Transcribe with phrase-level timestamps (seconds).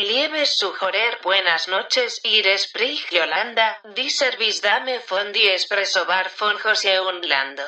[0.00, 6.56] Liebe sugerer buenas noches ir sprich Yolanda, die Service Dame von die Espresso Bar von
[6.56, 7.66] José Unlando.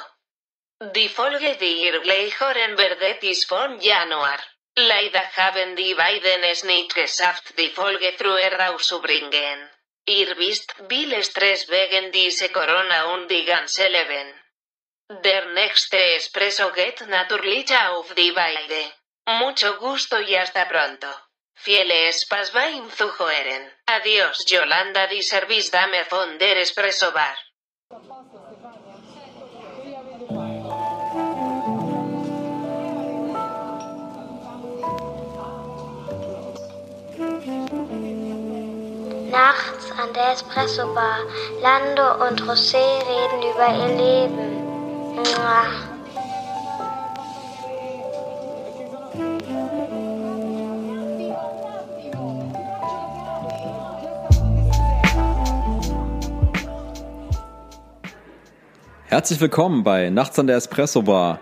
[0.95, 4.40] Die Folge die ihr gleich hören werdet ist von Januar.
[4.76, 9.69] Leider haben die beiden es nicht geschafft die Folge früher rauszubringen.
[10.07, 14.29] Ihr wisst, viel Stress wegen diese Corona und die ganze Leben.
[15.23, 18.83] Der nächste Espresso geht natürlich auf die beide.
[19.27, 21.12] Mucho gusto y hasta pronto.
[21.55, 22.53] Fieles pas
[22.91, 23.71] zuhören.
[23.87, 27.36] Adiós Yolanda di Service Dame von der Espresso Bar.
[39.31, 41.20] Nachts an der Espresso Bar.
[41.61, 44.62] Lando und José reden über ihr Leben.
[45.14, 45.92] Mua.
[59.13, 61.39] Herzlich willkommen bei Nachts an der Espresso Bar.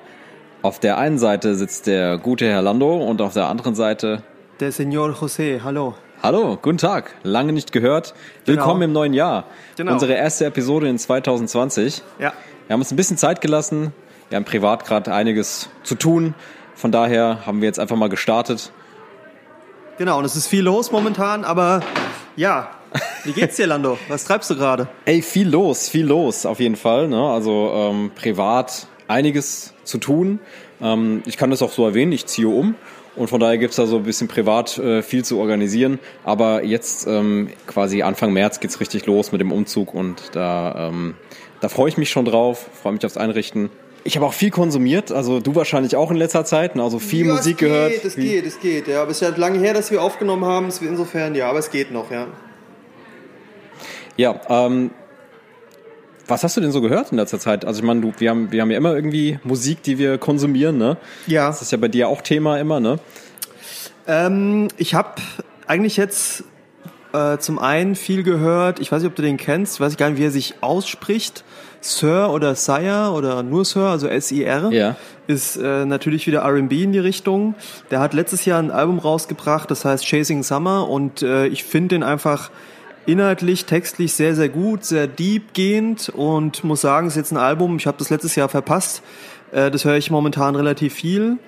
[0.61, 4.25] Auf der einen Seite sitzt der gute Herr Lando und auf der anderen Seite.
[4.59, 5.95] Der Senor José, hallo.
[6.21, 7.15] Hallo, guten Tag.
[7.23, 8.13] Lange nicht gehört.
[8.45, 9.45] Willkommen im neuen Jahr.
[9.77, 9.93] Genau.
[9.93, 12.03] Unsere erste Episode in 2020.
[12.19, 12.33] Ja,
[12.67, 13.93] Wir haben uns ein bisschen Zeit gelassen.
[14.31, 16.35] Wir haben privat gerade einiges zu tun.
[16.75, 18.73] Von daher haben wir jetzt einfach mal gestartet.
[19.97, 20.19] genau.
[20.19, 21.83] Und es ist viel los momentan, aber
[22.35, 22.71] ja.
[23.25, 23.99] Wie geht's dir, Lando?
[24.09, 24.89] Was treibst du gerade?
[25.05, 27.09] Ey, viel los, viel los auf jeden Fall.
[27.09, 27.23] Ne?
[27.23, 30.39] Also ähm, privat einiges zu tun.
[30.81, 32.75] Ähm, ich kann das auch so erwähnen, ich ziehe um.
[33.17, 35.99] Und von daher gibt's da so ein bisschen privat äh, viel zu organisieren.
[36.25, 41.15] Aber jetzt ähm, quasi Anfang März geht's richtig los mit dem Umzug und da, ähm,
[41.61, 43.69] da freue ich mich schon drauf, freue mich aufs Einrichten.
[44.05, 46.83] Ich habe auch viel konsumiert, also du wahrscheinlich auch in letzter Zeit, ne?
[46.83, 47.91] also viel ja, Musik es gehört.
[47.93, 48.89] Geht, es geht, es geht.
[48.89, 50.69] Ja, aber es ist ja lange her, dass wir aufgenommen haben.
[50.69, 52.27] Es- Insofern ja, aber es geht noch, ja.
[54.21, 54.91] Ja, ähm,
[56.27, 57.65] was hast du denn so gehört in letzter Zeit?
[57.65, 60.77] Also ich meine, du, wir haben, wir haben ja immer irgendwie Musik, die wir konsumieren,
[60.77, 60.99] ne?
[61.27, 61.47] Ja.
[61.47, 62.99] Das ist ja bei dir auch Thema immer, ne?
[64.07, 65.23] Ähm, ich habe
[65.67, 66.45] eigentlich jetzt
[67.15, 68.79] äh, zum einen viel gehört.
[68.79, 69.77] Ich weiß nicht, ob du den kennst.
[69.77, 71.43] Ich weiß gar nicht, wie er sich ausspricht.
[71.81, 74.71] Sir oder Sire oder nur Sir, also S-I-R.
[74.71, 74.97] Ja.
[75.29, 77.55] Ist äh, natürlich wieder R&B in die Richtung.
[77.91, 81.95] Der hat letztes Jahr ein Album rausgebracht, das heißt Chasing Summer und äh, ich finde
[81.95, 82.51] den einfach
[83.13, 87.37] inhaltlich, textlich sehr, sehr gut, sehr deep gehend und muss sagen, es ist jetzt ein
[87.39, 89.03] Album, ich habe das letztes Jahr verpasst.
[89.53, 91.39] Äh, das höre ich momentan relativ viel.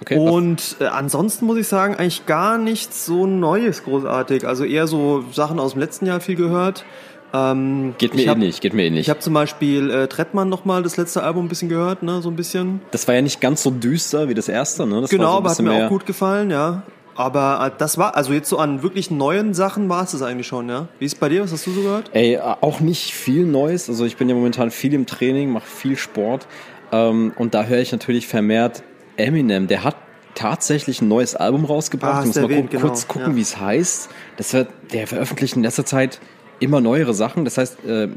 [0.00, 4.46] Okay, was- Und äh, ansonsten muss ich sagen, eigentlich gar nichts so Neues großartig.
[4.46, 6.84] Also eher so Sachen aus dem letzten Jahr viel gehört.
[7.32, 9.02] Ähm, Geht mir hab, ähnlich, geht mir ähnlich.
[9.02, 12.28] Ich habe zum Beispiel äh, Trettmann nochmal das letzte Album ein bisschen gehört, ne, so
[12.30, 12.80] ein bisschen.
[12.92, 15.00] das war ja nicht ganz so düster wie das erste, ne?
[15.00, 16.82] Das war Genau, so ein aber hat mir mehr, auch gut gefallen, ja.
[17.16, 20.46] Aber äh, das war, also jetzt so an wirklich neuen Sachen war es das eigentlich
[20.46, 20.88] schon, ja.
[20.98, 21.42] Wie ist es bei dir?
[21.44, 22.10] Was hast du so gehört?
[22.12, 23.88] Ey, äh, auch nicht viel Neues.
[23.88, 26.46] Also ich bin ja momentan viel im Training, mache viel Sport.
[26.92, 28.82] Ähm, und da höre ich natürlich vermehrt
[29.16, 29.68] Eminem.
[29.68, 29.96] Der hat
[30.34, 32.14] tatsächlich ein neues Album rausgebracht.
[32.14, 33.36] Ah, ich muss hast mal erwähnt, gu- genau, kurz gucken, ja.
[33.36, 34.08] wie es heißt.
[34.36, 36.20] Das wird, der veröffentlicht in letzter Zeit
[36.58, 37.44] immer neuere Sachen.
[37.44, 38.08] Das heißt äh,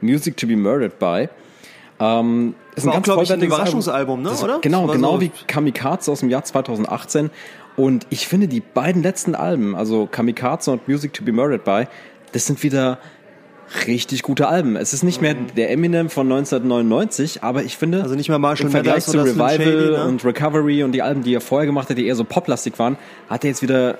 [0.00, 1.28] Music to be Murdered by.
[1.98, 4.58] Ähm, ist war auch, glaub ich, ein Überraschungsalbum, ne, Das- oder?
[4.62, 7.30] Genau, genau so- wie Kamikaze aus dem Jahr 2018.
[7.80, 11.84] Und ich finde die beiden letzten Alben, also Kamikaze und Music to be Murdered by,
[12.32, 12.98] das sind wieder
[13.86, 14.76] richtig gute Alben.
[14.76, 18.02] Es ist nicht mehr der Eminem von 1999, aber ich finde, Mhm.
[18.04, 20.04] Also nicht mehr Marshall im Vergleich zu Revival Shady, ne?
[20.04, 22.96] und Recovery und die Alben, die er vorher gemacht hat, die eher so poplastig waren,
[23.28, 23.98] hat er jetzt wieder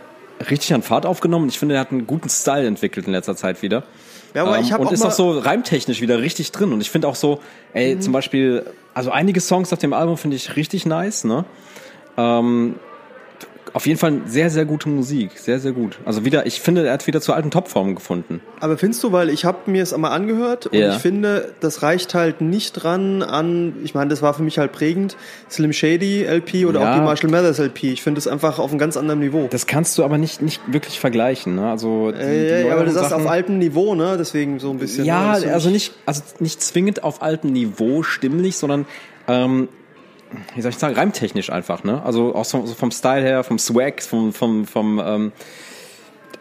[0.50, 1.48] richtig an Fahrt aufgenommen.
[1.48, 3.84] Ich finde, er hat einen guten Style entwickelt in letzter Zeit wieder.
[4.34, 6.72] Ja, aber Ähm, ich hab und auch ist auch so reimtechnisch wieder richtig drin.
[6.72, 7.40] Und ich finde auch so,
[7.72, 8.00] ey, Mhm.
[8.00, 8.64] zum Beispiel,
[8.94, 11.44] also einige Songs auf dem Album finde ich richtig nice, ne?
[12.16, 12.74] Ähm,
[13.72, 15.32] auf jeden Fall sehr, sehr gute Musik.
[15.38, 15.98] Sehr, sehr gut.
[16.04, 18.40] Also wieder, ich finde, er hat wieder zur alten Topform gefunden.
[18.58, 20.94] Aber findest du, weil ich habe mir es einmal angehört und Ja.
[20.94, 24.72] ich finde, das reicht halt nicht dran an, ich meine, das war für mich halt
[24.72, 25.16] prägend,
[25.50, 26.90] Slim Shady LP oder Ja.
[26.90, 27.84] auch die Marshall Mathers LP.
[27.92, 29.46] Ich finde es einfach auf einem ganz anderen Niveau.
[29.50, 31.70] Das kannst du aber nicht, nicht wirklich vergleichen, ne?
[31.70, 34.16] Also, die, die Äh, ja, aber du sagst auf altem Niveau, ne?
[34.18, 35.04] Deswegen so ein bisschen.
[35.04, 35.38] Ja, ne?
[35.38, 38.86] Ist also nicht, also nicht zwingend auf altem Niveau stimmlich, sondern
[39.28, 39.68] ähm,
[40.54, 42.02] wie soll ich sagen, reimtechnisch einfach, ne?
[42.04, 45.32] Also auch so, so vom Style her, vom Swag, vom, vom, vom, ähm,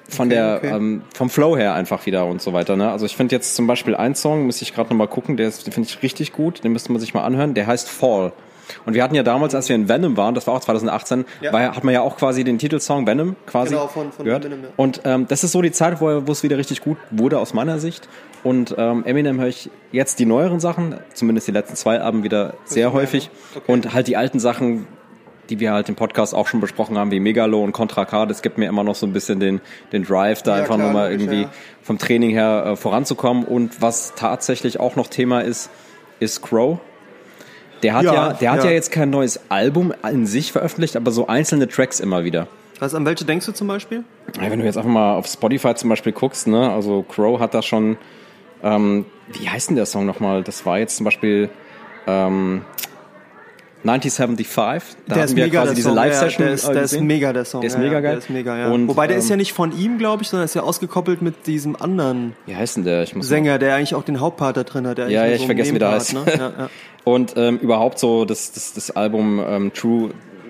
[0.09, 0.75] von Okay, der, okay.
[0.75, 2.91] ähm, vom Flow her einfach wieder und so weiter, ne?
[2.91, 5.81] Also ich finde jetzt zum Beispiel einen Song, müsste ich gerade nochmal gucken, der finde
[5.87, 8.31] ich richtig gut, den müsste man sich mal anhören, der heißt Fall.
[8.85, 11.51] Und wir hatten ja damals, als wir in Venom waren, das war auch 2018, Ja.
[11.51, 14.45] war, hat man ja auch quasi den Titelsong Venom quasi Genau, von- von gehört.
[14.45, 14.69] Eminem, ja.
[14.77, 17.79] Und ähm, das ist so die Zeit, wo es wieder richtig gut wurde aus meiner
[17.79, 18.07] Sicht.
[18.43, 22.53] Und ähm, Eminem höre ich jetzt die neueren Sachen, zumindest die letzten zwei Alben wieder
[22.65, 23.25] sehr mehr, häufig.
[23.25, 23.61] ne?
[23.61, 23.71] Okay.
[23.71, 24.87] Und halt die alten Sachen
[25.49, 28.41] die wir halt im Podcast auch schon besprochen haben, wie Megalo und Contra K, das
[28.41, 31.11] gibt mir immer noch so ein bisschen den, den Drive, da Ja, einfach klar, nochmal
[31.11, 31.49] irgendwie ja.
[31.81, 33.45] vom Training her äh, voranzukommen.
[33.45, 35.69] Und was tatsächlich auch noch Thema ist,
[36.19, 36.79] ist Crow.
[37.83, 38.71] Der hat ja, Ja, der hat ja.
[38.71, 42.47] jetzt kein neues Album in sich veröffentlicht, aber so einzelne Tracks immer wieder.
[42.79, 44.03] Was, an welche denkst du zum Beispiel?
[44.39, 47.61] Wenn du jetzt einfach mal auf Spotify zum Beispiel guckst, ne, also Crow hat da
[47.61, 47.97] schon,
[48.63, 50.43] ähm, wie heißt denn der Song nochmal?
[50.43, 51.49] Das war jetzt zum Beispiel
[52.07, 52.63] ähm,
[53.85, 54.97] 1975.
[55.07, 55.95] Da der ist wir mega, quasi der diese Song.
[55.95, 56.41] Live-Session.
[56.41, 57.61] ja, der, ist, äh, der ist mega, der Song.
[57.61, 58.17] Der ist ja, mega geil.
[58.17, 58.71] Ist mega, ja.
[58.71, 61.21] Und, Wobei, der ist ähm, ja nicht von ihm, glaube ich, sondern ist ja ausgekoppelt
[61.21, 63.05] mit diesem anderen Wie heißt denn der?
[63.05, 64.97] Sänger, der eigentlich auch den Hauptpart da drin hat.
[64.97, 66.13] Der Ja, ja, ich so vergesse, wie der heißt.
[66.13, 66.69] Ne?
[67.05, 70.09] Und ähm, überhaupt so das, das, das Album ähm, True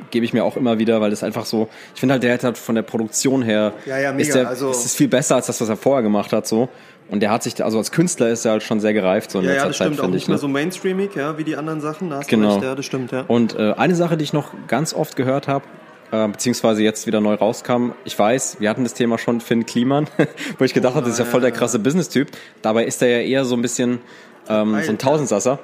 [0.09, 2.44] gebe ich mir auch immer wieder, weil es einfach so, ich finde halt, der hat
[2.44, 5.35] halt von der Produktion her, Ja, ja, mega, ist der, also- ist es viel besser
[5.35, 6.67] als das, was er vorher gemacht hat, so.
[7.09, 9.45] Und der hat sich, also als Künstler ist er halt schon sehr gereift, so in
[9.45, 10.00] Ja, ja, letzter das Zeit, stimmt.
[10.00, 10.27] Auch finde nicht ich.
[10.29, 10.41] mehr Ne?
[10.41, 12.09] so mainstreamig, ja, wie die anderen Sachen.
[12.09, 12.47] Da hast Genau.
[12.50, 13.23] du recht, ja, das stimmt, ja.
[13.27, 15.65] Und äh, eine Sache, die ich noch ganz oft gehört habe,
[16.11, 20.07] äh, beziehungsweise jetzt wieder neu rauskam, ich weiß, wir hatten das Thema schon, Finn Kliman,
[20.59, 22.29] wo ich gedacht habe, das ist ja voll der krasse Business-Typ.
[22.61, 24.00] Dabei ist er ja eher so ein bisschen
[24.47, 25.59] ähm, so ein Tausendsasser.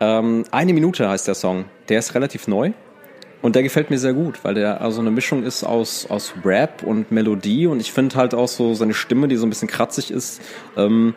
[0.00, 1.66] Ähm, eine Minute heißt der Song.
[1.88, 2.72] Der ist relativ neu.
[3.44, 6.82] Und der gefällt mir sehr gut, weil der also eine Mischung ist aus, aus Rap
[6.82, 10.10] und Melodie und ich finde halt auch so seine Stimme, die so ein bisschen kratzig
[10.10, 10.40] ist,
[10.78, 11.12] ähm,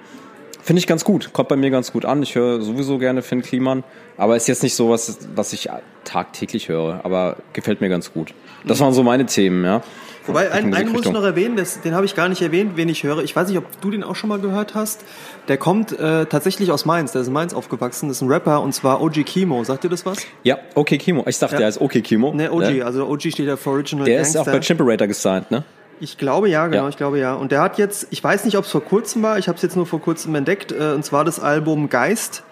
[0.62, 1.32] finde ich ganz gut.
[1.32, 2.22] Kommt bei mir ganz gut an.
[2.22, 3.86] Ich höre sowieso gerne Finn Kliman,
[4.18, 5.70] aber ist jetzt nicht so was, was ich
[6.04, 8.34] tagtäglich höre, aber gefällt mir ganz gut.
[8.66, 9.82] Das waren so meine Themen, ja.
[10.28, 12.90] Wobei, einen, einen muss ich noch erwähnen, das, den habe ich gar nicht erwähnt, wen
[12.90, 13.20] ich höre.
[13.24, 15.04] Ich weiß nicht, ob du den auch schon mal gehört hast.
[15.48, 18.62] Der kommt äh, tatsächlich aus Mainz, der ist in Mainz aufgewachsen, das ist ein Rapper
[18.62, 19.64] und zwar OG Kimo.
[19.64, 20.18] Sagt dir das was?
[20.44, 21.24] Ja, okay Kimo.
[21.28, 21.60] Ich dachte, Ja.
[21.60, 22.34] der ist okay Kimo.
[22.34, 22.84] Ne, OG, Ne?
[22.84, 24.52] also OG steht ja für Original Der ist Gangster.
[24.52, 25.64] auch bei Chimperator gesigned, ne?
[26.00, 26.90] Ich glaube ja, genau, Ja.
[26.90, 27.34] ich glaube ja.
[27.34, 29.62] Und der hat jetzt, ich weiß nicht, ob es vor kurzem war, ich habe es
[29.64, 32.44] jetzt nur vor kurzem entdeckt, äh, und zwar das Album Geist.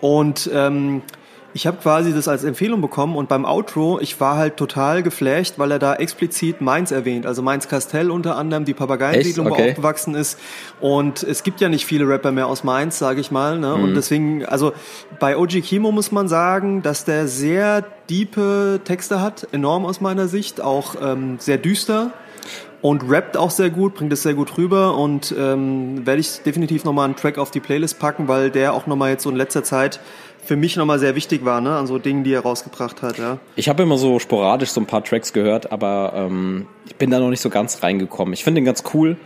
[0.00, 1.02] Und ähm,
[1.54, 5.54] ich habe quasi das als Empfehlung bekommen und beim Outro, ich war halt total geflasht,
[5.58, 7.26] weil er da explizit Mainz erwähnt.
[7.26, 9.56] Also Mainz Castell unter anderem, die Papageiensiedlung, Echt?
[9.56, 9.70] wo Okay.
[9.70, 10.38] aufgewachsen ist.
[10.80, 13.58] Und es gibt ja nicht viele Rapper mehr aus Mainz, sage ich mal.
[13.58, 13.74] Ne?
[13.74, 14.72] Und deswegen, also
[15.18, 20.28] bei OG Kimo muss man sagen, dass der sehr diepe Texte hat, enorm aus meiner
[20.28, 22.12] Sicht, auch ähm, sehr düster
[22.82, 26.84] und rappt auch sehr gut, bringt es sehr gut rüber und ähm, werde ich definitiv
[26.84, 29.62] nochmal einen Track auf die Playlist packen, weil der auch nochmal jetzt so in letzter
[29.62, 30.00] Zeit
[30.44, 33.38] für mich nochmal sehr wichtig war, ne, an so Dingen, die er rausgebracht hat, ja.
[33.56, 37.18] Ich habe immer so sporadisch so ein paar Tracks gehört, aber ähm, ich bin da
[37.20, 38.34] noch nicht so ganz reingekommen.
[38.34, 39.16] Ich finde den ganz cool,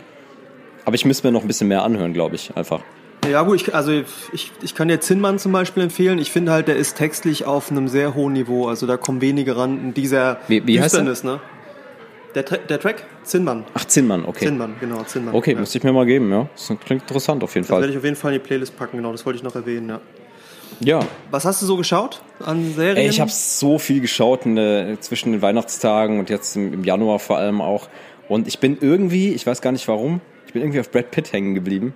[0.85, 2.81] aber ich müsste mir noch ein bisschen mehr anhören, glaube ich, einfach.
[3.29, 3.91] Ja gut, ich, also
[4.31, 6.17] ich, ich kann dir Zinnmann zum Beispiel empfehlen.
[6.19, 8.67] Ich finde halt, der ist textlich auf einem sehr hohen Niveau.
[8.67, 11.03] Also da kommen wenige ran in dieser Wie- wie heißt er?
[11.03, 11.41] Düsternis, ne?
[12.35, 13.03] Der, Tra- der Track?
[13.23, 13.65] Zinnmann.
[13.73, 14.45] Ach, Zinnmann, okay.
[14.45, 15.33] Zinnmann, genau, Zinnmann.
[15.35, 15.59] Okay, ja.
[15.59, 16.47] müsste ich mir mal geben, ja.
[16.55, 17.91] Das klingt interessant auf jeden Das werde Fall.
[17.91, 19.99] ich auf jeden Fall in die Playlist packen, genau, das wollte ich noch erwähnen, ja.
[20.79, 20.99] Ja.
[21.31, 22.97] Was hast du so geschaut an Serien?
[22.97, 27.19] Ey, ich habe so viel geschaut der, zwischen den Weihnachtstagen und jetzt im, im Januar
[27.19, 27.87] vor allem auch.
[28.27, 31.33] Und ich bin irgendwie, ich weiß gar nicht warum, ich bin irgendwie auf Brad Pitt
[31.33, 31.93] hängen geblieben.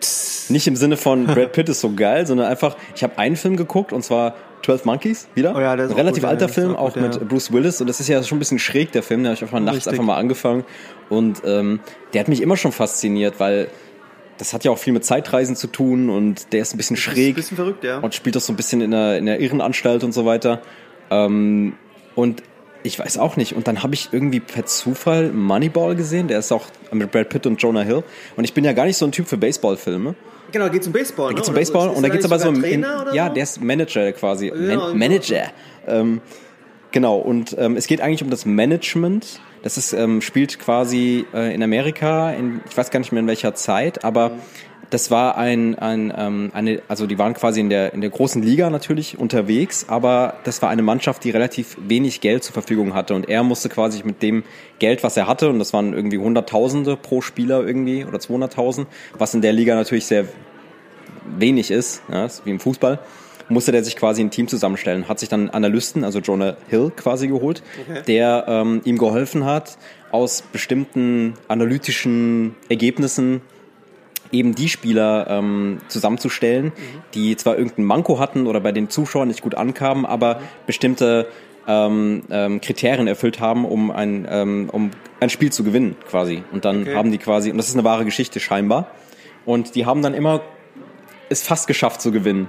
[0.50, 3.58] Nicht im Sinne von Brad Pitt ist so geil, sondern einfach, ich habe einen Film
[3.58, 4.36] geguckt und zwar
[4.66, 5.56] 12 Monkeys wieder.
[5.56, 7.24] Oh ja, Ein relativ gut, ja, alter ist Film, auch gut, mit ja.
[7.24, 7.82] Bruce Willis.
[7.82, 9.22] Und das ist ja schon ein bisschen schräg, der Film.
[9.22, 9.94] Den habe ich einfach nachts Richtig.
[9.94, 10.66] einfach mal angefangen.
[11.10, 11.80] Und ähm,
[12.14, 13.70] der hat mich immer schon fasziniert, weil
[14.42, 17.30] das hat ja auch viel mit Zeitreisen zu tun und der ist ein bisschen schräg
[17.30, 18.00] ein bisschen verrückt, ja.
[18.00, 20.64] und spielt das so ein bisschen in der, in der Irrenanstalt und so weiter.
[21.12, 21.74] Ähm,
[22.16, 22.42] und
[22.82, 23.54] ich weiß auch nicht.
[23.56, 26.28] Und dann habe ich irgendwie per Zufall Moneyball gesehen.
[26.28, 28.04] Der ist auch mit Brad Pitt und Jonah Hill.
[28.36, 30.16] Und ich bin ja gar nicht so ein Typ für Baseballfilme.
[30.52, 31.28] Genau, geht zum Baseball.
[31.28, 31.36] Da ne?
[31.36, 31.74] geht's um Oder so.
[31.74, 32.84] Baseball und da geht's nicht aber so im, in,
[33.14, 34.50] ja, der ist Manager quasi.
[34.50, 35.52] Man, irgendwie Manager.
[35.86, 36.20] Ähm,
[36.92, 37.18] genau.
[37.18, 39.40] Und ähm, es geht eigentlich um das Management.
[39.64, 42.32] Das ist ähm, spielt quasi äh, in Amerika.
[42.32, 44.32] In, ich weiß gar nicht mehr in welcher Zeit, aber
[44.90, 48.42] das war ein, ein ähm, eine, also die waren quasi in der in der großen
[48.42, 53.14] Liga natürlich unterwegs, aber das war eine Mannschaft, die relativ wenig Geld zur Verfügung hatte
[53.14, 54.44] und er musste quasi mit dem
[54.80, 58.88] Geld, was er hatte, und das waren irgendwie Hunderttausende pro Spieler irgendwie oder 200.000,
[59.18, 60.26] was in der Liga natürlich sehr
[61.38, 63.00] wenig ist, ja, ist wie im Fußball,
[63.50, 65.08] musste der sich quasi ein Team zusammenstellen.
[65.08, 67.64] Hat sich dann Analysten, also Jonah Hill quasi geholt,
[68.08, 69.78] der ähm, ihm geholfen hat,
[70.12, 73.42] aus bestimmten analytischen Ergebnissen
[74.32, 76.72] eben die Spieler ähm, zusammenzustellen,
[77.14, 81.28] die zwar irgendein Manko hatten oder bei den Zuschauern nicht gut ankamen, aber bestimmte
[81.68, 86.44] ähm, ähm, Kriterien erfüllt haben, um ein, ähm, um ein Spiel zu gewinnen quasi.
[86.52, 86.96] Und dann Okay.
[86.96, 88.92] haben die quasi, und das ist eine wahre Geschichte scheinbar,
[89.46, 90.42] und die haben dann immer
[91.30, 92.48] es fast geschafft zu gewinnen.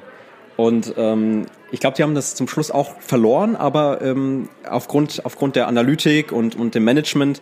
[0.56, 5.56] Und ähm, ich glaube, die haben das zum Schluss auch verloren, aber ähm, aufgrund, aufgrund
[5.56, 7.40] der Analytik und, und dem Management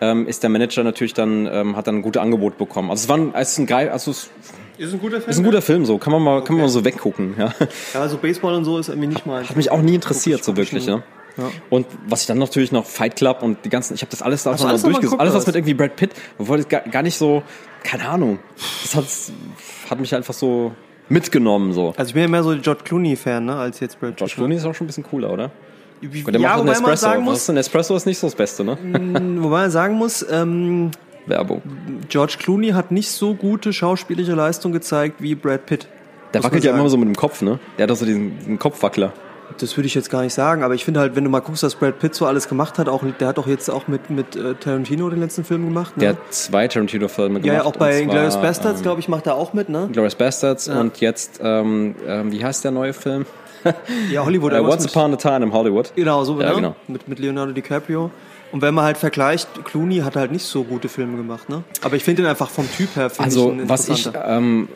[0.00, 2.90] ähm, ist der Manager natürlich dann, ähm, hat dann ein gutes Angebot bekommen.
[2.90, 4.30] Also es war ein, es ist ein geil, also es
[4.78, 5.30] Ist ein guter Film.
[5.30, 7.34] ist ein guter Film, so kann man mal, kann man mal so weggucken.
[7.38, 7.52] Ja.
[7.94, 9.48] Ja, also Baseball und so ist irgendwie nicht mal.
[9.48, 10.86] Hat mich auch nie interessiert, so wirklich.
[10.86, 11.02] Ja.
[11.70, 14.46] Und was ich dann natürlich noch Fight Club und die ganzen, ich habe das alles,
[14.46, 15.20] einfach mal alles durchgesucht.
[15.20, 17.42] Alles, was mit irgendwie Brad Pitt, es gar, gar nicht so,
[17.82, 18.38] keine Ahnung.
[18.82, 19.04] Das hat,
[19.90, 20.72] hat mich einfach so
[21.12, 21.94] mitgenommen, so.
[21.96, 24.34] Also ich bin ja mehr so George Clooney-Fan, ne, als jetzt Brad George Pitt.
[24.36, 25.50] Clooney ist auch schon ein bisschen cooler, oder?
[26.00, 28.64] Wie- Der ja, macht wobei man sagen muss, ein Espresso ist nicht so das Beste,
[28.64, 28.76] ne?
[29.40, 30.90] wobei man sagen muss, ähm,
[31.26, 31.62] Werbung.
[32.08, 35.86] George Clooney hat nicht so gute schauspielerische Leistung gezeigt wie Brad Pitt.
[36.34, 37.60] Der wackelt ja immer so mit dem Kopf, ne?
[37.78, 39.12] Der hat doch so diesen, diesen Kopfwackler.
[39.58, 41.62] Das würde ich jetzt gar nicht sagen, aber ich finde halt, wenn du mal guckst,
[41.62, 44.36] was Brad Pitt so alles gemacht hat, auch der hat doch jetzt auch mit mit
[44.36, 46.00] äh, Tarantino den letzten Film gemacht, ne?
[46.00, 47.46] Der hat zwei Tarantino-Filme gemacht.
[47.46, 49.88] ja, ja, auch bei Inglourious Bastards, ähm, glaube ich, macht er auch mit, ne?
[49.92, 53.26] Glorious Bastards und jetzt, ähm, ähm, wie heißt der neue Film?
[54.10, 54.52] Ja, Hollywood.
[54.52, 55.92] Äh, irgendwas Once Upon a Time in Hollywood.
[55.94, 56.54] Genau, so Ja, ne?
[56.56, 56.76] genau.
[56.88, 58.10] Mit, mit Leonardo DiCaprio.
[58.50, 61.62] Und wenn man halt vergleicht, Clooney hat halt nicht so gute Filme gemacht, ne?
[61.82, 64.68] Aber ich finde ihn einfach vom Typ her, Also, was ich ähm,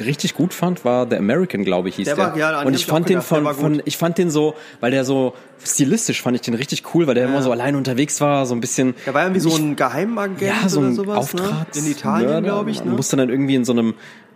[0.00, 2.24] richtig gut fand, war The American, glaube ich, hieß Der der.
[2.26, 4.54] war- ja, den und ich fand den gedacht, der von, von, ich fand den so,
[4.80, 5.34] weil der so
[5.64, 8.60] stilistisch fand ich den richtig cool, weil der immer so allein unterwegs war, so ein
[8.60, 8.94] bisschen.
[9.06, 11.74] Der war irgendwie so ein Geheimagent ja, so oder ein sowas, Auftrag.
[11.74, 11.80] ne?
[11.80, 12.90] In Italien, glaube ich, ne?
[12.90, 13.94] Musste dann irgendwie in so einem,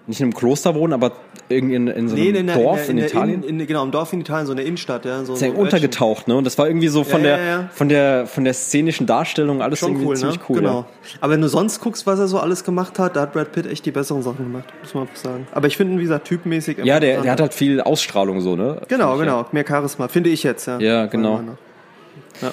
[0.09, 1.13] nicht in einem Kloster wohnen, aber
[1.51, 3.43] irgendwie in, in so einem Nee, in Dorf in, in, der, Italien.
[3.43, 5.23] In, in, genau, im Dorf in Italien, so in der Innenstadt, ja.
[5.25, 6.37] So, ist ja so untergetaucht, ne?
[6.37, 7.71] Und das war irgendwie so von Ja, der, ja, ja.
[7.73, 10.45] von der, von der szenischen Darstellung alles Schon irgendwie cool, ziemlich ne?
[10.49, 10.57] cool.
[10.57, 10.79] Genau.
[10.79, 10.87] Ja.
[11.21, 13.67] Aber wenn du sonst guckst, was er so alles gemacht hat, da hat Brad Pitt
[13.67, 15.47] echt die besseren Sachen gemacht, muss man einfach sagen.
[15.53, 16.79] Aber ich finde ihn, wie gesagt, typmäßig.
[16.85, 18.81] Ja, der, der hat halt viel Ausstrahlung so, ne?
[18.89, 19.47] Genau, genau.
[19.53, 20.79] Mehr Charisma, finde ich jetzt, ja.
[20.79, 21.43] Ja, genau.
[22.41, 22.53] Nach.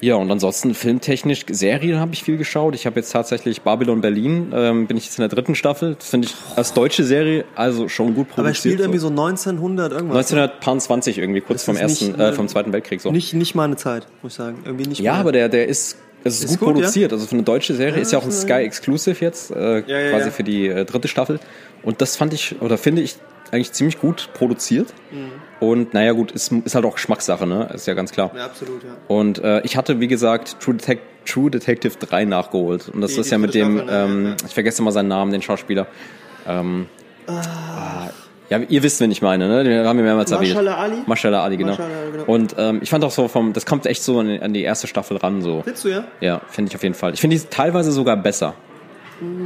[0.00, 2.74] Ja, und ansonsten filmtechnisch, Serien habe ich viel geschaut.
[2.74, 5.94] Ich habe jetzt tatsächlich Babylon Berlin, ähm, bin ich jetzt in der dritten Staffel.
[5.98, 8.38] Das finde ich als deutsche Serie also schon gut produziert.
[8.38, 9.08] Aber er spielt irgendwie so.
[9.08, 10.32] so 1900 irgendwas.
[10.32, 13.10] 1920 irgendwie, kurz Das vom ersten, nicht, äh, äh, vom Zweiten Weltkrieg so.
[13.12, 14.58] Nicht, nicht meine Zeit, muss ich sagen.
[14.64, 16.74] Irgendwie nicht ja, aber der, der ist, es ist, Ist gut, gut, ja?
[16.74, 17.12] produziert.
[17.12, 20.10] Also für eine deutsche Serie ist ja auch ein Sky Exclusive jetzt, äh, Ja, ja,
[20.10, 20.30] quasi ja.
[20.30, 21.38] für die äh, dritte Staffel.
[21.82, 23.16] Und das fand ich, oder finde ich
[23.52, 24.92] eigentlich ziemlich gut produziert.
[25.10, 25.30] Mhm.
[25.60, 27.68] Und naja, gut, ist, ist halt auch Geschmackssache, ne?
[27.74, 28.30] Ist ja ganz klar.
[28.36, 28.90] Ja, absolut, ja.
[29.08, 32.88] Und äh, ich hatte, wie gesagt, True, Detec True Detective 3 nachgeholt.
[32.90, 34.04] Und das Die- ist die ja mit dem, Staffel, ne?
[34.04, 34.34] ähm, Ja.
[34.46, 35.86] ich vergesse mal seinen Namen, den Schauspieler.
[36.46, 36.86] Ähm,
[37.26, 38.08] ah,
[38.50, 39.64] ja, ihr wisst, wen ich meine, ne?
[39.64, 40.52] Den haben wir mehrmals erwähnt.
[40.54, 40.96] Mahershala Ali?
[41.06, 41.72] Mahershala Ali, genau.
[41.72, 41.82] Ali,
[42.12, 42.24] genau.
[42.26, 44.62] Und ähm, ich fand auch so vom, das kommt echt so an die, an die
[44.62, 45.62] erste Staffel ran, so.
[45.62, 46.04] Findest du, ja?
[46.20, 47.14] Ja, finde ich auf jeden Fall.
[47.14, 48.54] Ich finde die teilweise sogar besser.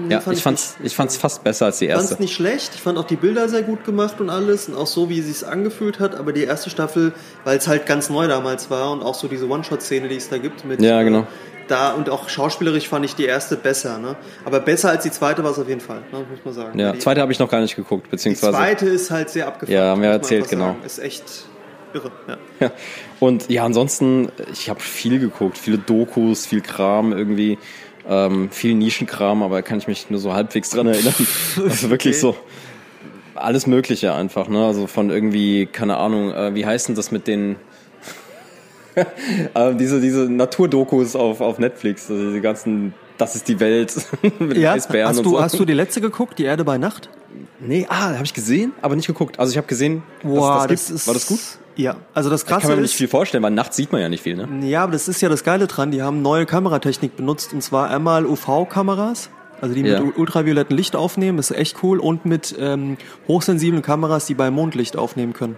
[0.09, 2.23] Ja, fand ich ich fand's, ich fand's fast besser als die Ich fand es erste.
[2.23, 2.73] nicht schlecht.
[2.75, 5.27] Ich fand auch die Bilder sehr gut gemacht und alles und auch so, wie es
[5.27, 6.15] sich angefühlt hat.
[6.15, 7.13] Aber die erste Staffel,
[7.45, 10.39] weil es halt ganz neu damals war und auch so diese One-Shot-Szene, die es da
[10.39, 11.21] gibt mit Ja, genau.
[11.21, 11.25] äh,
[11.69, 13.99] da und auch schauspielerisch fand ich die erste besser.
[13.99, 14.17] Ne?
[14.45, 16.25] Aber besser als die zweite war es auf jeden Fall, ne?
[16.31, 16.79] muss man sagen.
[16.79, 18.57] Ja, die, zweite habe ich noch gar nicht geguckt, die beziehungsweise.
[18.57, 19.75] zweite ist halt sehr abgefahren.
[19.75, 20.69] Ja, haben wir erzählt, genau.
[20.69, 20.83] sagen.
[20.85, 21.25] Ist echt
[21.93, 22.11] irre.
[22.27, 22.37] Ja.
[22.61, 22.73] Ja.
[23.21, 27.59] Und ja, ansonsten, ich habe viel geguckt, viele Dokus, viel Kram irgendwie,
[28.09, 31.15] ähm, viel Nischenkram, aber kann ich mich nur so halbwegs dran erinnern.
[31.63, 32.21] Also wirklich Okay.
[32.21, 32.37] so
[33.35, 34.65] alles Mögliche einfach, ne?
[34.67, 37.57] Also von irgendwie, keine Ahnung, äh, wie heißt denn das mit den
[39.55, 43.95] äh, diese, diese Naturdokus auf, auf Netflix, also diese ganzen, das ist die Welt
[44.41, 45.41] mit Ja, Eisbären hast und du, so.
[45.41, 47.09] hast du die letzte geguckt, die Erde bei Nacht?
[47.61, 49.39] Nee, ah, habe ich gesehen, aber nicht geguckt.
[49.39, 51.07] Also ich habe gesehen, dass Boah, das, das gibt.
[51.07, 51.41] War das gut?
[51.79, 54.01] Ja, also das Kann Krasse man mir ist, nicht viel vorstellen, weil nachts sieht man
[54.01, 54.67] ja nicht viel, ne?
[54.67, 55.93] Ja, aber das ist ja das Geile dran.
[55.93, 59.31] Die haben neue Kameratechnik benutzt und zwar einmal UV-Kameras,
[59.61, 60.01] also die Ja.
[60.01, 62.97] mit ultraviolettem Licht aufnehmen, ist echt cool, und mit ähm,
[63.29, 65.57] hochsensiblen Kameras, die bei Mondlicht aufnehmen können.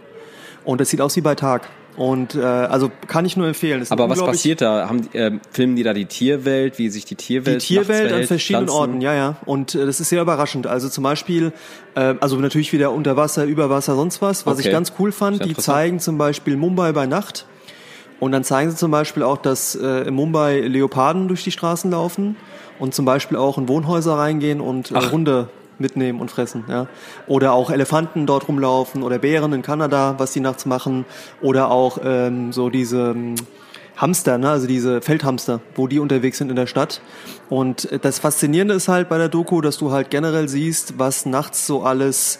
[0.62, 1.68] Und das sieht aus wie bei Tag.
[1.97, 3.85] Und äh, also kann ich nur empfehlen.
[3.90, 4.88] Aber was passiert da?
[4.88, 8.12] Haben, die- äh, filmen die da die Tierwelt, wie sich die Die Tierwelt nachts Tierwelt
[8.12, 8.80] an verschiedenen Pflanzen?
[8.80, 9.37] Orten, ja, ja.
[9.44, 10.66] Und äh, das ist sehr überraschend.
[10.66, 11.52] Also zum Beispiel,
[11.97, 14.47] äh, also natürlich wieder unter Wasser, über Wasser, sonst was.
[14.47, 14.68] Was Okay.
[14.68, 17.44] ich ganz cool fand, die zeigen zum Beispiel Mumbai bei Nacht.
[18.18, 21.90] Und dann zeigen sie zum Beispiel auch, dass äh, in Mumbai Leoparden durch die Straßen
[21.90, 22.37] laufen
[22.78, 25.11] und zum Beispiel auch in Wohnhäuser reingehen und äh.
[25.11, 25.49] Hunde
[25.80, 26.64] mitnehmen und fressen.
[26.68, 26.87] Ja.
[27.26, 31.04] Oder auch Elefanten dort rumlaufen oder Bären in Kanada, was die nachts machen.
[31.40, 33.34] Oder auch ähm, so diese ähm,
[33.96, 34.50] Hamster, ne?
[34.50, 37.02] also diese Feldhamster, wo die unterwegs sind in der Stadt.
[37.49, 41.26] Und äh, das Faszinierende ist halt bei der Doku, dass du halt generell siehst, was
[41.26, 42.38] nachts so alles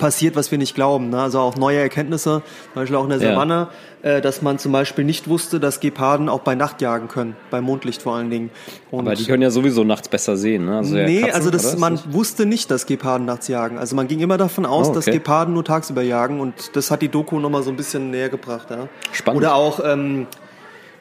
[0.00, 1.10] passiert, was wir nicht glauben.
[1.10, 1.20] Ne?
[1.22, 2.42] Also auch neue Erkenntnisse,
[2.72, 3.30] zum Beispiel auch in der Ja.
[3.30, 3.68] Savanne,
[4.02, 7.60] äh, dass man zum Beispiel nicht wusste, dass Geparden auch bei Nacht jagen können, bei
[7.60, 8.50] Mondlicht vor allen Dingen.
[8.90, 10.78] Und Aber die können ja sowieso nachts besser sehen, ne?
[10.78, 13.78] Also ja, nee, Katzen, also das, man das- wusste nicht, dass Geparden nachts jagen.
[13.78, 15.18] Also man ging immer davon aus, Oh, dass okay.
[15.18, 18.68] Geparden nur tagsüber jagen und das hat die Doku nochmal so ein bisschen näher gebracht.
[18.70, 18.88] Ja.
[19.12, 19.42] Spannend.
[19.42, 20.26] Oder auch, ähm,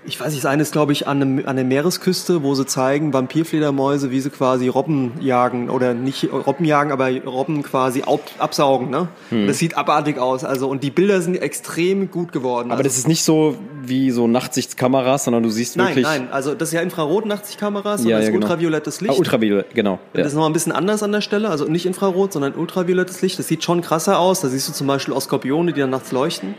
[0.09, 2.65] ich weiß nicht, das eine ist glaube ich an, einem, an der Meeresküste, wo sie
[2.65, 8.21] zeigen Vampirfledermäuse, wie sie quasi Robben jagen oder nicht Robben jagen, aber Robben quasi ab,
[8.39, 8.89] absaugen.
[8.89, 9.07] Ne?
[9.47, 10.43] Das sieht abartig aus.
[10.43, 12.71] Also und die Bilder sind extrem gut geworden.
[12.71, 16.05] Aber also, das ist nicht so wie so Nachtsichtskameras, sondern du siehst Nein, wirklich.
[16.05, 18.37] nein, also das ist ja Infrarot-Nachtsichtkameras, Ja, das ja, ist genau.
[18.45, 19.13] ultraviolettes Licht.
[19.13, 19.99] Ah, Ultraviolett, genau.
[20.13, 20.23] Ja.
[20.23, 23.39] Das ist nochmal ein bisschen anders an der Stelle, also nicht Infrarot, sondern ultraviolettes Licht.
[23.39, 24.41] Das sieht schon krasser aus.
[24.41, 26.55] Da siehst du zum Beispiel auch Skorpione, die dann nachts leuchten.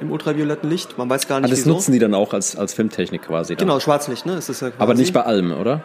[0.00, 0.98] Im ultravioletten Licht.
[0.98, 1.70] Man weiß gar nicht, Ah, das wieso.
[1.70, 3.56] nutzen die dann auch als, als Filmtechnik quasi.
[3.56, 3.66] Dann.
[3.66, 4.34] Genau, Schwarzlicht, ne?
[4.36, 4.82] Ist das ja quasi.
[4.82, 5.82] Aber nicht bei allem, oder?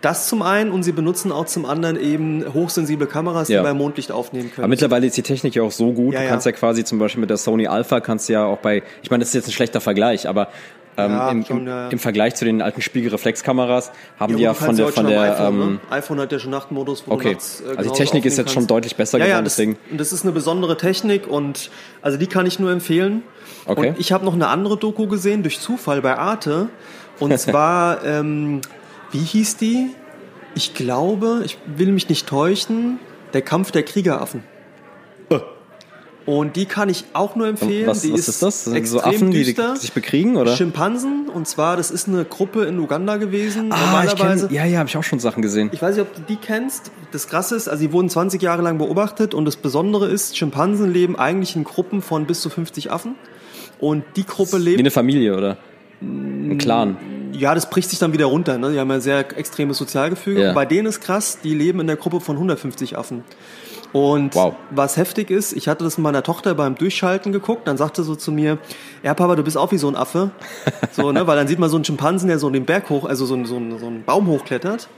[0.00, 3.60] Das zum einen und sie benutzen auch zum anderen eben hochsensible Kameras, Ja.
[3.60, 4.64] die bei Mondlicht aufnehmen können.
[4.64, 6.12] Aber mittlerweile ist die Technik ja auch so gut.
[6.12, 6.30] Ja, du ja.
[6.30, 9.20] kannst ja quasi zum Beispiel mit der Sony Alpha kannst ja auch bei, ich meine,
[9.22, 10.48] das ist jetzt ein schlechter Vergleich, aber
[10.96, 11.88] ähm, Ja, im, schon, ja.
[11.88, 15.06] im Vergleich zu den alten Spiegelreflexkameras haben die ja du kannst von der von schon
[15.06, 15.80] der iPhone, ähm, ne?
[15.90, 17.32] iPhone hat ja schon Nachtmodus, wo Okay.
[17.32, 18.70] nachts, äh, Also die genauso Technik ist jetzt schon kannst.
[18.70, 21.70] deutlich besser ja, ja, geworden, das, deswegen- Und das ist eine besondere Technik und
[22.02, 23.22] also die kann ich nur empfehlen.
[23.66, 23.88] Okay.
[23.90, 26.68] Und ich habe noch eine andere Doku gesehen durch Zufall bei Arte
[27.20, 28.60] und zwar ähm,
[29.10, 29.90] wie hieß die?
[30.56, 32.98] Ich glaube, ich will mich nicht täuschen,
[33.32, 34.42] der Kampf der Kriegeraffen.
[36.26, 37.86] Und die kann ich auch nur empfehlen.
[37.86, 38.64] Was, die was ist das?
[38.64, 39.76] Sind so extrem Affen, die düster.
[39.76, 40.56] sich bekriegen, oder?
[40.56, 41.28] Schimpansen.
[41.28, 43.70] Und zwar, das ist eine Gruppe in Uganda gewesen.
[43.70, 44.46] Ah, ich Normalerweise.
[44.46, 45.68] kenn, ja, ja, habe ich auch schon Sachen gesehen.
[45.72, 46.90] Ich weiß nicht, ob du die kennst.
[47.12, 50.90] Das Krasse ist, also sie wurden 20 Jahre lang beobachtet und das Besondere ist, Schimpansen
[50.90, 53.16] leben eigentlich in Gruppen von bis zu 50 Affen.
[53.78, 55.58] Und die Gruppe Wie lebt, eine Familie, oder?
[56.00, 56.96] Ein Clan.
[57.32, 58.56] ja, das bricht sich dann wieder runter.
[58.56, 58.72] Ne?
[58.72, 60.40] Die haben ja sehr extremes Sozialgefüge.
[60.40, 60.48] Ja.
[60.50, 63.24] Und bei denen ist krass, die leben in der Gruppe von 150 Affen.
[63.94, 64.54] Und Wow.
[64.70, 68.16] was heftig ist, ich hatte das mit meiner Tochter beim Durchschalten geguckt, dann sagte so
[68.16, 68.58] zu mir,
[69.04, 70.30] ja Papa, du bist auch wie so ein Affe.
[70.92, 73.24] So, ne, weil dann sieht man so einen Schimpansen, der so den Berg hoch, also
[73.24, 74.88] so, einen- so, so einen Baum hochklettert.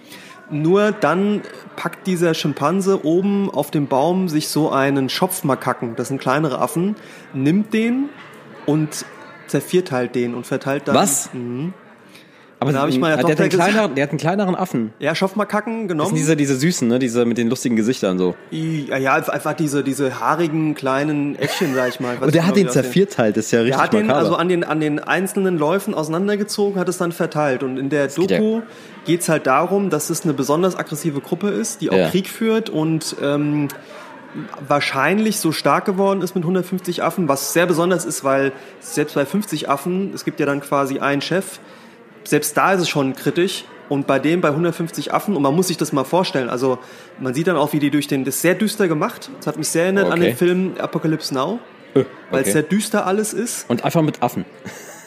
[0.50, 1.42] Nur dann
[1.76, 6.96] packt dieser Schimpanse oben auf dem Baum sich so einen Schopfmakaken, das sind kleinere Affen,
[7.34, 8.08] nimmt den
[8.64, 9.04] und
[9.46, 10.94] zervierteilt den und verteilt dann.
[10.96, 11.30] Was?
[12.58, 14.54] Aber Da hab ich meiner der, hat Tochter einen gesagt- kleineren, der hat einen kleineren
[14.54, 14.92] Affen.
[14.98, 16.08] Ja, Schopfmakaken Das genommen.
[16.08, 16.98] sind diese, diese süßen, ne?
[16.98, 18.34] Diese mit den lustigen Gesichtern so.
[18.50, 22.16] Ja, ja, einfach diese, diese haarigen kleinen Äffchen, sag ich mal.
[22.18, 24.18] Und der hat genau, den zervierteilt, das ist ja richtig Der hat den makaber.
[24.25, 27.62] also an den, an den einzelnen Läufen auseinandergezogen, hat es dann verteilt.
[27.62, 28.62] Und in der geht ja- Doku
[29.04, 32.08] geht's halt darum, dass es eine besonders aggressive Gruppe ist, die auch Ja.
[32.08, 33.68] Krieg führt und ähm,
[34.66, 39.25] wahrscheinlich so stark geworden ist mit 150 Affen, was sehr besonders ist, weil selbst bei
[39.25, 41.58] 50 Affen, es gibt ja dann quasi einen Chef,
[42.26, 43.64] selbst da ist es schon kritisch.
[43.88, 46.78] Und bei dem, bei 150 Affen, und man muss sich das mal vorstellen, also
[47.21, 49.30] man sieht dann auch, wie die durch den, das ist sehr düster gemacht.
[49.38, 50.30] Das hat mich sehr erinnert an Okay.
[50.30, 51.60] den Film Apocalypse Now,
[51.95, 52.52] Äh, weil es okay.
[52.52, 53.71] sehr düster alles ist.
[53.71, 54.45] Und einfach mit Affen.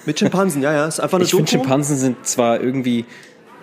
[0.06, 1.52] Mit Schimpansen, ja, ja, ist einfach eine Ich finde.
[1.52, 3.04] Schimpansen sind zwar irgendwie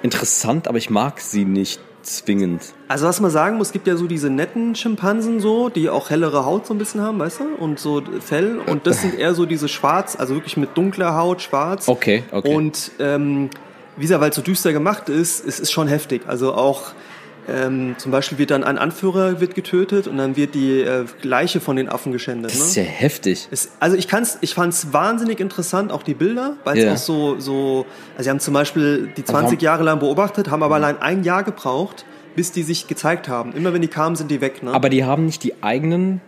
[0.03, 2.63] interessant, aber ich mag sie nicht zwingend.
[2.89, 6.11] Also was man sagen muss, es gibt ja so diese netten Schimpansen so, die auch
[6.11, 7.63] hellere Haut so ein bisschen haben, weißt du?
[7.63, 8.59] Und so Fell.
[8.59, 11.89] Und das sind eher so diese schwarz, also wirklich mit dunkler Haut, schwarz.
[11.89, 12.55] Okay, okay.
[12.55, 13.51] Und ähm,
[13.97, 16.23] wie gesagt, weil es so düster gemacht ist, es ist schon heftig.
[16.27, 16.93] Also auch
[17.49, 21.61] ähm, zum Beispiel wird dann ein Anführer wird getötet und dann wird die äh, Leiche
[21.61, 22.51] von den Affen geschändet.
[22.51, 22.65] Das ne?
[22.65, 23.49] ist ja heftig.
[23.51, 26.93] Es, also ich kann's, ich fand's wahnsinnig interessant, auch die Bilder, weil es Ja.
[26.95, 30.63] auch so, so, also sie haben zum Beispiel die 20 warum- Jahre lang beobachtet, haben
[30.63, 32.05] aber allein ein Jahr gebraucht,
[32.35, 33.53] bis die sich gezeigt haben.
[33.55, 34.73] Immer wenn die kamen, sind die weg, ne?
[34.73, 36.21] Aber die haben nicht die eigenen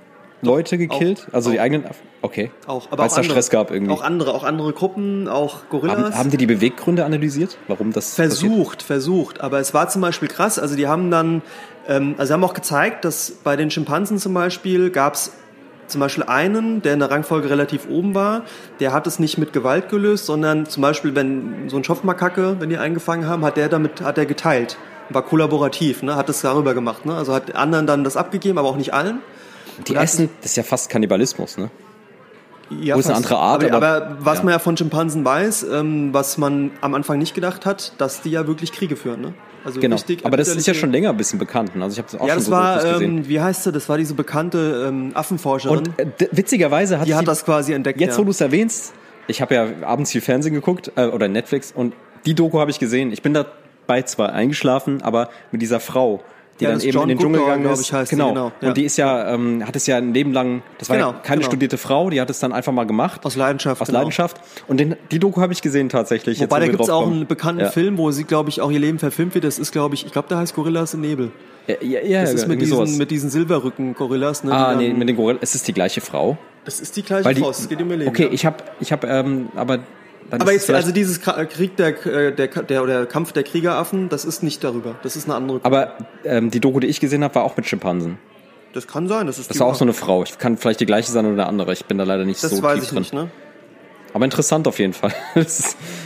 [0.42, 1.26] Leute gekillt?
[1.32, 1.62] also die auch.
[1.64, 1.84] eigenen?
[2.20, 2.50] Okay.
[2.66, 3.92] auch, aber Weil auch es da andere, Stress gab irgendwie.
[3.92, 5.96] Auch andere, auch andere Gruppen, auch Gorillas.
[5.96, 7.58] haben, haben die die Beweggründe analysiert?
[7.68, 8.28] Warum das passiert?
[8.28, 9.40] Versucht, versucht.
[9.40, 10.58] Aber es war zum Beispiel krass.
[10.58, 11.42] Also die haben dann,
[11.86, 15.32] ähm, also sie haben auch gezeigt, dass bei den Schimpansen zum Beispiel gab es
[15.88, 18.42] zum Beispiel einen, der in der Rangfolge relativ oben war,
[18.80, 22.68] der hat es nicht mit Gewalt gelöst, sondern zum Beispiel, wenn so ein Schopfmakake, wenn
[22.68, 24.76] die eingefangen haben, hat der damit, hat er geteilt.
[25.10, 26.16] War kollaborativ, ne?
[26.16, 27.06] hat es darüber gemacht.
[27.06, 27.14] Ne?
[27.14, 29.20] Also hat anderen dann das abgegeben, aber auch nicht allen.
[29.86, 31.70] Die hat- essen, das ist ja fast Kannibalismus, ne?
[32.82, 34.44] Ja, Wo ist eine andere Art, Aber, aber- aber was ja.
[34.44, 38.30] man ja von Schimpansen weiß, ähm, was man am Anfang nicht gedacht hat, dass die
[38.30, 39.22] ja wirklich Kriege führen.
[39.22, 39.34] Ne?
[39.64, 39.96] Also Genau.
[39.96, 41.74] richtig Aber das ist ja schon länger ein bisschen bekannt.
[41.76, 41.82] ne?
[41.84, 43.72] Also ich habe das auch Ja, schon das so war, ähm, wie heißt sie?
[43.72, 45.78] Das war diese bekannte ähm, Affenforscherin.
[45.78, 48.00] Und äh, witzigerweise hat die sie, hat das quasi entdeckt.
[48.00, 48.18] jetzt, ja.
[48.18, 48.92] wo du es erwähnst,
[49.28, 51.94] ich habe ja abends viel Fernsehen geguckt äh, oder Netflix und
[52.26, 53.12] die Doku habe ich gesehen.
[53.12, 56.22] Ich bin dabei zwar eingeschlafen, aber mit dieser Frau,
[56.60, 57.80] die Ja, dann eben John in den Dschungel gegangen ist.
[57.80, 58.28] ich, heißt die, genau.
[58.30, 58.68] genau, ja.
[58.68, 61.18] Und die ist ja, ähm, hat es ja ein Leben lang, das war Genau, ja
[61.22, 61.50] keine genau.
[61.50, 63.24] studierte Frau, die hat es dann einfach mal gemacht.
[63.24, 64.00] Aus Leidenschaft, Aus genau.
[64.00, 64.40] Leidenschaft.
[64.66, 66.40] Und den, die Doku habe ich gesehen tatsächlich.
[66.40, 67.70] Wobei, da gibt es auch einen bekannten ja.
[67.70, 69.44] Film, wo sie, glaube ich, auch ihr Leben verfilmt wird.
[69.44, 71.30] Das ist, glaube ich, ich glaube, der heißt Gorillas im Nebel.
[71.66, 72.86] Ja, ja, ja Das ist mit sowas.
[72.86, 74.44] diesen, mit diesen Silberrücken-Gorillas.
[74.44, 75.42] Ne, ah, nee, mit den Gorillas.
[75.42, 76.38] Es ist die gleiche Frau.
[76.64, 78.10] Das ist die gleiche Weil die, Faust, es geht um ihr Leben.
[78.10, 79.78] okay, ich habe, ich habe, ähm, aber
[80.30, 83.42] dann Aber ist jetzt, also dieses Kra- Krieg der, äh, der, der, oder Kampf der
[83.44, 84.94] Kriegeraffen, das ist nicht darüber.
[85.02, 85.60] Das ist eine andere.
[85.62, 88.18] Aber ähm, die Doku, die ich gesehen habe, war auch mit Schimpansen.
[88.74, 90.22] Das kann sein, das ist Das war auch so eine Frau.
[90.24, 91.72] Ich kann vielleicht die gleiche sein oder eine andere.
[91.72, 92.98] Ich bin da leider nicht Das so weiß tief ich drin.
[92.98, 93.30] nicht, ne?
[94.14, 95.12] Aber interessant auf jeden Fall.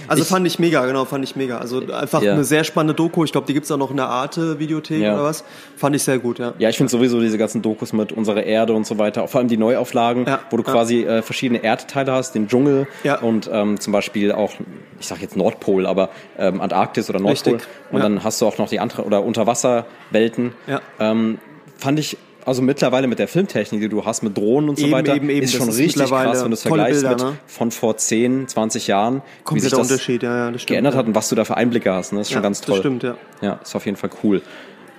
[0.08, 1.58] Also ich, fand ich mega, genau, fand ich mega.
[1.58, 2.32] Also einfach Ja.
[2.34, 3.24] eine sehr spannende Doku.
[3.24, 5.14] Ich glaube, die gibt's auch noch in der Arte-Videothek Ja.
[5.14, 5.42] oder was.
[5.76, 6.52] Fand ich sehr gut, ja.
[6.58, 9.48] ja, ich finde sowieso diese ganzen Dokus mit unserer Erde und so weiter, vor allem
[9.48, 12.86] die Neuauflagen, Ja, wo du quasi äh, verschiedene Erdteile hast, den Dschungel
[13.22, 14.52] und ähm, zum Beispiel auch,
[15.00, 17.54] ich sag jetzt Nordpol, aber ähm, Antarktis oder Nordpol.
[17.54, 20.52] Richtig, Und dann hast du auch noch die andere oder Unterwasserwelten.
[20.66, 20.80] Ja.
[21.00, 21.38] Ähm,
[21.78, 24.92] fand ich also mittlerweile mit der Filmtechnik, die du hast, mit Drohnen und so Eben,
[24.92, 25.42] weiter, eben, eben.
[25.42, 27.38] ist schon ist richtig krass, wenn du es vergleichst Bilder, mit ne?
[27.46, 30.74] von vor 10, 20 Jahren, wie sich Kompletter das Unterschied, ja, ja, das stimmt.
[30.74, 30.98] geändert ja.
[30.98, 32.12] hat und was du da für Einblicke hast.
[32.12, 32.18] Ne?
[32.18, 32.76] Das ist schon ganz toll.
[32.76, 33.16] Das stimmt, ja.
[33.40, 34.42] Ja, ist auf jeden Fall cool.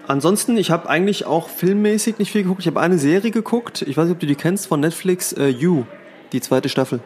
[0.08, 2.62] Ansonsten, ich habe eigentlich auch filmmäßig nicht viel geguckt.
[2.62, 5.48] Ich habe eine Serie geguckt, ich weiß nicht, ob du die kennst, von Netflix, äh,
[5.48, 5.84] You,
[6.34, 7.00] die zweite Staffel.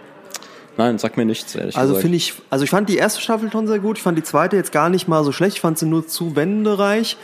[0.78, 2.02] Nein, sag mir nichts, ehrlich Also gesagt.
[2.04, 4.56] finde ich, also ich fand die erste Staffel schon sehr gut, ich fand die zweite
[4.56, 7.18] jetzt gar nicht mal so schlecht, ich fand sie nur zu wendereich.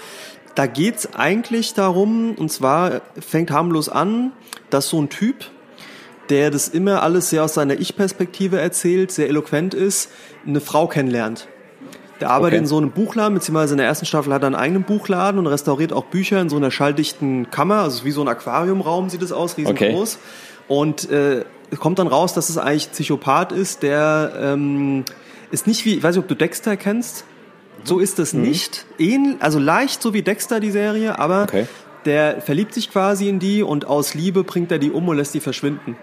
[0.56, 4.32] Da geht's eigentlich darum, und zwar fängt harmlos an,
[4.70, 5.46] dass so ein Typ,
[6.30, 10.12] der das immer alles sehr aus seiner Ich-Perspektive erzählt, sehr eloquent ist,
[10.46, 11.48] eine Frau kennenlernt.
[12.22, 12.64] Der arbeitet Okay.
[12.64, 15.48] in so einem Buchladen, beziehungsweise in der ersten Staffel hat er einen eigenen Buchladen und
[15.48, 19.32] restauriert auch Bücher in so einer schalldichten Kammer, also wie so ein Aquariumraum sieht es
[19.32, 20.20] aus, riesengroß.
[20.68, 25.04] Und äh, es kommt dann raus, dass es eigentlich ein Psychopath ist, der ähm,
[25.52, 27.26] ist nicht wie, ich weiß nicht, ob du Dexter kennst.
[27.84, 28.86] So ist es nicht.
[28.98, 31.68] Ähn, also leicht so wie Dexter die Serie, aber Okay.
[32.06, 35.34] der verliebt sich quasi in die und aus Liebe bringt er die um und lässt
[35.34, 35.98] die verschwinden.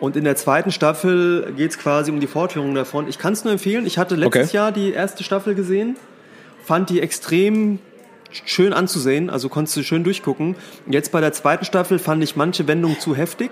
[0.00, 3.08] Und in der zweiten Staffel geht's quasi um die Fortführung davon.
[3.08, 3.84] Ich kann es nur empfehlen.
[3.86, 4.56] Ich hatte letztes Okay.
[4.56, 5.96] Jahr die erste Staffel gesehen,
[6.64, 7.80] fand die extrem
[8.44, 10.54] schön anzusehen, also konntest du schön durchgucken.
[10.86, 13.50] Jetzt bei der zweiten Staffel fand ich manche Wendungen zu heftig.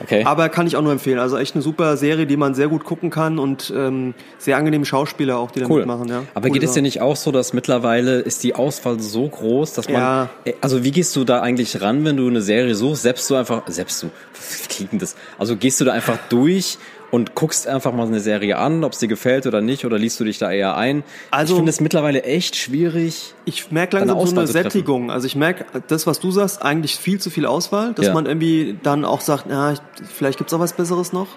[0.00, 0.24] Okay.
[0.24, 1.18] Aber kann ich auch nur empfehlen.
[1.18, 4.84] Also echt eine super Serie, die man sehr gut gucken kann und ähm, sehr angenehme
[4.86, 5.80] Schauspieler auch, die da Cool.
[5.80, 6.08] mitmachen.
[6.08, 6.22] Ja.
[6.34, 9.74] Aber Coole geht es dir nicht auch so, dass mittlerweile ist die Auswahl so groß,
[9.74, 10.30] dass man, Ja.
[10.44, 13.02] Äh, also wie gehst du da eigentlich ran, wenn du eine Serie suchst?
[13.02, 14.06] Selbst du einfach, selbst du,
[14.68, 15.14] wie klingt das?
[15.38, 16.78] Also gehst du da einfach durch
[17.12, 20.18] und guckst einfach mal eine Serie an, ob es dir gefällt oder nicht, oder liest
[20.18, 21.04] du dich da eher ein?
[21.30, 23.34] Also- ich finde es mittlerweile echt schwierig.
[23.44, 24.70] Ich merke langsam so eine zu treffen.
[24.70, 25.10] Sättigung.
[25.10, 28.14] Also ich merke, das, was du sagst, eigentlich viel zu viel Auswahl, dass Ja.
[28.14, 29.78] man irgendwie dann auch sagt, ja, ich,
[30.12, 31.28] vielleicht gibt's auch was Besseres noch.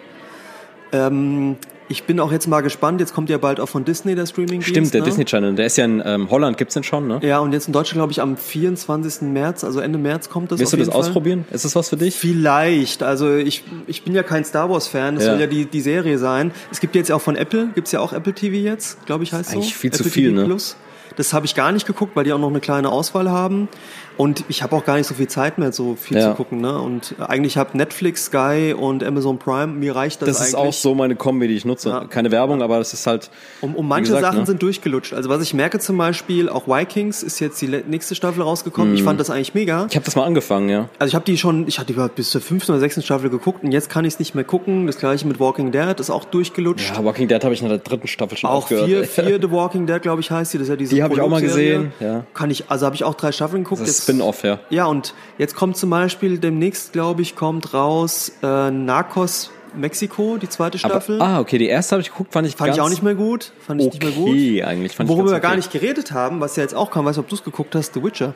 [0.91, 2.99] Ähm, ich bin auch jetzt mal gespannt.
[2.99, 5.05] Jetzt kommt ja bald auch von Disney der streaming Stimmt, der ne?
[5.07, 7.19] Disney Channel, der ist ja in ähm, Holland, gibt's den schon, ne?
[7.21, 9.21] Ja, und jetzt in Deutschland, glaube ich, am 24.
[9.29, 10.97] März, also Ende März kommt das Willst du das Fall.
[10.97, 11.45] ausprobieren?
[11.51, 12.15] Ist das was für dich?
[12.15, 13.03] Vielleicht.
[13.03, 15.15] Also ich, ich bin ja kein Star Wars Fan.
[15.15, 15.31] Das Ja.
[15.31, 16.51] soll ja die, die Serie sein.
[16.71, 19.31] Es gibt jetzt ja auch von Apple, gibt's ja auch Apple TV jetzt, glaube ich,
[19.33, 19.57] heißt so.
[19.57, 20.45] Eigentlich viel zu Apple viel, TV ne?
[20.47, 20.75] Plus.
[21.17, 23.69] Das habe ich gar nicht geguckt, weil die auch noch eine kleine Auswahl haben.
[24.17, 26.29] Und ich habe auch gar nicht so viel Zeit mehr, so viel Ja.
[26.31, 26.61] zu gucken.
[26.61, 26.79] Ne?
[26.79, 30.69] Und eigentlich habe Netflix, Sky und Amazon Prime, mir reicht das, Das ist eigentlich.
[30.69, 31.89] auch so meine Kombi, die ich nutze.
[31.89, 32.05] Ja.
[32.05, 33.29] Keine Werbung, aber das ist halt.
[33.61, 34.45] Um, um wie manche gesagt, Sachen ne?
[34.45, 35.13] sind durchgelutscht.
[35.13, 38.93] Also was ich merke zum Beispiel, auch Vikings ist jetzt die nächste Staffel rausgekommen.
[38.95, 39.81] Ich fand das eigentlich mega.
[39.83, 39.87] Mhm.
[39.89, 40.89] Ich habe das mal angefangen, ja.
[40.99, 43.63] Also ich habe die schon, ich hatte die bis zur fünften oder sechsten Staffel geguckt
[43.63, 44.87] und jetzt kann ich es nicht mehr gucken.
[44.87, 46.93] Das gleiche mit Walking Dead ist auch durchgelutscht.
[46.95, 48.87] Ja, Walking Dead habe ich in der dritten Staffel schon Auch aufgehört.
[48.87, 50.57] vier, vier The Walking Dead, glaube ich, heißt die.
[50.57, 52.23] Das ist ja diese Die habe ich auch mal gesehen, ja.
[52.33, 53.81] Kann ich, also habe ich auch drei Staffeln geguckt.
[53.81, 54.59] Das ist Jetzt- Spin-off, ja.
[54.69, 60.49] Ja, und jetzt kommt zum Beispiel demnächst, glaube ich, kommt raus äh, Narcos Mexiko, die
[60.49, 61.21] zweite Aber, Staffel.
[61.21, 63.51] ah, okay, die erste habe ich geguckt, fand ich Fand ich auch nicht mehr gut.
[63.59, 64.67] Fand ich okay nicht mehr gut.
[64.67, 64.95] eigentlich.
[64.95, 65.57] Fand ich Worüber wir ganz gar okay.
[65.57, 67.93] nicht geredet haben, was ja jetzt auch kam, weiß nicht, ob du es geguckt hast,
[67.93, 68.33] The Witcher.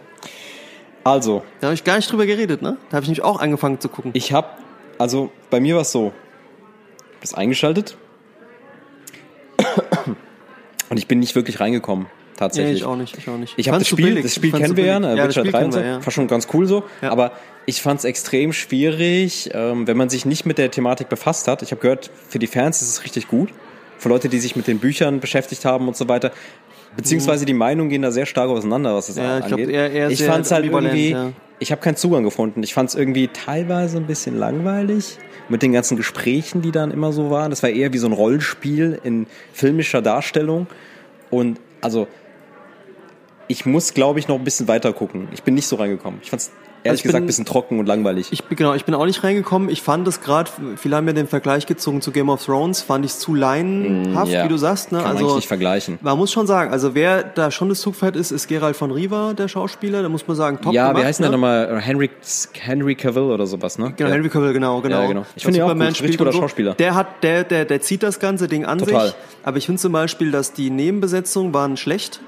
[1.03, 2.77] Also, Da habe ich gar nicht drüber geredet, ne?
[2.89, 4.11] Da habe ich nämlich auch angefangen zu gucken.
[4.13, 4.47] ich habe,
[4.97, 6.11] also bei mir war es so,
[7.15, 7.97] ich das eingeschaltet
[10.89, 12.07] und ich bin nicht wirklich reingekommen,
[12.39, 12.77] nee, tatsächlich.
[12.79, 13.53] ich auch nicht, ich auch nicht.
[13.57, 14.23] Ich habe das Spiel, billig.
[14.23, 15.09] das Spiel kennen wir ja, ne?
[15.09, 16.05] ja, das Witcher Spiel 3 und so, wir, ja.
[16.05, 17.11] war schon ganz cool so, Ja.
[17.11, 17.31] aber
[17.65, 21.61] ich fand es extrem schwierig, ähm, wenn man sich nicht mit der Thematik befasst hat.
[21.61, 23.49] Ich habe gehört, für die Fans ist es richtig gut,
[23.97, 26.31] für Leute, die sich mit den Büchern beschäftigt haben und so weiter.
[26.95, 29.69] Beziehungsweise die Meinungen gehen da sehr stark auseinander, was es Ja, ich glaub, angeht.
[29.73, 31.31] eher- eher ich fand es halt irgendwie, ja.
[31.59, 32.63] ich habe keinen Zugang gefunden.
[32.63, 35.17] Ich fand es irgendwie teilweise ein bisschen langweilig
[35.49, 37.51] mit den ganzen Gesprächen, die dann immer so waren.
[37.51, 40.65] Das war eher wie so ein Rollenspiel in filmischer Darstellung.
[41.29, 42.07] Und also,
[43.49, 45.27] ich muss, glaube ich, noch ein bisschen weiter gucken.
[45.33, 46.19] Ich bin nicht so reingekommen.
[46.23, 46.51] Ich fand es
[46.83, 48.27] ehrlich ich gesagt bin- ein bisschen trocken und langweilig.
[48.31, 49.67] Ich bin, genau, ich bin auch nicht reingekommen.
[49.69, 53.03] Ich fand es gerade, viele haben ja den Vergleich gezogen zu Game of Thrones, fand
[53.03, 54.45] ich es zu laienhaft, Mm, ja.
[54.45, 54.91] wie du sagst.
[54.93, 54.99] Ne?
[54.99, 55.99] Kann man also eigentlich nicht vergleichen.
[56.01, 59.33] Man muss schon sagen, also wer da schon das Zugpferd ist, ist Gerald von Riva,
[59.33, 60.03] der Schauspieler.
[60.03, 61.03] Da muss man sagen, top ja, gemacht.
[61.03, 61.29] wie heißt denn ne?
[61.31, 61.81] der nochmal?
[61.81, 62.09] Henry,
[62.61, 63.93] Henry Cavill oder sowas, ne?
[63.97, 64.15] Genau, Ja.
[64.15, 65.01] Henry Cavill, genau, genau.
[65.01, 65.25] Ja, genau.
[65.35, 66.39] Ich Der finde auch gut, richtig guter so.
[66.39, 66.75] Schauspieler.
[66.75, 69.07] Der hat, der, der, der zieht das ganze Ding an Total.
[69.07, 69.15] sich.
[69.43, 72.21] Aber ich finde zum Beispiel, dass die Nebenbesetzungen waren schlecht.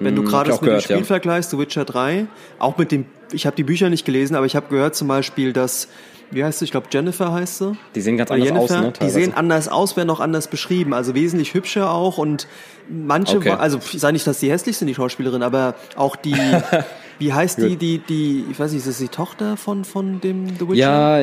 [0.00, 1.04] Wenn du Hm, gerade das mit dem gehört, Spiel ja.
[1.04, 2.26] vergleichst, The Witcher 3,
[2.58, 5.52] auch mit dem, ich habe die Bücher nicht gelesen, aber ich habe gehört zum Beispiel,
[5.52, 5.88] dass,
[6.30, 7.72] wie heißt sie, ich glaube Jennifer heißt sie.
[7.94, 8.92] Die sehen ganz Oder anders aus, Jennifer, ne?
[9.02, 12.46] die sehen anders aus, werden auch anders beschrieben, also wesentlich hübscher auch und
[12.88, 13.50] manche, Okay.
[13.50, 16.34] also ich sage nicht, dass die hässlich sind, die Schauspielerin, aber auch die,
[17.18, 20.48] wie heißt die, die, die, ich weiß nicht, ist das die Tochter von, von dem
[20.58, 20.74] The Witcher?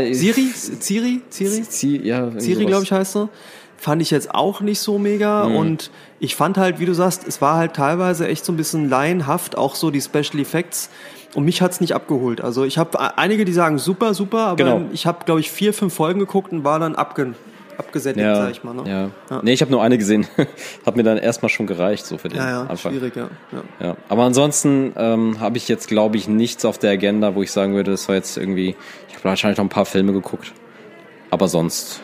[0.05, 0.49] Ja, Siri?
[0.53, 1.21] Ciri?
[1.31, 1.63] Ciri?
[1.69, 3.29] Sie, ja, Siri, glaube ich, heißt sie.
[3.77, 5.55] Fand ich jetzt auch nicht so mega Mhm.
[5.57, 5.91] und
[6.25, 9.57] ich fand halt, wie du sagst, es war halt teilweise echt so ein bisschen laienhaft,
[9.57, 10.89] auch so die Special Effects
[11.33, 12.41] und mich hat's nicht abgeholt.
[12.41, 14.81] Also ich habe einige, die sagen super, super, aber Genau.
[14.91, 17.33] ich habe, glaube ich, vier, fünf Folgen geguckt und war dann abge
[17.77, 18.73] abgesättigt, Ja, sag ich mal.
[18.73, 18.83] Ne?
[18.89, 19.09] ja.
[19.29, 19.41] Ja.
[19.43, 20.25] Nee, ich habe nur eine gesehen.
[20.85, 22.93] Hat mir dann erstmal schon gereicht, so für den ja, ja Anfang.
[22.93, 23.27] schwierig, ja.
[23.51, 23.87] ja.
[23.87, 23.97] Ja.
[24.07, 27.75] Aber ansonsten ähm, habe ich jetzt, glaube ich, nichts auf der Agenda, wo ich sagen
[27.75, 28.77] würde, das war jetzt irgendwie.
[29.09, 30.53] Ich habe wahrscheinlich noch ein paar Filme geguckt.
[31.31, 32.01] Aber sonst.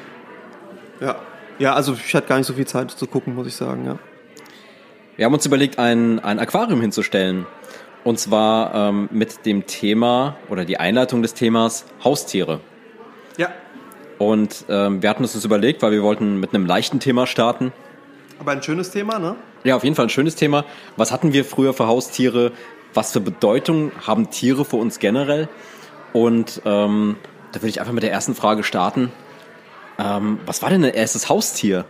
[1.00, 1.16] Ja.
[1.58, 3.98] ja, also ich hatte gar nicht so viel Zeit zu gucken, muss ich sagen, ja.
[5.22, 7.46] Wir haben uns überlegt, ein, ein Aquarium hinzustellen.
[8.04, 12.60] Und zwar ähm, mit dem Thema oder die Einleitung des Themas Haustiere.
[13.38, 13.50] Ja.
[14.18, 17.72] Und ähm, wir hatten uns das überlegt, weil wir wollten mit einem leichten Thema starten.
[18.40, 19.36] Aber ein schönes Thema, ne?
[19.64, 20.66] Ja, auf jeden Fall ein schönes Thema.
[20.98, 22.52] Was hatten wir früher für Haustiere?
[22.96, 25.50] Was für Bedeutung haben Tiere für uns generell?
[26.14, 27.16] Und ähm,
[27.52, 29.12] da würde ich einfach mit der ersten Frage starten.
[30.00, 31.86] Ähm, was war denn dein erstes Haustier?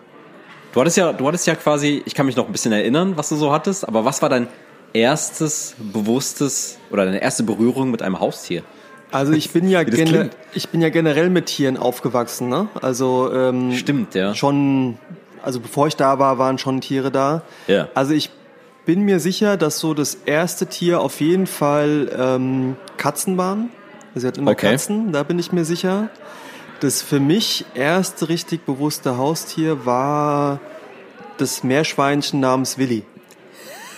[0.73, 3.29] Du hattest ja, du hattest ja quasi, ich kann mich noch ein bisschen erinnern, was
[3.29, 4.47] du so hattest, aber was war dein
[4.93, 8.63] erstes bewusstes oder deine erste Berührung mit einem Haustier?
[9.11, 10.37] Also ich bin ja, Wie das gene klingt.
[10.53, 12.69] ich bin ja generell mit Tieren aufgewachsen, ne?
[12.81, 14.33] Also ähm, Stimmt, ja.
[14.33, 14.97] schon,
[15.43, 17.41] also bevor ich da war, waren schon Tiere da.
[17.67, 17.89] Ja.
[17.93, 18.29] Also ich
[18.85, 23.69] bin mir sicher, dass so das erste Tier auf jeden Fall ähm, Katzen waren.
[24.15, 24.71] Sie hat immer Okay.
[24.71, 26.09] Katzen, da bin ich mir sicher.
[26.81, 30.59] Das für mich erste richtig bewusste Haustier war
[31.37, 33.03] das Meerschweinchen namens Willi.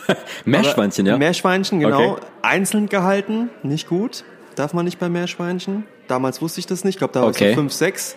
[0.46, 1.18] Meerschweinchen, ja?
[1.18, 2.12] Meerschweinchen, genau.
[2.14, 2.22] Okay.
[2.42, 4.26] Einzeln gehalten, nicht gut.
[4.56, 5.86] Darf man nicht bei Meerschweinchen.
[6.10, 6.96] Damals wusste ich das nicht.
[6.96, 7.50] Ich glaube, da war Okay.
[7.52, 8.16] ich so 5, 6.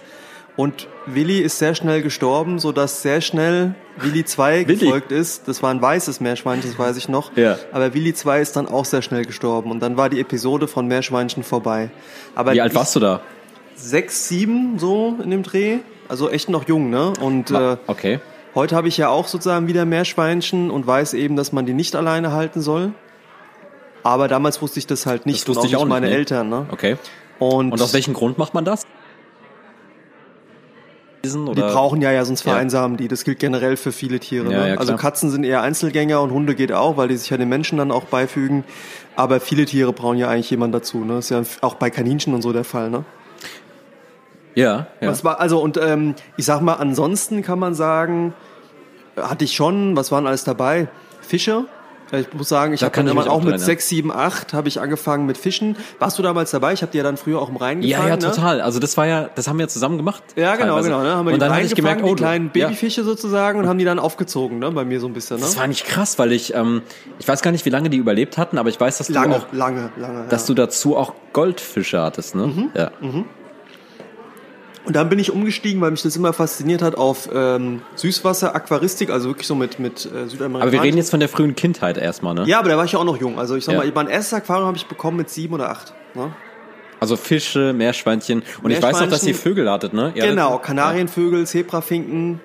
[0.57, 4.79] Und Willi ist sehr schnell gestorben, sodass sehr schnell Willi 2 Willi?
[4.79, 5.47] gefolgt ist.
[5.47, 7.37] Das war ein weißes Meerschweinchen, das weiß ich noch.
[7.37, 7.59] Ja.
[7.73, 9.71] Aber Willi 2 ist dann auch sehr schnell gestorben.
[9.71, 11.91] Und dann war die Episode von Meerschweinchen vorbei.
[12.35, 13.21] Aber Wie alt warst du da?
[13.77, 15.79] Sechs, sieben so in dem Dreh.
[16.09, 17.13] Also echt noch jung, ne?
[17.21, 18.21] Und äh, Okay.
[18.55, 21.95] Heute habe ich ja auch sozusagen wieder Meerschweinchen und weiß eben, dass man die nicht
[21.95, 22.93] alleine halten soll.
[24.03, 25.43] Aber damals wusste ich das halt nicht.
[25.43, 26.15] Das wusste und ich auch nicht meine nee.
[26.15, 26.49] Eltern.
[26.49, 26.67] Ne?
[26.71, 26.97] Okay.
[27.39, 28.85] Und, Und aus welchem Grund macht man das?
[31.23, 32.53] die brauchen ja, ja sonst Ja.
[32.53, 33.09] vereinsamen die.
[33.09, 34.51] Das gilt generell für viele Tiere.
[34.51, 34.69] Ja, ne?
[34.71, 34.97] ja, also.
[34.97, 37.91] Katzen sind eher Einzelgänger und Hunde geht auch, weil die sich ja den Menschen dann
[37.91, 38.65] auch beifügen.
[39.17, 40.99] Aber viele Tiere brauchen ja eigentlich jemand dazu.
[41.05, 41.15] Ne?
[41.17, 42.91] Das ist ja auch bei Kaninchen und so der Fall.
[42.91, 43.05] Ne?
[44.57, 45.11] Ja, ja.
[45.11, 48.35] Was war, also und ähm, ich sag mal, ansonsten kann man sagen,
[49.17, 50.89] hatte ich schon, was waren alles dabei?
[51.21, 51.67] Fische.
[52.13, 53.59] Ich muss sagen, ich Da habe dann auch auch mit dran erinnern.
[53.59, 55.77] 6, 7, 8 habe ich angefangen mit Fischen.
[55.99, 56.73] Warst du damals dabei?
[56.73, 58.21] Ich habe die ja dann früher auch im Rhein Ja, gefangen.
[58.21, 58.35] ja, ne?
[58.35, 58.61] total.
[58.61, 60.23] Also das war ja, das haben wir zusammen gemacht.
[60.37, 60.89] Ja, genau, teilweise.
[60.89, 61.03] genau.
[61.03, 61.17] Ne?
[61.17, 63.79] Haben wir und dann habe ich gemerkt, oh, die kleinen ja, Babyfische sozusagen und haben
[63.79, 64.71] die dann aufgezogen, ne?
[64.71, 65.43] Bei mir so ein bisschen, ne?
[65.43, 66.83] das war nicht krass, weil ich, ähm,
[67.19, 69.41] ich weiß gar nicht, wie lange die überlebt hatten, aber ich weiß, dass lange, du
[69.41, 70.27] auch, lange, lange.
[70.29, 70.47] dass ja.
[70.47, 72.47] du dazu auch Goldfische hattest, ne?
[72.47, 72.71] Mhm.
[72.75, 72.91] Ja.
[74.87, 79.11] Und dann bin ich umgestiegen, weil mich das immer fasziniert hat auf ähm, Süßwasser, Aquaristik,
[79.11, 80.63] also wirklich so mit mit äh, Südamerika.
[80.63, 82.45] Aber wir reden jetzt von der frühen Kindheit erstmal, ne?
[82.47, 83.39] Ja, aber da war ich ja auch noch jung.
[83.39, 83.79] Also ich sag Ja.
[83.81, 85.93] mal, mein erstes Aquarium habe ich bekommen mit sieben oder acht.
[86.15, 86.33] Ne?
[87.01, 88.43] Also Fische, Meerschweinchen.
[88.63, 90.13] Und ich weiß auch, dass ihr Meerschweinchen- Vögel hattet, ne?
[90.15, 92.41] Ihr Genau, hattet- Kanarienvögel, Zebrafinken,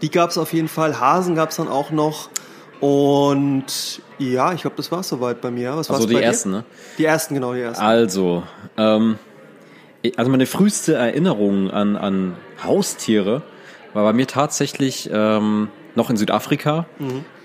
[0.00, 0.98] die gab's auf jeden Fall.
[0.98, 2.30] Hasen gab's dann auch noch.
[2.80, 5.70] Und ja, ich glaube, das war's soweit bei mir.
[5.76, 6.26] Was Also war's die bei dir?
[6.26, 6.64] ersten, ne?
[6.98, 7.84] Die ersten, genau, die ersten.
[7.84, 8.42] Also,
[8.76, 9.18] ähm,
[10.16, 13.42] also meine früheste Erinnerung an, an Haustiere
[13.94, 16.86] war bei mir tatsächlich ähm, noch in Südafrika.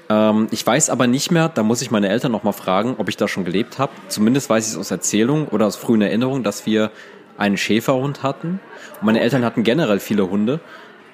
[0.09, 3.09] Ähm, ich weiß aber nicht mehr, da muss ich meine Eltern noch mal fragen, ob
[3.09, 3.91] ich da schon gelebt habe.
[4.07, 6.91] Zumindest weiß ich es aus Erzählung oder aus frühen Erinnerungen, dass wir
[7.37, 8.59] einen Schäferhund hatten.
[8.99, 10.59] Und meine Eltern hatten generell viele Hunde,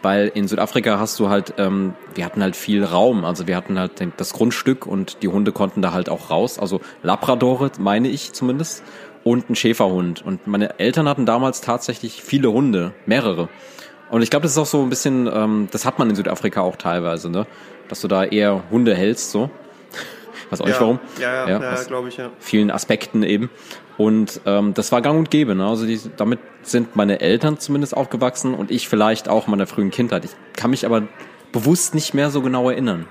[0.01, 3.25] weil in Südafrika hast du halt, ähm, wir hatten halt viel Raum.
[3.25, 6.59] Also wir hatten halt den, das Grundstück und die Hunde konnten da halt auch raus.
[6.59, 8.83] Also Labradore, meine ich zumindest,
[9.23, 10.25] und ein Schäferhund.
[10.25, 13.49] Und meine Eltern hatten damals tatsächlich viele Hunde, mehrere.
[14.09, 16.61] Und ich glaube, das ist auch so ein bisschen, ähm, das hat man in Südafrika
[16.61, 17.47] auch teilweise, ne?
[17.89, 19.49] Dass du da eher Hunde hältst, so.
[20.49, 20.99] Weiß auch nicht warum.
[21.19, 22.29] Ja, ja, ja, aus glaube ich, ja.
[22.39, 23.49] vielen Aspekten eben.
[23.97, 25.55] Und ähm, das war gang und gäbe.
[25.55, 25.65] Ne?
[25.65, 29.91] Also die, damit sind meine Eltern zumindest aufgewachsen und ich vielleicht auch in meiner frühen
[29.91, 30.25] Kindheit.
[30.25, 31.03] Ich kann mich aber
[31.51, 33.07] bewusst nicht mehr so genau erinnern.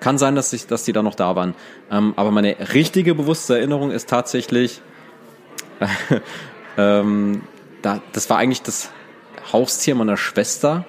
[0.00, 1.54] Kann sein, dass, ich, dass die da noch da waren.
[1.90, 4.82] Ähm, aber meine richtige bewusste Erinnerung ist tatsächlich,
[6.78, 7.42] ähm,
[7.82, 8.90] da, das war eigentlich das
[9.52, 10.84] Haustier meiner Schwester.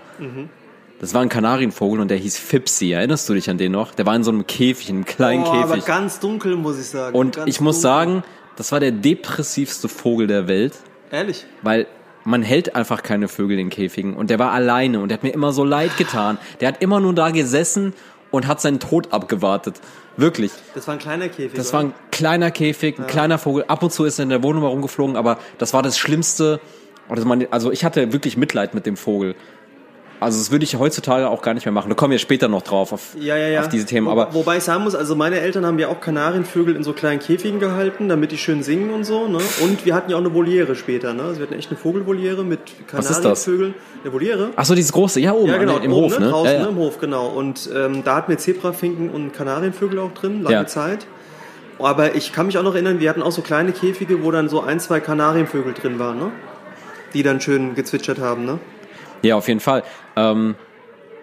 [1.00, 2.92] Das war ein Kanarienvogel und der hieß Fipsi.
[2.92, 3.94] Erinnerst du dich an den noch?
[3.96, 5.86] Der war in so einem Käfig, in einem kleinen Oh, aber Käfig.
[5.86, 7.16] ganz dunkel, muss ich sagen.
[7.18, 7.82] Und ganz ich muss dunkel.
[7.82, 8.24] sagen,
[8.56, 10.74] das war der depressivste Vogel der Welt,
[11.12, 11.46] Ehrlich?
[11.64, 11.88] weil
[12.24, 14.14] man hält einfach keine Vögel in Käfigen.
[14.16, 16.38] Und der war alleine und der hat mir immer so leid getan.
[16.62, 17.94] Der hat immer nur da gesessen
[18.32, 19.82] und hat seinen Tod abgewartet.
[20.18, 20.52] Wirklich.
[20.76, 21.54] Das war ein kleiner Käfig.
[21.54, 23.66] Das war ein kleiner Käfig, ein kleiner Vogel.
[23.68, 26.60] Ab und zu ist er in der Wohnung herumgeflogen, aber das war das Schlimmste.
[27.10, 29.36] Also, man, also ich hatte wirklich Mitleid mit dem Vogel.
[30.24, 31.90] Also das würde ich heutzutage auch gar nicht mehr machen.
[31.90, 33.62] Da kommen wir später noch drauf auf, Ja, ja, ja.
[33.62, 34.08] auf diese Themen.
[34.08, 36.94] Wo, Aber wobei ich sagen muss, also meine Eltern haben ja auch Kanarienvögel in so
[36.94, 39.28] kleinen Käfigen gehalten, damit die schön singen und so.
[39.28, 39.40] Ne?
[39.62, 41.14] Und wir hatten ja auch eine Voliere später.
[41.14, 41.24] Ne?
[41.24, 42.60] Also wir hatten echt eine Vogelvoliere mit?
[42.88, 43.76] Kanarienvögeln.
[44.04, 44.50] Eine Voliere?
[44.56, 46.30] ach so, dieses große, ja oben Ja, genau, an, im oben, Hof, ne?
[46.30, 46.64] Draußen ja.
[46.64, 47.28] Ne, im Hof, genau.
[47.28, 50.66] Und ähm, da hatten wir Zebrafinken und Kanarienvögel auch drin, lange.
[50.66, 51.06] Zeit.
[51.80, 54.48] Aber ich kann mich auch noch erinnern, wir hatten auch so kleine Käfige, wo dann
[54.48, 56.32] so ein, zwei Kanarienvögel drin waren, ne?
[57.14, 58.60] Die dann schön gezwitschert haben, ne?
[59.24, 59.84] ja, auf jeden Fall.
[60.16, 60.56] Ähm,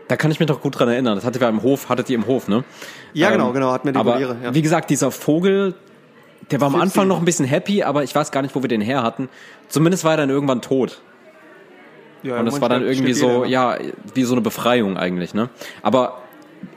[0.08, 1.14] da kann ich mich doch gut dran erinnern.
[1.14, 2.64] Das hatte wir im Hof, hattet ihr im Hof, ne?
[3.12, 4.36] Ja, Ähm, genau, genau, hatten wir die aber Voliere.
[4.42, 4.54] Ja.
[4.54, 5.74] wie gesagt, dieser Vogel,
[6.50, 6.80] der war am.
[6.80, 9.28] Anfang noch ein bisschen happy, aber ich weiß gar nicht, wo wir den her hatten.
[9.68, 11.00] Zumindest war er dann irgendwann tot.
[12.24, 13.78] ja, Und das war dann irgendwie so, ja,
[14.14, 15.48] wie so eine Befreiung eigentlich, ne?
[15.82, 16.18] Aber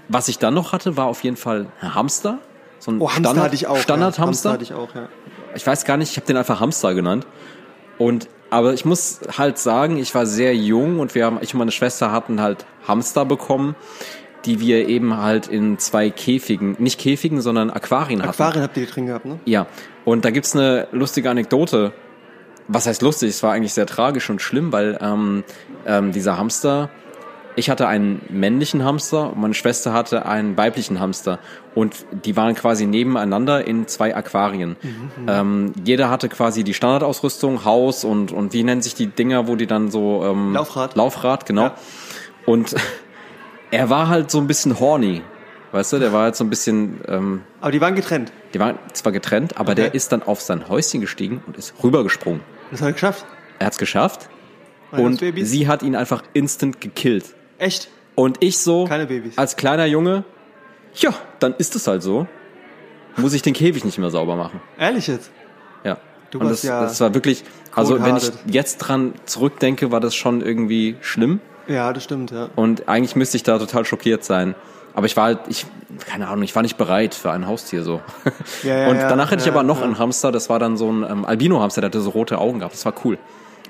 [0.10, 2.38] was ich dann noch hatte, war auf jeden Fall ein Hamster.
[2.78, 3.78] So ein Oh, Hamster Standard, hatte ich auch.
[3.78, 4.20] Standard-Hamster.
[4.22, 4.28] Ja.
[4.28, 5.08] Hamster hatte ich auch, ja.
[5.56, 7.26] ich weiß gar nicht, ich habe den einfach Hamster genannt.
[7.98, 11.58] Und aber ich muss halt sagen, ich war sehr jung und wir haben, ich und
[11.58, 13.76] meine Schwester hatten halt Hamster bekommen,
[14.46, 18.30] die wir eben halt in zwei Käfigen, nicht Käfigen, sondern Aquarien hatten.
[18.30, 19.40] Aquarien habt ihr drin gehabt, ne?
[19.46, 19.66] Ja.
[20.06, 21.94] Und da gibt's eine lustige Anekdote.
[22.68, 23.30] Was heißt lustig?
[23.30, 25.44] Es war eigentlich sehr tragisch und schlimm, weil ähm,
[25.88, 26.90] ähm, dieser Hamster,
[27.56, 31.40] ich hatte einen männlichen Hamster und meine Schwester hatte einen weiblichen Hamster.
[31.76, 34.76] Und die waren quasi nebeneinander in zwei Aquarien.
[35.28, 39.56] Ähm, jeder hatte quasi die Standardausrüstung, Haus und, und wie nennen sich die Dinger, wo
[39.56, 40.24] die dann so...
[40.26, 40.96] Ähm, Laufrad.
[40.96, 41.64] Laufrad, genau.
[41.66, 41.76] Ja.
[42.46, 42.76] Und
[43.72, 45.22] er war halt so ein bisschen horny.
[45.72, 47.02] Weißt du, der war halt so ein bisschen...
[47.08, 48.32] Ähm, Aber die waren getrennt.
[48.54, 49.82] die waren zwar getrennt, aber Okay.
[49.82, 52.42] der ist dann auf sein Häuschen gestiegen und ist rübergesprungen.
[52.72, 53.26] Das hat er geschafft.
[53.60, 54.30] Er hat's geschafft
[54.92, 57.34] und sie hat ihn einfach instant gekillt.
[57.58, 57.90] Echt?
[58.16, 59.38] Und ich so, Keine Babys.
[59.38, 60.24] als kleiner Junge,
[60.96, 62.28] ja, dann ist es halt so.
[63.18, 64.62] Muss ich den Käfig nicht mehr sauber machen.
[64.78, 65.32] Ehrlich jetzt?
[65.84, 65.98] Ja.
[66.32, 67.44] Du und warst das, ja das war wirklich,
[67.76, 71.40] also wenn ich jetzt dran zurückdenke, war das schon irgendwie schlimm.
[71.68, 72.50] Ja, das stimmt, ja.
[72.56, 74.56] Und eigentlich müsste ich da total schockiert sein.
[74.96, 75.66] Aber ich war halt, ich,
[76.06, 78.02] keine Ahnung, ich war nicht bereit für ein Haustier so.
[78.64, 79.86] Ja, ja, und ja, danach hatte ich ja, aber noch ja.
[79.86, 82.74] einen Hamster, das war dann so ein ähm, Albino-Hamster, der hatte so rote Augen gehabt.
[82.76, 83.18] Das war cool.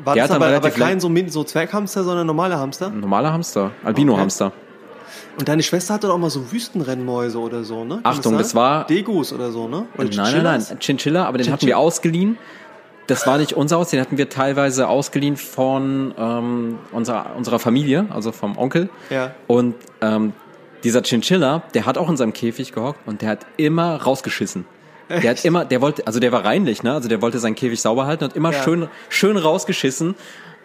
[0.04, 2.90] War Der das aber, aber kein so, so Zwerghamster, sondern normaler Hamster?
[2.90, 4.52] Normaler Hamster, Albino-Hamster.
[5.38, 7.96] Und deine Schwester hatte doch auch mal so Wüstenrennmäuse oder so, ne?
[7.96, 8.38] Kann Achtung, sein?
[8.40, 9.86] das war- Degus oder so, ne?
[9.96, 10.70] Oder Nein, nein, Chinchillas?
[10.70, 12.38] nein, Chinchilla, aber den hatten wir ausgeliehen.
[13.08, 18.06] Das war nicht unser Haus, den hatten wir teilweise ausgeliehen von ähm, unserer, unserer Familie,
[18.10, 18.90] also vom Onkel.
[19.10, 19.32] Ja.
[19.48, 20.34] Und ähm,
[20.84, 24.66] dieser Chinchilla, der hat auch in seinem Käfig gehockt und der hat immer rausgeschissen.
[25.10, 26.94] Der hat immer, der wollte, also der war reinlich, ne?
[26.94, 28.64] Also der wollte seinen Käfig sauber halten und hat immer Ja.
[28.64, 30.16] schön, schön rausgeschissen.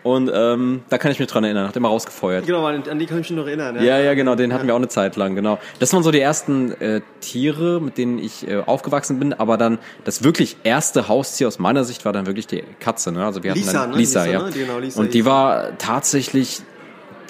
[0.05, 2.47] Und ähm, da kann ich mich dran erinnern, hat immer rausgefeuert.
[2.47, 3.75] Genau, an an die kann ich mich noch erinnern.
[3.77, 3.83] Ja.
[3.83, 5.59] Ja, ja, genau, den hatten wir auch eine Zeit lang, genau.
[5.81, 9.79] Das waren so die ersten äh, Tiere, mit denen ich äh, aufgewachsen bin, aber dann
[10.05, 13.25] das wirklich erste Haustier aus meiner Sicht war dann wirklich die Katze, ne?
[13.25, 13.97] Also wir hatten Lisa, dann ne?
[13.97, 14.43] Lisa, Lisa, ja.
[14.45, 14.51] ne?
[14.53, 16.63] Genau, Lisa Und die war tatsächlich,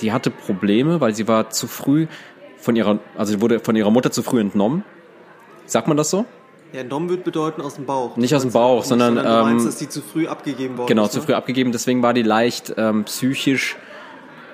[0.02, 2.06] die hatte Probleme, weil sie war zu früh
[2.58, 4.84] von ihrer, also sie wurde von ihrer Mutter zu früh entnommen.
[5.64, 6.26] Sagt man das so?
[6.72, 8.16] Ja, Dom wird bedeuten aus dem Bauch.
[8.16, 11.04] Nicht aus dem Bauch, sondern, du meinst, ähm, dass die zu früh abgegeben worden Genau,
[11.04, 11.24] ist, zu ne?
[11.24, 13.76] früh abgegeben, deswegen war die leicht ähm, psychisch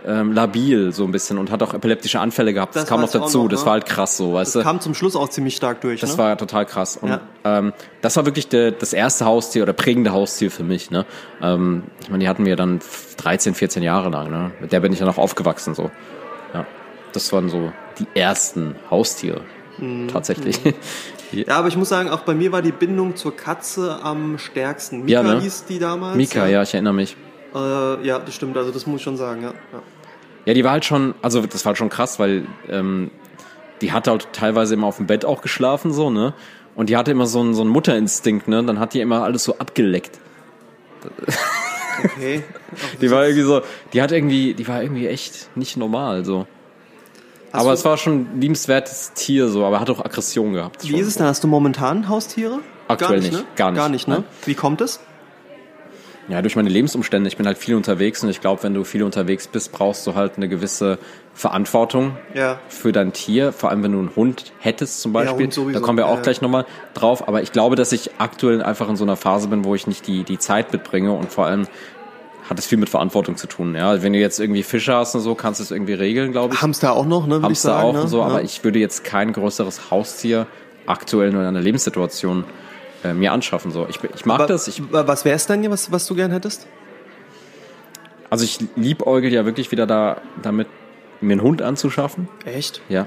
[0.07, 2.77] ähm, labil so ein bisschen und hat auch epileptische Anfälle gehabt.
[2.77, 3.67] Das, Das kam noch dazu, noch, das ne?
[3.67, 4.59] war halt krass so, weißt du?
[4.61, 6.19] Das kam zum Schluss auch ziemlich stark durch, Das ne?
[6.19, 6.97] war total krass.
[6.99, 7.21] Und Ja.
[7.45, 7.73] ähm,
[8.03, 10.91] das war wirklich de, das erste Haustier oder prägende Haustier für mich.
[10.91, 11.07] Ne?
[11.43, 12.81] Ähm, ich meine, die hatten wir dann
[13.17, 14.31] 13, 14 Jahre lang.
[14.31, 14.51] Ne?
[14.61, 15.75] Mit der bin ich dann auch aufgewachsen.
[15.75, 15.91] So.
[16.53, 16.67] Ja.
[17.13, 19.41] Das waren so die ersten Haustiere.
[19.79, 20.09] Mhm.
[20.09, 20.61] Tatsächlich.
[21.35, 25.05] Ja, aber ich muss sagen, auch bei mir war die Bindung zur Katze am stärksten.
[25.05, 25.41] Mika Ja, ne?
[25.41, 26.17] hieß die damals.
[26.17, 27.17] Mika, ja, ich erinnere mich.
[27.55, 29.51] Äh, ja, das stimmt, also das muss ich schon sagen, ja.
[29.73, 29.83] ja.
[30.47, 33.11] Ja, die war halt schon, also das war halt schon krass, weil ähm,
[33.81, 36.35] die hat halt teilweise immer auf dem Bett auch geschlafen, so, ne?
[36.75, 38.63] Und die hatte immer so einen, so einen Mutterinstinkt, ne?
[38.65, 40.19] Dann hat die immer alles so abgeleckt.
[42.03, 42.43] Okay.
[43.01, 46.49] Die war irgendwie so, die hat irgendwie, die war irgendwie echt nicht normal, so.
[47.55, 50.89] Hast aber es war schon ein liebenswertes Tier, so, aber hat auch Aggression gehabt.
[50.89, 51.27] Wie ist es denn?
[51.27, 52.59] Hast du momentan Haustiere?
[52.89, 53.45] Aktuell nicht, ne?
[53.55, 53.79] gar nicht.
[53.79, 54.15] Gar nicht, ne?
[54.17, 54.25] Nein.
[54.45, 54.99] Wie kommt es?
[56.27, 57.29] Ja, durch meine Lebensumstände.
[57.29, 60.15] Ich bin halt viel unterwegs und ich glaube, wenn du viel unterwegs bist, brauchst du
[60.15, 60.99] halt eine gewisse
[61.35, 62.59] Verantwortung Ja.
[62.69, 63.53] für dein Tier.
[63.53, 65.53] Vor allem, wenn du einen Hund hättest zum Beispiel.
[65.53, 66.23] Sowieso, da kommen wir auch ja.
[66.23, 66.65] gleich nochmal
[66.95, 67.29] drauf.
[67.29, 70.07] Aber ich glaube, dass ich aktuell einfach in so einer Phase bin, wo ich nicht
[70.07, 71.69] die, die Zeit mitbringe und vor allem
[72.49, 73.75] hat es viel mit Verantwortung zu tun.
[73.75, 76.55] Ja, wenn du jetzt irgendwie Fische hast und so, kannst du es irgendwie regeln, glaube
[76.55, 76.63] ich.
[76.63, 77.37] Hamster auch noch, ne?
[77.37, 78.03] Würde ich Hamster sagen, auch ne?
[78.03, 78.27] und so, ja.
[78.27, 80.47] aber ich würde jetzt kein größeres Haustier
[80.87, 82.45] aktuell nur in einer Lebenssituation
[83.03, 83.71] äh, mir anschaffen.
[83.71, 84.69] So, ich, ich mag Aber das.
[84.69, 86.67] Ich, was wäre es denn, was, was du gern hättest?
[88.31, 90.67] also ich liebäugel ja wirklich wieder da damit,
[91.21, 92.29] mir einen Hund anzuschaffen.
[92.45, 92.83] Echt?
[92.89, 93.07] Ja,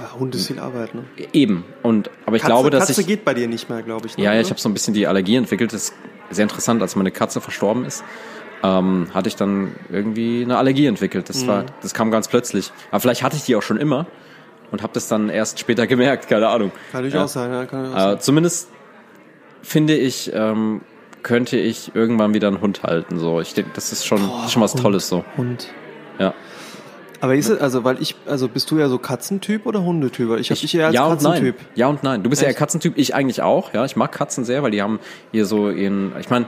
[0.00, 1.04] Ah, Hund ist viel Arbeit, ne?
[1.32, 1.64] eben.
[1.82, 4.16] Und aber ich Katze, glaube, dass Katze ich geht bei dir nicht mehr, glaube ich.
[4.16, 4.24] Ne?
[4.24, 5.72] ja, ja, ich habe so ein bisschen die Allergie entwickelt.
[5.72, 5.94] Das ist
[6.30, 8.02] sehr interessant, als meine Katze verstorben ist.
[8.62, 11.28] Ähm, hatte ich dann irgendwie eine Allergie entwickelt.
[11.28, 12.70] Das, war, das kam ganz plötzlich.
[12.90, 14.06] Aber vielleicht hatte ich die auch schon immer
[14.70, 16.70] und habe das dann erst später gemerkt, keine Ahnung.
[16.92, 17.24] Kann natürlich Ja.
[17.24, 18.14] auch sein, ja, kann auch sein.
[18.16, 18.68] Äh, zumindest
[19.62, 20.80] finde ich, ähm,
[21.22, 23.18] könnte ich irgendwann wieder einen Hund halten.
[23.18, 24.82] So, ich denke, das ist schon, ist schon was Hund.
[24.82, 25.24] Tolles so.
[25.36, 25.68] Hund.
[26.18, 26.34] Ja.
[27.20, 30.28] Aber ist es, also, weil ich, also bist du ja so Katzentyp oder Hundetyp?
[30.28, 31.32] Weil Ich habe dich eher als ja und nein.
[31.34, 31.54] Katzentyp.
[31.76, 32.24] Ja und nein.
[32.24, 32.58] Du bist ja eher Echt?
[32.58, 33.72] Katzentyp, ich eigentlich auch.
[33.72, 34.98] Ja, ich mag Katzen sehr, weil die haben
[35.30, 36.46] hier so ihren, ich meine,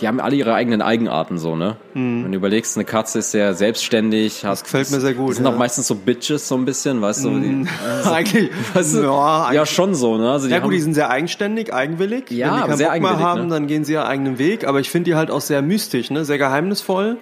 [0.00, 1.76] die haben alle ihre eigenen Eigenarten so, ne?
[1.94, 4.44] Wenn du überlegst, eine Katze ist sehr selbstständig.
[4.44, 4.62] Hat, Mhm.
[4.64, 5.50] gefällt mir sehr gut, sind ja.
[5.50, 5.56] Mhm.
[5.56, 7.38] auch meistens so Bitches so ein bisschen, weißt du?
[7.38, 7.66] Die,
[8.10, 9.02] eigentlich, weißt du?
[9.02, 10.30] ja, ja, schon so, ne?
[10.32, 12.30] Also die Ja gut, haben, die sind sehr eigenständig, eigenwillig.
[12.30, 13.48] Ja, Wenn die keinen sehr Bock mehr haben, ne?
[13.48, 14.66] dann gehen sie ihren eigenen Weg.
[14.66, 16.24] Aber ich finde die halt auch sehr mystisch, ne?
[16.24, 17.18] sehr geheimnisvoll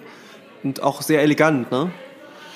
[0.63, 1.71] und auch sehr elegant.
[1.71, 1.91] Ne?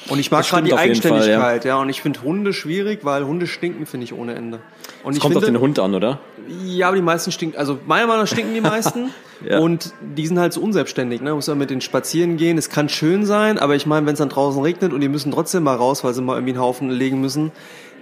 [0.09, 1.65] Und ich mag Das gerade die auf jeden Fall, Eigenständigkeit.
[1.65, 1.77] ja.
[1.77, 4.59] Und ich finde Hunde schwierig, weil Hunde stinken, finde ich, ohne Ende.
[5.03, 6.19] Und ich kommt auf finde, den Hund an, oder?
[6.65, 9.09] Ja, aber die meisten stinken, also meiner Meinung nach stinken die meisten.
[9.45, 9.59] Ja.
[9.59, 11.33] Und die sind halt so unselbstständig, ne?
[11.33, 12.57] Muss ja mit den spazieren gehen.
[12.57, 15.33] Es kann schön sein, aber ich meine, wenn es dann draußen regnet und die müssen
[15.33, 17.51] trotzdem mal raus, weil sie mal irgendwie einen Haufen legen müssen.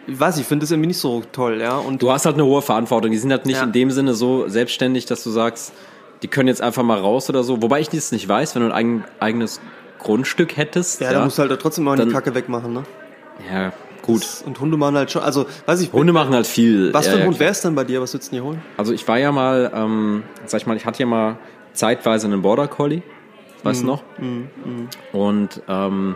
[0.05, 1.77] Ich weiß, ich finde das irgendwie nicht so toll, ja.
[1.77, 3.09] Und Du hast halt eine hohe Verantwortung.
[3.09, 3.63] Die sind halt nicht Ja.
[3.63, 5.73] in dem Sinne so selbstständig, dass du sagst,
[6.21, 7.59] die können jetzt einfach mal raus oder so.
[7.63, 9.61] Wobei ich das nicht weiß, wenn du ein eigen, eigenes
[9.97, 11.01] Grundstück hättest.
[11.01, 12.83] ja, da musst du halt trotzdem mal die Dann- Kacke wegmachen, ne?
[13.51, 14.25] ja, gut.
[14.45, 16.93] Und Hunde machen halt schon, also, weiß ich, Hunde machen halt viel.
[16.93, 17.47] was für ein Hund klar.
[17.47, 18.01] wär's denn bei dir?
[18.01, 18.61] Was würdest du denn hier holen?
[18.77, 21.37] Also ich war ja mal, ähm, sag ich mal, ich hatte ja mal
[21.73, 23.01] zeitweise einen Border Collie,
[23.63, 24.03] weißt du noch?
[25.13, 26.15] Und ähm,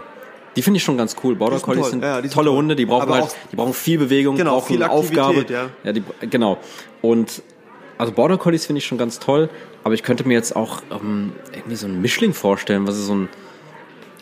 [0.55, 1.35] die finde ich schon ganz cool.
[1.35, 2.57] Border Die sind Collies toll, sind ja, tolle toll.
[2.57, 5.45] Hunde, die brauchen Aber halt, die brauchen viel Bewegung, Genau, brauchen viel Aktivität, Aufgabe.
[5.53, 5.69] ja.
[5.83, 6.57] ja die, genau.
[7.01, 7.41] Und
[7.97, 9.49] also Border Collies finde ich schon ganz toll,
[9.83, 13.15] aber ich könnte mir jetzt auch ähm, irgendwie so einen Mischling vorstellen, was ist so
[13.15, 13.29] ein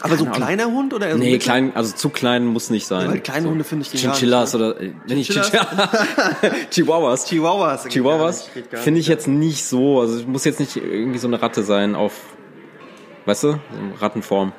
[0.03, 3.09] Aber so ein kleiner Hund oder so Nee, klein, also zu klein muss nicht sein.
[3.09, 5.23] weil kleine Hunde finde ich die Chinchillas oder äh, nee.
[6.69, 7.25] Chihuahuas.
[7.25, 7.87] Chihuahuas.
[7.87, 11.63] Chihuahuas finde ich jetzt nicht so, also es muss jetzt nicht irgendwie so eine Ratte
[11.63, 12.13] sein auf,
[13.25, 13.59] weißt du, so
[13.99, 14.51] Rattenform.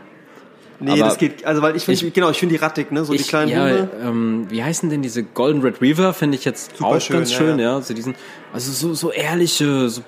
[0.80, 3.04] Nee, aber das geht, also weil ich finde, genau, ich finde die rattig, ne?
[3.04, 3.90] So die Ich, kleinen ja, Hunde.
[4.02, 6.12] ähm, wie heißen denn diese Golden Retriever?
[6.12, 7.76] Finde ich jetzt Super auch schön, ganz schön, ja.
[7.76, 7.80] ja.
[7.80, 8.14] So diesen,
[8.52, 10.02] also so, so ehrliche, so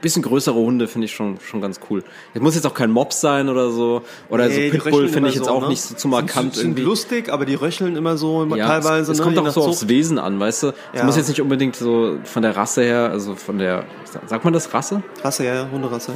[0.00, 2.04] bisschen größere Hunde finde ich schon, schon ganz cool.
[2.34, 4.02] Es muss jetzt auch kein Mops sein oder so.
[4.30, 5.68] Oder Nee, so Pitbull finde ich jetzt so, auch ne?
[5.68, 6.82] nicht so zu markant sind, sind irgendwie.
[6.82, 9.02] lustig, aber die röcheln immer so immer Ja, teilweise.
[9.02, 9.68] es, es ne, kommt je auch so Zucht.
[9.70, 10.66] aufs Wesen an, weißt du?
[10.92, 11.04] Es Ja.
[11.04, 13.84] muss jetzt nicht unbedingt so von der Rasse her, also von der,
[14.26, 15.02] sagt man das Rasse?
[15.22, 16.12] Rasse, ja, ja, Hunderasse,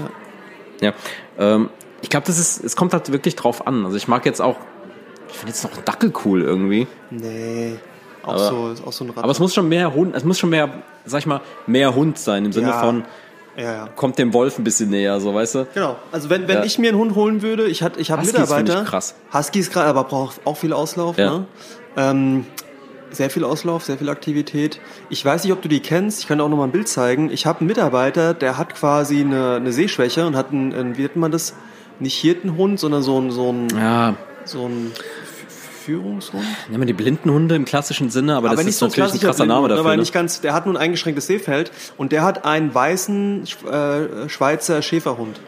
[0.81, 0.89] ja.
[0.89, 1.55] Ja.
[1.55, 1.71] Ähm,
[2.01, 3.85] ich glaube, das ist, es kommt halt wirklich drauf an.
[3.85, 4.57] Also ich mag jetzt auch,
[5.29, 6.87] ich finde jetzt noch einen Dackel cool irgendwie.
[7.11, 7.77] Nee,
[8.23, 9.23] auch Aber- so, ist auch so ein Rad.
[9.25, 10.69] Aber es muss schon mehr Hund, es muss schon mehr,
[11.05, 12.81] sag ich mal, mehr Hund sein im Sinne Ja.
[12.81, 13.05] von,
[13.57, 13.89] ja, ja.
[13.95, 15.67] kommt dem Wolf ein bisschen näher, so weißt du?
[15.75, 15.97] Genau.
[16.11, 16.65] Also wenn, wenn Ja.
[16.65, 18.83] ich mir einen Hund holen würde, ich hat, ich habe Huskies Mitarbeiter.
[18.83, 19.15] ich krass.
[19.33, 21.19] Husky ist gerade, aber braucht auch viel Auslauf.
[21.19, 21.31] Ja.
[21.39, 21.47] Ne?
[21.97, 22.47] Ähm,
[23.11, 24.81] sehr viel Auslauf, sehr viel Aktivität.
[25.11, 26.21] Ich weiß nicht, ob du die kennst.
[26.21, 27.31] Ich kann dir auch noch mal ein Bild zeigen.
[27.31, 31.03] Ich habe einen Mitarbeiter, der hat quasi eine, eine Sehschwäche und hat einen, einen, wie
[31.03, 31.55] nennt man das?
[32.01, 34.15] Nicht Hirtenhund, sondern so ein, so ein, Ja,
[34.47, 34.93] so ein
[35.83, 36.45] Führungshund.
[36.69, 39.69] nennen wir die blinden Hunde im klassischen Sinne, aber, das ist natürlich ein krasser Name
[39.69, 39.81] dafür.
[39.85, 39.99] Aber Ne?
[39.99, 44.81] nicht ganz, der hat nur ein eingeschränktes Sehfeld und der hat einen weißen äh, Schweizer
[44.83, 45.41] Schäferhund.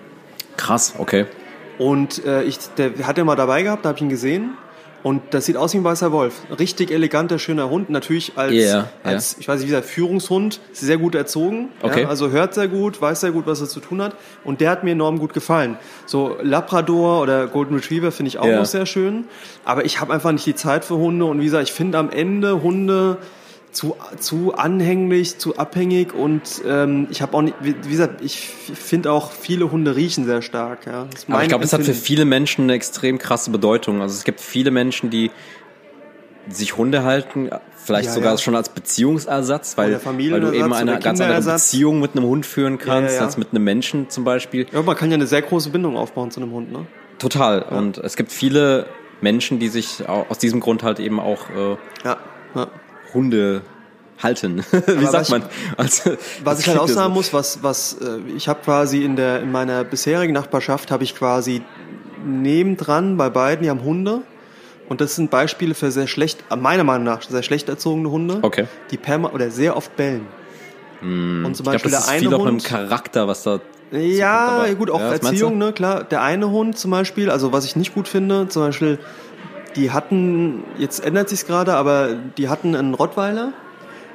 [0.56, 1.26] Krass, okay.
[1.78, 4.56] Und äh, ich, der hat er mal dabei gehabt, da habe ich ihn gesehen.
[5.04, 6.34] Und das sieht aus wie ein weißer Wolf.
[6.58, 7.90] Richtig eleganter, schöner Hund.
[7.90, 10.60] Natürlich als, Ja, als ich weiß nicht, wie gesagt, Führungshund.
[10.72, 11.68] Sehr gut erzogen.
[11.82, 12.02] Okay.
[12.02, 14.16] Ja, also hört sehr gut, weiß sehr gut, was er zu tun hat.
[14.44, 15.76] Und der hat mir enorm gut gefallen.
[16.06, 18.56] So Labrador oder Golden Retriever finde ich auch Ja.
[18.58, 19.24] noch sehr schön.
[19.66, 21.26] Aber ich habe einfach nicht die Zeit für Hunde.
[21.26, 23.18] Und wie gesagt, ich finde am Ende Hunde
[23.74, 29.12] zu, zu anhänglich, zu abhängig und ähm, ich habe auch nicht, wie gesagt, ich finde
[29.12, 30.86] auch viele Hunde riechen sehr stark.
[30.86, 31.06] Ja.
[31.28, 34.00] Aber ich glaube, das hat für viele Menschen eine extrem krasse Bedeutung.
[34.00, 35.30] Also es gibt viele Menschen, die
[36.48, 38.38] sich Hunde halten, vielleicht Ja, sogar ja.
[38.38, 41.40] schon als Beziehungsersatz, weil, weil du eben eine ganz andere.
[41.42, 44.66] Beziehung mit einem Hund führen kannst, als mit einem Menschen zum Beispiel.
[44.72, 46.86] Ja, man kann ja eine sehr große Bindung aufbauen zu einem Hund, ne?
[47.18, 47.62] Total.
[47.62, 48.86] Und es gibt viele
[49.22, 52.16] Menschen, die sich au- aus diesem Grund halt eben auch äh, Ja.
[52.54, 52.66] ja.
[53.14, 53.62] Hunde
[54.22, 54.58] halten.
[54.86, 55.42] Wie was sagt ich- man?
[55.76, 56.12] Also,
[56.44, 57.14] Was ich halt auch klingt ja sagen so.
[57.14, 61.14] muss, was, was äh, ich habe quasi in der in meiner bisherigen Nachbarschaft habe ich
[61.16, 61.62] quasi
[62.24, 64.20] nebendran bei beiden, die haben Hunde.
[64.88, 68.38] Und das sind Beispiele für sehr schlecht, äh, meiner Meinung nach, sehr schlecht erzogene Hunde,
[68.42, 68.66] Okay.
[68.90, 70.26] die perma oder sehr oft bellen.
[71.00, 72.64] Und zum Beispiel ist der viel eine auch mit dem Hund.
[72.64, 73.60] Charakter, was da.
[73.92, 76.02] Ja, aber- ja, gut, auch Ja, Erziehung, ne, klar.
[76.04, 78.98] Der eine Hund zum Beispiel, also was ich nicht gut finde, zum Beispiel,
[79.76, 83.52] die hatten, jetzt ändert sich's gerade, aber die hatten einen Rottweiler.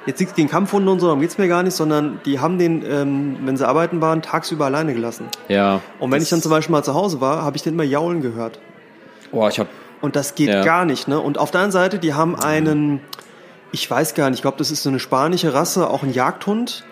[0.06, 2.84] Jetzt nichts gegen Kampfhunde und so, darum geht's mir gar nicht, sondern die haben den,
[2.90, 5.28] ähm, wenn sie arbeiten waren, tagsüber alleine gelassen.
[5.50, 5.82] Ja.
[6.00, 8.22] Und wenn ich dann zum Beispiel mal zu Hause war, habe ich den immer jaulen
[8.22, 8.60] gehört.
[9.32, 9.70] Oh, ich habe
[10.02, 10.64] Und das geht Ja.
[10.64, 11.20] gar nicht, ne?
[11.20, 13.02] Und auf der anderen Seite, die haben einen,
[13.74, 16.86] ich weiß gar nicht, ich glaube, das ist so eine spanische Rasse, auch ein Jagdhund.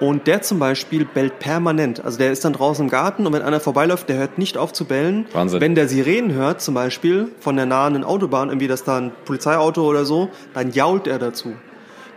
[0.00, 2.04] Und der zum Beispiel bellt permanent.
[2.04, 4.72] Also der ist dann draußen im Garten und wenn einer vorbeiläuft, der hört nicht auf
[4.72, 5.26] zu bellen.
[5.32, 5.60] Wahnsinn.
[5.60, 9.84] Wenn der Sirenen hört, zum Beispiel von der nahen Autobahn, irgendwie das da ein Polizeiauto
[9.84, 11.54] oder so, dann jault er dazu.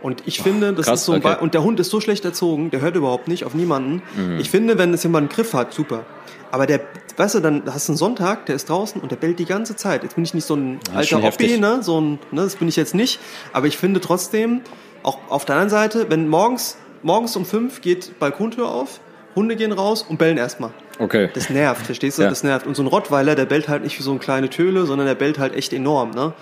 [0.02, 1.36] Und ich finde, das krass, ist so ein okay.
[1.40, 4.02] Und der Hund ist so schlecht erzogen, der hört überhaupt nicht auf niemanden.
[4.16, 4.38] Mhm.
[4.40, 6.04] Ich finde, wenn es jemand einen Griff hat, super.
[6.50, 6.80] Aber der,
[7.16, 9.76] weißt du, dann hast du einen Sonntag, der ist draußen und der bellt die ganze
[9.76, 10.02] Zeit.
[10.02, 12.76] Jetzt bin ich nicht so ein alter Oppi, ne, so ein, ne, das bin ich
[12.76, 13.20] jetzt nicht.
[13.52, 14.60] Aber ich finde trotzdem,
[15.02, 19.00] auch auf der anderen Seite, wenn morgens, morgens um fünf geht Balkontür auf,
[19.34, 20.70] Hunde gehen raus und bellen erstmal.
[20.98, 21.30] Okay.
[21.34, 22.22] Das nervt, verstehst du?
[22.22, 22.28] Ja.
[22.28, 22.66] Das nervt.
[22.66, 25.14] Und so ein Rottweiler, der bellt halt nicht wie so eine kleine Töle, sondern der
[25.14, 26.32] bellt halt echt enorm, ne?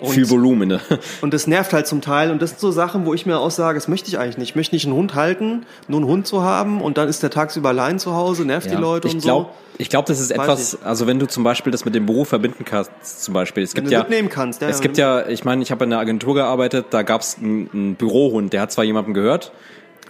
[0.00, 0.80] Und, Viel Volumen, ne?
[1.22, 2.30] und das nervt halt zum Teil.
[2.30, 4.50] Und das sind so Sachen, wo ich mir auch sage, das möchte ich eigentlich nicht.
[4.50, 7.30] Ich möchte nicht einen Hund halten, nur einen Hund zu haben und dann ist der
[7.30, 9.50] tagsüber allein zu Hause, nervt die Leute ich und glaub, so.
[9.78, 12.28] Ich glaube, das ist Weiß etwas, also wenn du zum Beispiel das mit dem Beruf
[12.28, 12.90] verbinden kannst,
[13.24, 13.62] zum Beispiel.
[13.62, 15.70] Es Wenn gibt du ja, mitnehmen kannst, ja, es ja, gibt ja, ich meine, ich
[15.70, 19.14] habe in einer Agentur gearbeitet, da gab es einen, einen Bürohund, der hat zwar jemandem
[19.14, 19.52] gehört,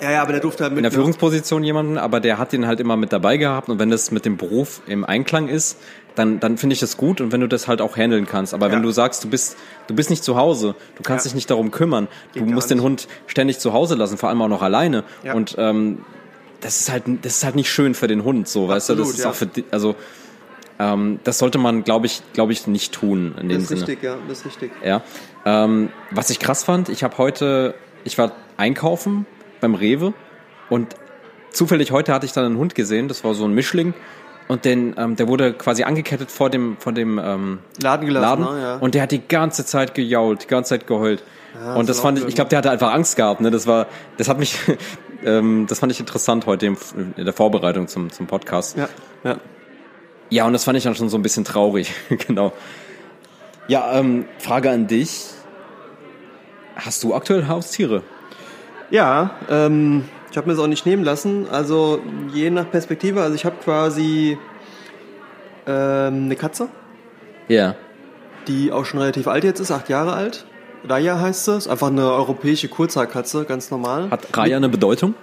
[0.01, 0.79] Ja, ja, aber der durfte halt mit.
[0.79, 3.91] in der Führungsposition jemanden, aber der hat den halt immer mit dabei gehabt und wenn
[3.91, 5.79] das mit dem Beruf im Einklang ist,
[6.15, 8.55] dann, dann finde ich das gut und wenn du das halt auch handeln kannst.
[8.55, 8.83] Aber wenn Ja.
[8.85, 11.31] du sagst, du bist, du bist nicht zu Hause, du kannst Ja.
[11.31, 12.81] dich nicht darum kümmern, du gar musst den.
[12.83, 15.05] Hund ständig zu Hause lassen, vor allem auch noch alleine.
[15.25, 15.35] Ja.
[15.35, 15.99] Und ähm,
[16.61, 19.09] das ist halt, das ist halt nicht schön für den Hund, so, weißt du, das
[19.11, 19.95] Absolut, ist auch für, also,
[20.81, 23.81] ähm, das sollte man, glaube ich, glaube ich, nicht tun in dem Das ist Sinne.
[23.83, 24.71] richtig, ja, das ist richtig.
[24.85, 25.03] Ja.
[25.45, 27.75] Ähm, was ich krass fand, ich habe heute,
[28.05, 29.27] ich war einkaufen
[29.61, 30.15] beim Rewe
[30.69, 30.95] und
[31.53, 33.95] zufällig heute hatte ich dann einen Hund gesehen, das war so ein Mischling
[34.49, 38.57] und den, ähm, der wurde quasi angekettet vor dem, vor dem ähm, Laden gelassen, Laden
[38.57, 38.77] ne, ja.
[38.77, 41.23] und der hat die ganze Zeit gejault, die ganze Zeit geheult.
[41.55, 43.41] und das das fand ich, ich glaube, der hatte einfach Angst gehabt.
[43.41, 43.51] Ne?
[43.51, 43.87] Das war,
[44.17, 44.59] das hat mich,
[45.25, 46.77] ähm, das fand ich interessant heute in
[47.25, 48.77] der Vorbereitung zum, zum Podcast.
[48.77, 48.89] Ja,
[49.25, 49.37] ja.
[50.31, 51.93] Ja, und das fand ich dann schon so ein bisschen traurig,
[52.27, 52.53] genau.
[53.67, 55.25] Ja, ähm, Frage an dich.
[56.77, 58.03] Hast du aktuell Haustiere?
[58.91, 61.47] Ja, ähm, ich habe mir das auch nicht nehmen lassen.
[61.51, 62.01] Also
[62.33, 63.23] je nach Perspektive.
[63.23, 64.39] Also ich habe quasi
[65.67, 66.69] ähm, eine Katze,
[67.49, 67.75] Ja.
[68.47, 70.47] die auch schon relativ alt jetzt ist, acht Jahre alt.
[70.89, 74.11] Raya heißt es, einfach eine europäische Kurzhaarkatze, ganz normal.
[74.11, 75.15] Hat Raya eine Bedeutung?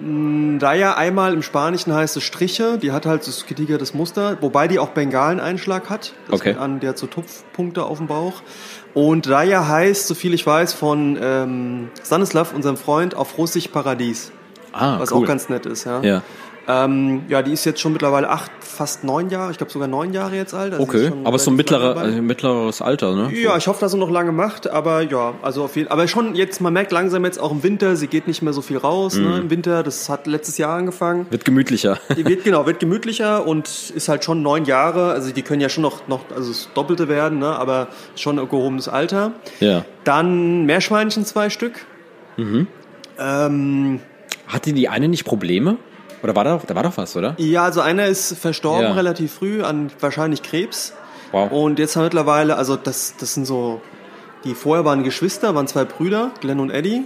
[0.00, 4.78] Raya einmal im Spanischen heißt es Striche, die hat halt das getigertes Muster, wobei die
[4.80, 6.14] auch Bengaleneinschlag hat.
[6.28, 6.56] Das Okay.
[6.58, 8.42] An, die hat so Tupfpunkte auf dem Bauch.
[8.94, 14.32] Und Raya heißt, so viel ich weiß, von ähm, Stanislav, unserem Freund, auf Russisch Paradies.
[14.72, 15.24] Ah, was cool.
[15.24, 16.02] auch ganz nett ist, ja.
[16.02, 16.22] Ja.
[16.68, 20.12] Ähm, ja, die ist jetzt schon mittlerweile acht, fast neun Jahre, ich glaube sogar neun
[20.12, 20.72] Jahre jetzt alt.
[20.72, 23.32] also Okay, aber so ein mittlerer, also mittleres Alter, ne?
[23.36, 26.36] Ja, ich hoffe, dass sie noch lange macht, aber ja, also auf jeden aber schon
[26.36, 29.16] jetzt, man merkt langsam jetzt auch im Winter, sie geht nicht mehr so viel raus,
[29.16, 29.24] Mhm.
[29.28, 31.26] ne, im Winter, das hat letztes Jahr angefangen.
[31.30, 31.98] Wird gemütlicher.
[32.16, 35.68] Die wird, genau, wird gemütlicher und ist halt schon neun Jahre, also die können ja
[35.68, 39.32] schon noch, noch also das Doppelte werden, ne, aber schon ein gehobenes Alter.
[39.58, 39.84] ja.
[40.04, 41.86] Dann Meerschweinchen zwei Stück.
[42.36, 42.66] Mhm.
[43.18, 44.00] Ähm,
[44.46, 45.76] Hatte die eine nicht Probleme?
[46.22, 47.34] Oder war da, da war doch was, oder?
[47.38, 48.92] Ja, also einer ist verstorben Ja.
[48.92, 50.92] relativ früh an wahrscheinlich Krebs.
[51.32, 51.50] Wow.
[51.50, 53.80] Und jetzt haben mittlerweile, also das, das sind so,
[54.44, 57.02] die vorher waren Geschwister, waren zwei Brüder, Glenn und Eddie.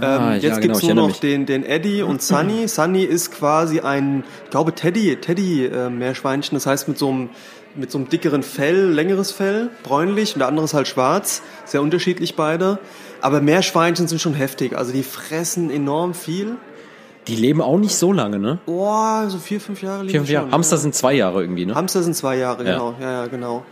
[0.00, 1.20] Ah, ähm, jetzt ja, genau, gibt's ich nur noch mich.
[1.20, 2.68] den, den Eddie und Sunny.
[2.68, 6.54] Sunny ist quasi ein, ich glaube, Teddy, Teddy äh, Meerschweinchen.
[6.56, 7.30] Das heißt mit so einem
[7.78, 11.42] mit so einem dickeren Fell, längeres Fell, bräunlich und der andere ist halt schwarz.
[11.66, 12.78] Sehr unterschiedlich beide.
[13.20, 14.76] Aber Meerschweinchen sind schon heftig.
[14.76, 16.56] Also die fressen enorm viel.
[17.28, 18.58] Die leben auch nicht so lange, ne?
[18.66, 20.46] Boah, so vier, fünf Jahre leben Vier, fünf Jahre.
[20.46, 20.82] schon, Hamster ja.
[20.82, 21.74] sind zwei Jahre irgendwie, ne?
[21.74, 22.72] Hamster sind zwei Jahre, Ja.
[22.74, 22.94] genau.
[23.00, 23.64] Ja, ja, genau.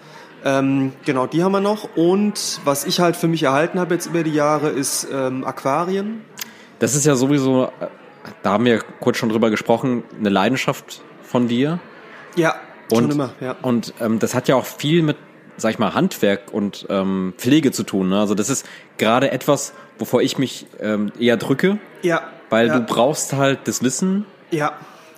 [0.44, 1.88] Ähm, genau, die haben wir noch.
[1.96, 6.22] Und was ich halt für mich erhalten habe jetzt über die Jahre, ist ähm, Aquarien.
[6.80, 7.86] Das ist ja sowieso, äh,
[8.42, 11.78] da haben wir kurz schon drüber gesprochen, eine Leidenschaft von dir.
[12.36, 12.57] Ja,
[12.90, 13.30] Und, schon immer.
[13.40, 13.57] Ja.
[13.62, 15.16] und ähm, das hat ja auch viel mit,
[15.57, 18.09] sag ich mal, Handwerk und ähm, Pflege zu tun.
[18.11, 18.18] Ne?
[18.20, 18.66] Also das ist
[18.98, 22.20] gerade etwas, wovor ich mich ähm, eher drücke, ja.
[22.55, 22.78] Weil ja.
[22.78, 24.74] du brauchst halt das Wissen Ja.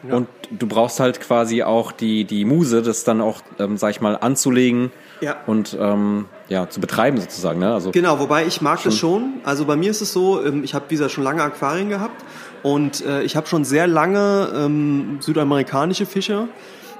[0.09, 0.14] ja.
[0.16, 4.01] und du brauchst halt quasi auch die, die Muse, das dann auch, ähm, sag ich
[4.01, 5.37] mal, anzulegen Ja.
[5.47, 7.59] und ähm, ja, zu betreiben sozusagen.
[7.61, 7.74] Ne?
[7.74, 9.34] Also Genau, wobei ich mag das schon.
[9.45, 12.24] Also bei mir ist es so, ähm, ich habe wie gesagt schon lange Aquarien gehabt
[12.62, 16.49] und äh, ich habe schon sehr lange ähm, südamerikanische Fische.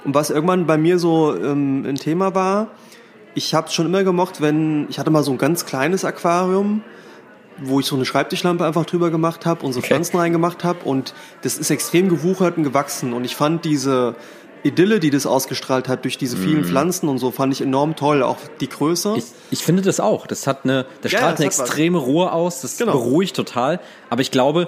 [0.05, 2.67] Und was irgendwann bei mir so ähm, ein Thema war,
[3.33, 6.83] ich habe es schon immer gemocht, wenn ich hatte mal so ein ganz kleines Aquarium,
[7.61, 9.87] wo ich so eine Schreibtischlampe einfach drüber gemacht habe und so Okay.
[9.89, 14.15] Pflanzen reingemacht habe und das ist extrem gewuchert und gewachsen und ich fand diese
[14.63, 18.23] Idylle, die das ausgestrahlt hat durch diese vielen Pflanzen und so, fand ich enorm toll,
[18.23, 19.13] auch die Größe.
[19.17, 20.27] Ich, ich finde das auch.
[20.27, 21.59] Das hat eine, das Ja, strahlt das eine hat was.
[21.69, 22.61] extreme Ruhe aus.
[22.61, 22.91] Das Genau.
[22.93, 23.79] beruhigt total.
[24.09, 24.67] Aber ich glaube,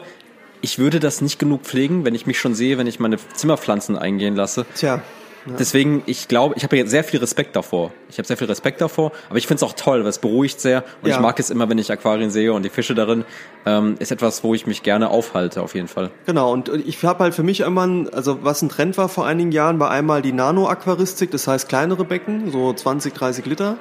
[0.61, 3.97] ich würde das nicht genug pflegen, wenn ich mich schon sehe, wenn ich meine Zimmerpflanzen
[3.97, 4.65] eingehen lasse.
[4.75, 5.01] Tja,
[5.45, 7.91] deswegen, ich glaube, ich habe jetzt sehr viel Respekt davor.
[8.09, 10.59] Ich habe sehr viel Respekt davor, aber ich finde es auch toll, weil es beruhigt
[10.59, 11.15] sehr und Ja.
[11.15, 13.25] ich mag es immer, wenn ich Aquarien sehe und die Fische darin,
[13.65, 16.11] ähm, ist etwas, wo ich mich gerne aufhalte, auf jeden Fall.
[16.25, 19.25] Genau, und ich habe halt für mich immer, ein- also was ein Trend war vor
[19.25, 23.77] einigen Jahren, war einmal die Nano-Aquaristik, das heißt kleinere Becken, so 20, 30 Liter.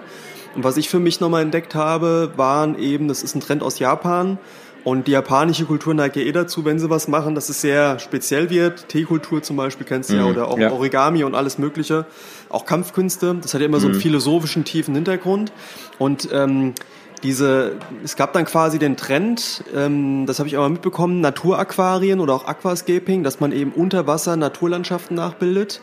[0.54, 3.78] Und was ich für mich nochmal entdeckt habe, waren eben, das ist ein Trend aus
[3.78, 4.38] Japan.
[4.84, 7.98] Und die japanische Kultur neigt ja eh dazu, wenn sie was machen, dass es sehr
[7.98, 8.88] speziell wird.
[8.88, 10.70] Teekultur zum Beispiel kennst du ja, oder auch ja.
[10.70, 12.06] Origami und alles Mögliche.
[12.48, 13.36] Auch Kampfkünste.
[13.42, 15.52] Das hat ja immer so einen philosophischen, tiefen Hintergrund.
[15.98, 16.74] Und ähm,
[17.22, 22.20] diese, es gab dann quasi den Trend, ähm, das habe ich auch mal mitbekommen, Naturaquarien
[22.20, 25.80] oder auch Aquascaping, dass man eben unter Wasser Naturlandschaften nachbildet.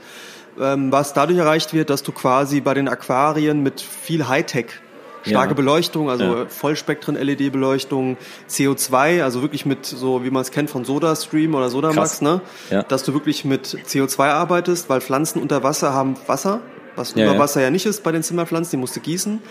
[0.60, 4.68] Ähm, was dadurch erreicht wird, dass du quasi bei den Aquarien mit viel Hightech
[5.26, 5.54] starke Ja.
[5.54, 6.46] Beleuchtung, also Ja.
[7.20, 8.18] Vollspektren-LED-Beleuchtung,
[8.50, 12.22] CO2, also wirklich mit so, wie man es kennt von SodaStream oder Sodamax, Krass.
[12.22, 12.42] ne?
[12.70, 12.84] Ja.
[12.84, 16.62] Dass du wirklich mit CO2 arbeitest, weil Pflanzen unter Wasser haben Wasser,
[16.96, 17.40] was Ja, über ja.
[17.40, 19.42] Wasser ja nicht ist bei den Zimmerpflanzen, die musst du gießen.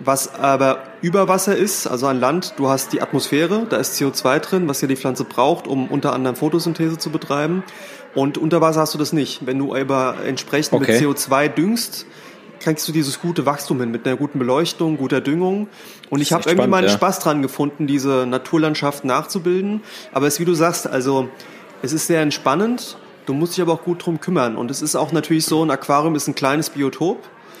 [0.00, 4.38] Was aber über Wasser ist, also an Land, du hast die Atmosphäre, da ist CO2
[4.40, 7.62] drin, was ja die Pflanze braucht, um unter anderem Photosynthese zu betreiben.
[8.14, 9.46] Und unter Wasser hast du das nicht.
[9.46, 10.92] Wenn du aber entsprechend Okay.
[10.92, 12.06] mit CO2 düngst,
[12.60, 15.68] kriegst du dieses gute Wachstum hin mit einer guten Beleuchtung, guter Düngung.
[16.10, 16.94] Und ich habe irgendwie spannend, meinen ja.
[16.94, 19.82] Spaß dran gefunden, diese Naturlandschaft nachzubilden.
[20.12, 21.28] Aber es ist wie du sagst, also
[21.82, 22.96] es ist sehr entspannend.
[23.26, 24.56] Du musst dich aber auch gut drum kümmern.
[24.56, 27.18] Und es ist auch natürlich so, ein Aquarium ist ein kleines Biotop.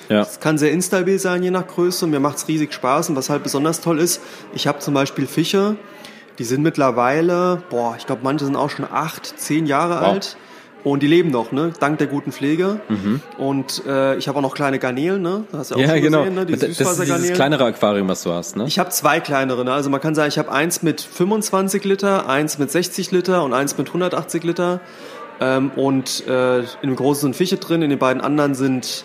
[0.08, 0.22] Ja.
[0.22, 2.06] Es kann sehr instabil sein, je nach Größe.
[2.06, 3.10] Mir macht's riesig Spaß.
[3.10, 4.20] Und was halt besonders toll ist,
[4.52, 5.76] ich habe zum Beispiel Fische,
[6.38, 10.08] die sind mittlerweile, boah, ich glaube, manche sind auch schon acht, zehn Jahre Wow.
[10.08, 10.36] alt.
[10.82, 11.72] Und die leben noch, ne?
[11.78, 12.80] Dank der guten Pflege.
[13.36, 15.44] Und äh, ich habe auch noch kleine Garnelen, ne?
[15.50, 16.18] Das hast du auch Ja, schon genau.
[16.20, 16.46] gesehen, ne?
[16.46, 18.64] Die das ist dieses kleinere Aquarium, was du hast, ne?
[18.66, 19.64] Ich habe zwei kleinere.
[19.64, 19.72] Ne?
[19.72, 23.52] Also man kann sagen, ich habe eins mit 25 Liter, eins mit 60 Liter und
[23.52, 24.80] eins mit 180 Liter.
[25.40, 29.04] Ähm, und äh, in dem großen sind Fische drin, in den beiden anderen sind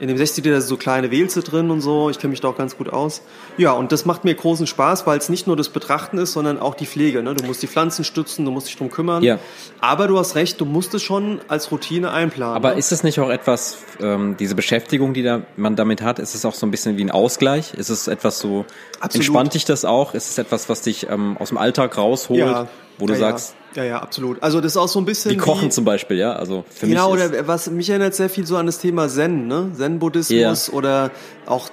[0.00, 2.10] in dem 60 Liter sind so kleine Wälze drin und so.
[2.10, 3.22] Ich kenne mich da auch ganz gut aus.
[3.56, 6.58] Ja, und das macht mir großen Spaß, weil es nicht nur das Betrachten ist, sondern
[6.58, 7.22] auch die Pflege.
[7.22, 7.34] Ne?
[7.34, 9.22] Du musst die Pflanzen stützen, du musst dich drum kümmern.
[9.22, 9.38] Ja.
[9.80, 12.56] Aber du hast recht, du musst es schon als Routine einplanen.
[12.56, 12.78] Aber ne?
[12.78, 16.44] ist es nicht auch etwas, ähm, diese Beschäftigung, die da, man damit hat, ist es
[16.44, 17.74] auch so ein bisschen wie ein Ausgleich?
[17.74, 18.64] Ist es etwas so,
[19.00, 19.14] Absolut.
[19.14, 20.14] entspannt dich das auch?
[20.14, 22.68] Ist es etwas, was dich ähm, aus dem Alltag rausholt,
[22.98, 24.42] wo du ja, sagst, Ja, ja, absolut.
[24.42, 26.32] Also das ist auch so ein bisschen wie Kochen zum Beispiel, ja?
[26.32, 29.46] Also für Genau, mich oder was mich erinnert sehr viel so an das Thema Zen,
[29.48, 29.70] ne?
[29.74, 31.10] Zen-Buddhismus oder
[31.44, 31.68] auch,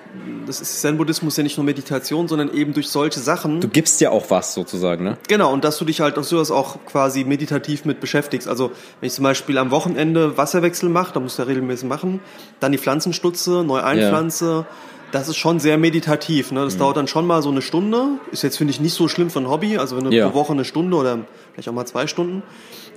[0.46, 3.62] das ist Zen-Buddhismus ja nicht nur Meditation, sondern eben durch solche Sachen.
[3.62, 5.18] du gibst ja auch was sozusagen, ne?
[5.30, 8.48] Genau, und dass du dich halt auch sowas auch quasi meditativ mit beschäftigst.
[8.48, 12.20] Also wenn ich zum Beispiel am Wochenende Wasserwechsel mache, da musst du ja regelmäßig machen,
[12.60, 14.66] dann die Pflanzen stutze, neu einpflanze,
[15.14, 16.52] das ist schon sehr meditativ.
[16.52, 16.62] Ne?
[16.62, 16.66] Mhm.
[16.66, 18.18] Das dauert dann schon mal so eine Stunde.
[18.32, 19.78] Ist jetzt, finde ich, nicht so schlimm für ein Hobby.
[19.78, 20.28] Also wenn du Ja.
[20.28, 21.20] pro Woche eine Stunde oder
[21.54, 22.42] vielleicht auch mal zwei Stunden.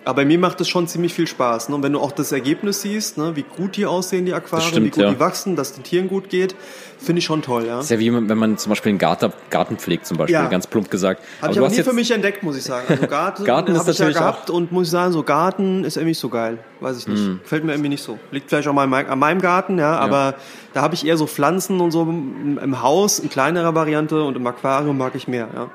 [0.07, 1.69] Aber mir macht es schon ziemlich viel Spaß.
[1.69, 1.75] Ne?
[1.75, 3.35] Und wenn du auch das Ergebnis siehst, ne?
[3.35, 5.11] wie gut die aussehen, die Aquarien, stimmt, wie gut ja.
[5.11, 6.55] die wachsen, dass den Tieren gut geht,
[6.97, 7.67] finde ich schon toll.
[7.67, 7.81] Ja?
[7.81, 10.47] ist ja wie wenn man zum Beispiel einen Garten, Garten pflegt, zum Beispiel, Ja.
[10.47, 11.25] ganz plump gesagt.
[11.43, 12.87] Habe ich aber nie für mich entdeckt, muss ich sagen.
[12.89, 15.97] Also Garten, Garten ist habe ich ja gehabt und muss ich sagen, so Garten ist
[15.97, 16.59] irgendwie nicht so geil.
[16.79, 17.25] Weiß ich nicht.
[17.25, 17.41] Hm.
[17.43, 18.17] Gefällt mir irgendwie nicht so.
[18.31, 20.35] Liegt vielleicht auch mal an meinem- Garten, ja, aber
[20.73, 24.47] da habe ich eher so Pflanzen und so im, Haus, in kleinerer Variante und im
[24.47, 25.71] Aquarium mag ich mehr, ja.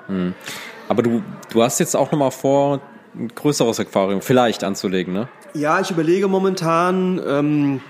[0.88, 1.22] aber du,
[1.52, 2.80] du hast jetzt auch nochmal vor,
[3.16, 5.28] ein größeres Aquarium vielleicht anzulegen, ne?
[5.54, 7.82] Ja, ich überlege momentan ähm,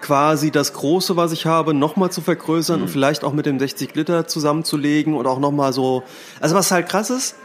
[0.00, 3.94] quasi das Große, was ich habe, nochmal zu vergrößern und vielleicht auch mit dem 60
[3.94, 6.04] Liter zusammenzulegen und auch nochmal so.
[6.40, 7.36] Also was halt krass ist,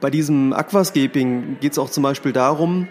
[0.00, 2.88] bei diesem Aquascaping geht es auch zum Beispiel darum,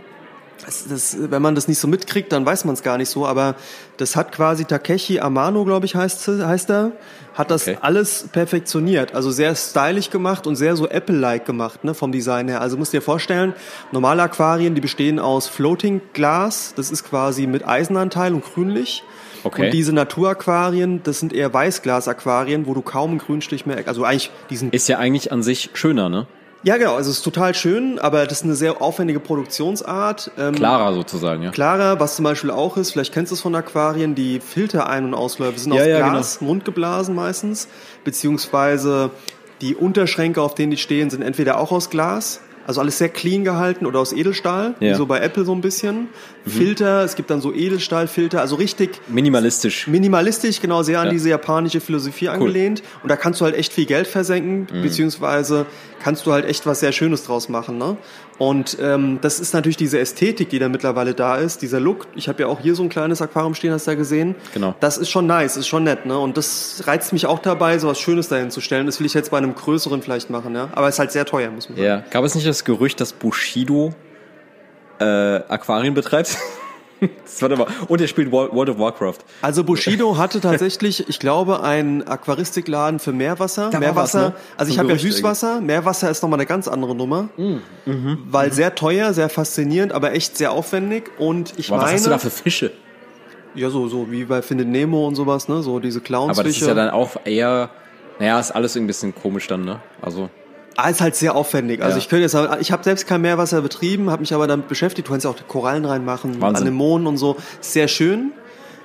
[0.65, 3.25] das, das, wenn man das nicht so mitkriegt, dann weiß man es gar nicht so,
[3.25, 3.55] aber
[3.97, 6.91] das hat quasi Takeshi Amano, glaube ich, heißt, heißt er,
[7.33, 7.77] hat das Okay.
[7.81, 12.61] alles perfektioniert, also sehr stylisch gemacht und sehr so Apple-like gemacht, ne, vom Design her.
[12.61, 13.53] Also musst dir vorstellen,
[13.91, 19.03] normale Aquarien, die bestehen aus Floating Glas, das ist quasi mit Eisenanteil und grünlich.
[19.43, 19.65] Okay.
[19.65, 24.31] Und diese Naturaquarien, das sind eher Weißglas-Aquarien, wo du kaum einen Grünstich mehr, also eigentlich
[24.49, 26.27] diesen Ist ja eigentlich an sich schöner, ne?
[26.63, 26.95] Ja, genau.
[26.95, 30.31] Also es ist total schön, aber das ist eine sehr aufwendige Produktionsart.
[30.37, 31.51] Ähm, Klarer sozusagen, ja.
[31.51, 35.13] Klarer, was zum Beispiel auch ist, vielleicht kennst du es von Aquarien, die Filterein- und
[35.13, 36.11] Ausläufe sind Ja, aus ja, genau.
[36.11, 37.67] Glas, mundgeblasen meistens,
[38.03, 39.11] beziehungsweise
[39.61, 43.43] die Unterschränke, auf denen die stehen, sind entweder auch aus Glas, also alles sehr clean
[43.43, 44.95] gehalten oder aus Edelstahl, wie Ja.
[44.95, 46.09] So bei Apple so ein bisschen.
[46.49, 49.87] Filter, es gibt dann so Edelstahlfilter, also richtig Minimalistisch.
[49.87, 51.11] minimalistisch, genau sehr an Ja.
[51.11, 52.81] diese japanische Philosophie angelehnt.
[53.03, 54.81] Und da kannst du halt echt viel Geld versenken, Mhm.
[54.83, 55.65] beziehungsweise
[56.01, 57.77] kannst du halt echt was sehr Schönes draus machen.
[57.77, 57.97] Ne?
[58.37, 62.05] Und ähm, das ist natürlich diese Ästhetik, die da mittlerweile da ist, dieser Look.
[62.15, 64.35] Ich habe ja auch hier so ein kleines Aquarium stehen, hast du ja gesehen.
[64.53, 64.75] Genau.
[64.79, 66.05] Das ist schon nice, ist schon nett.
[66.05, 66.17] Ne?
[66.17, 68.85] Und das reizt mich auch dabei, so was Schönes dahin zu stellen.
[68.85, 70.53] Das will ich jetzt bei einem größeren vielleicht machen.
[70.53, 70.69] Ja?
[70.75, 71.87] Aber es ist halt sehr teuer, muss man sagen.
[71.87, 72.03] Ja.
[72.11, 73.93] Gab es nicht das Gerücht, dass Bushido
[74.99, 75.05] äh,
[75.47, 76.37] Aquarien betreibt?
[77.23, 79.19] Das war aber, und er spielt World of Warcraft.
[79.43, 83.69] Also Bushido hatte tatsächlich, ich glaube, einen Aquaristikladen für Meerwasser.
[83.69, 84.35] Da Meerwasser, was, ne?
[84.57, 87.29] also ich habe ja Süßwasser, Meerwasser ist nochmal eine ganz andere Nummer.
[87.37, 87.61] Mhm.
[88.31, 91.11] Weil sehr teuer, sehr faszinierend, aber echt sehr aufwendig.
[91.19, 92.71] Und ich Aber was meine, hast du da für Fische?
[93.57, 96.39] ja so so wie bei Findet Nemo und sowas, ne, so diese Clownsfische.
[96.39, 97.69] Aber das ist ja dann auch eher,
[98.19, 99.79] naja, ist alles irgendwie ein bisschen komisch dann, ne?
[100.01, 100.29] Also,
[100.79, 101.81] Ah, ist halt sehr aufwendig.
[101.81, 101.97] Also Ja.
[101.97, 105.07] ich könnte jetzt, ich habe selbst kein Meerwasser betrieben, habe mich aber damit beschäftigt.
[105.07, 106.67] Du kannst ja auch Korallen reinmachen, Wahnsinn.
[106.67, 107.35] Anemonen und so.
[107.61, 108.31] Sehr schön,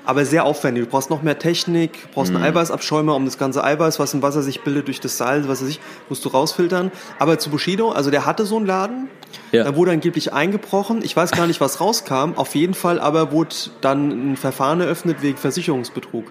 [0.07, 0.85] aber sehr aufwendig.
[0.85, 2.39] Du brauchst noch mehr Technik, du brauchst Mhm.
[2.39, 5.61] einen Eiweißabschäumer, um das ganze Eiweiß, was im Wasser sich bildet durch das Salz, was
[5.63, 6.91] weiß ich, musst du rausfiltern.
[7.19, 9.11] Aber zu Bushido, also der hatte so einen Laden,
[9.53, 9.65] Ja.
[9.65, 11.01] da wurde angeblich eingebrochen.
[11.05, 12.33] Ich weiß gar nicht, was rauskam.
[12.37, 16.25] Auf jeden Fall aber wurde dann ein Verfahren eröffnet wegen Versicherungsbetrug.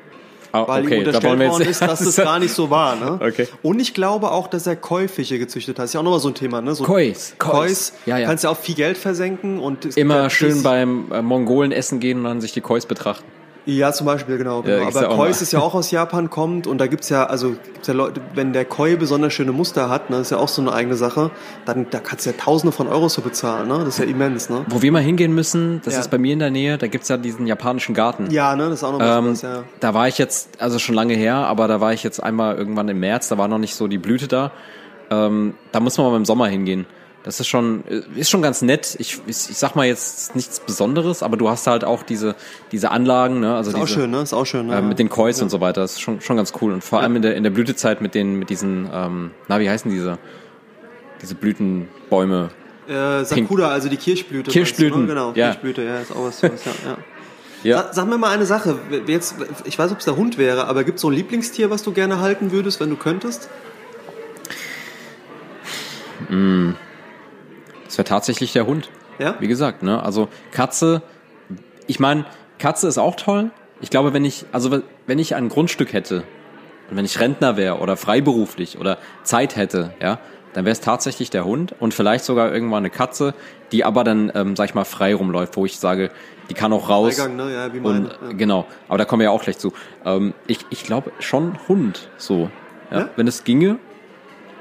[0.52, 2.96] Ah, Weil ihm okay, da unterstellt wir worden ist, dass das gar nicht so war.
[2.96, 3.20] Ne?
[3.22, 3.48] Okay.
[3.62, 5.86] Und ich glaube auch, dass er Koi-Fische gezüchtet hat.
[5.86, 6.62] Ist ja auch nochmal so ein Thema.
[6.62, 6.76] Ne?
[6.76, 7.52] So Kois, Kois.
[7.52, 7.94] Kois.
[8.06, 8.28] Ja, ja.
[8.28, 9.60] Kannst ja auch viel Geld versenken.
[9.60, 13.26] und es Immer schön beim äh, Mongolen essen gehen und dann sich die Kois betrachten.
[13.66, 14.64] Ja, zum Beispiel, genau.
[14.64, 14.88] genau.
[14.88, 15.42] Aber ja auch Kois mal.
[15.42, 18.54] ist ja auch aus Japan kommt und da gibt's ja, also gibt's ja Leute, wenn
[18.54, 21.30] der Koi besonders schöne Muster hat, ne, ist ja auch so eine eigene Sache,
[21.66, 23.78] dann da kannst du ja Tausende von Euros für bezahlen, ne?
[23.80, 24.66] Das ist ja immens, ne?
[24.68, 26.00] Wo wir mal hingehen müssen, das Ja.
[26.00, 28.32] ist bei mir in der Nähe, da gibt's ja diesen japanischen Garten.
[28.32, 29.64] Ja, ne, das ist auch noch Ähm, was ja.
[29.80, 32.90] Da war ich jetzt, also schon lange her, aber da war ich jetzt einmal irgendwann
[32.90, 34.52] im März, da war noch nicht so die Blüte da.
[35.12, 36.86] Ähm, da muss man mal im Sommer hingehen.
[37.24, 37.84] Das ist schon,
[38.16, 38.96] ist schon ganz nett.
[38.98, 42.36] Ich, ich, ich sag mal jetzt nichts Besonderes, aber du hast halt auch diese,
[42.72, 43.56] diese Anlagen, ne?
[43.56, 44.22] Also Ist auch diese, schön, ne?
[44.22, 44.76] Ist auch schön, ne?
[44.78, 45.82] äh, mit den Kois und so weiter.
[45.82, 46.74] Das ist schon, schon ganz cool.
[46.74, 49.70] Und vor allem in der, in der Blütezeit mit den, mit diesen, ähm, na, wie
[49.70, 50.18] heißen diese?
[51.22, 52.50] Diese Blütenbäume.
[52.88, 54.50] Äh, Sakura, also die Kirschblüte.
[54.50, 55.08] Kirschblüten, du, ne?
[55.08, 55.50] Genau, ja.
[55.50, 56.42] Kirschblüte, ja, ist auch was.
[56.42, 56.98] was ja, ja.
[57.64, 57.78] Ja.
[57.84, 58.80] Sa- Sag mir mal eine Sache.
[59.06, 61.84] Jetzt, ich weiß, ob es der Hund wäre, aber gibt es so ein Lieblingstier, was
[61.84, 63.50] du gerne halten würdest, wenn du könntest?
[67.92, 68.90] Das wäre tatsächlich der Hund.
[69.20, 69.36] Ja?
[69.40, 70.02] Wie gesagt, ne?
[70.02, 71.02] Also Katze,
[71.88, 72.24] ich meine,
[72.58, 73.52] Katze ist auch toll.
[73.82, 76.24] Ich glaube, wenn ich, also wenn ich ein Grundstück hätte
[76.90, 80.20] und wenn ich Rentner wäre oder freiberuflich oder Zeit hätte, ja,
[80.54, 83.34] dann wäre es tatsächlich der Hund und vielleicht sogar irgendwann eine Katze,
[83.74, 86.12] die aber dann, ähm, sag ich mal, frei rumläuft, wo ich sage,
[86.50, 87.18] die kann auch raus.
[87.18, 87.54] Freigang, ne?
[87.54, 88.32] Ja, wie meine, Und, ja.
[88.38, 89.74] Genau, aber da kommen wir ja auch gleich zu.
[90.06, 92.50] Ähm, ich ich glaube schon Hund, so.
[92.90, 93.00] Ja?
[93.00, 93.10] Ja?
[93.18, 93.80] Wenn es ginge,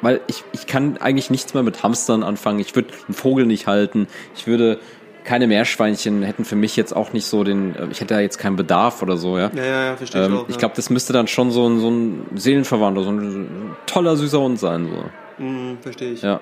[0.03, 2.59] weil ich, ich kann eigentlich nichts mehr mit Hamstern anfangen.
[2.61, 4.07] Ich würde einen Vogel nicht halten.
[4.35, 4.79] Ich würde
[5.25, 7.77] keine Meerschweinchen hätten für mich jetzt auch nicht so den.
[7.77, 9.51] äh, Ich hätte da jetzt keinen Bedarf oder so, ja.
[9.55, 10.49] Ja, ja, ja, verstehe Ähm, ich auch.
[10.49, 10.59] ich ja.
[10.61, 14.59] glaube, das müsste dann schon so ein, so ein Seelenverwandter, so ein toller, süßer Hund
[14.59, 14.89] sein.
[14.89, 15.45] So.
[15.45, 16.23] Hm, verstehe ich.
[16.23, 16.41] Ja.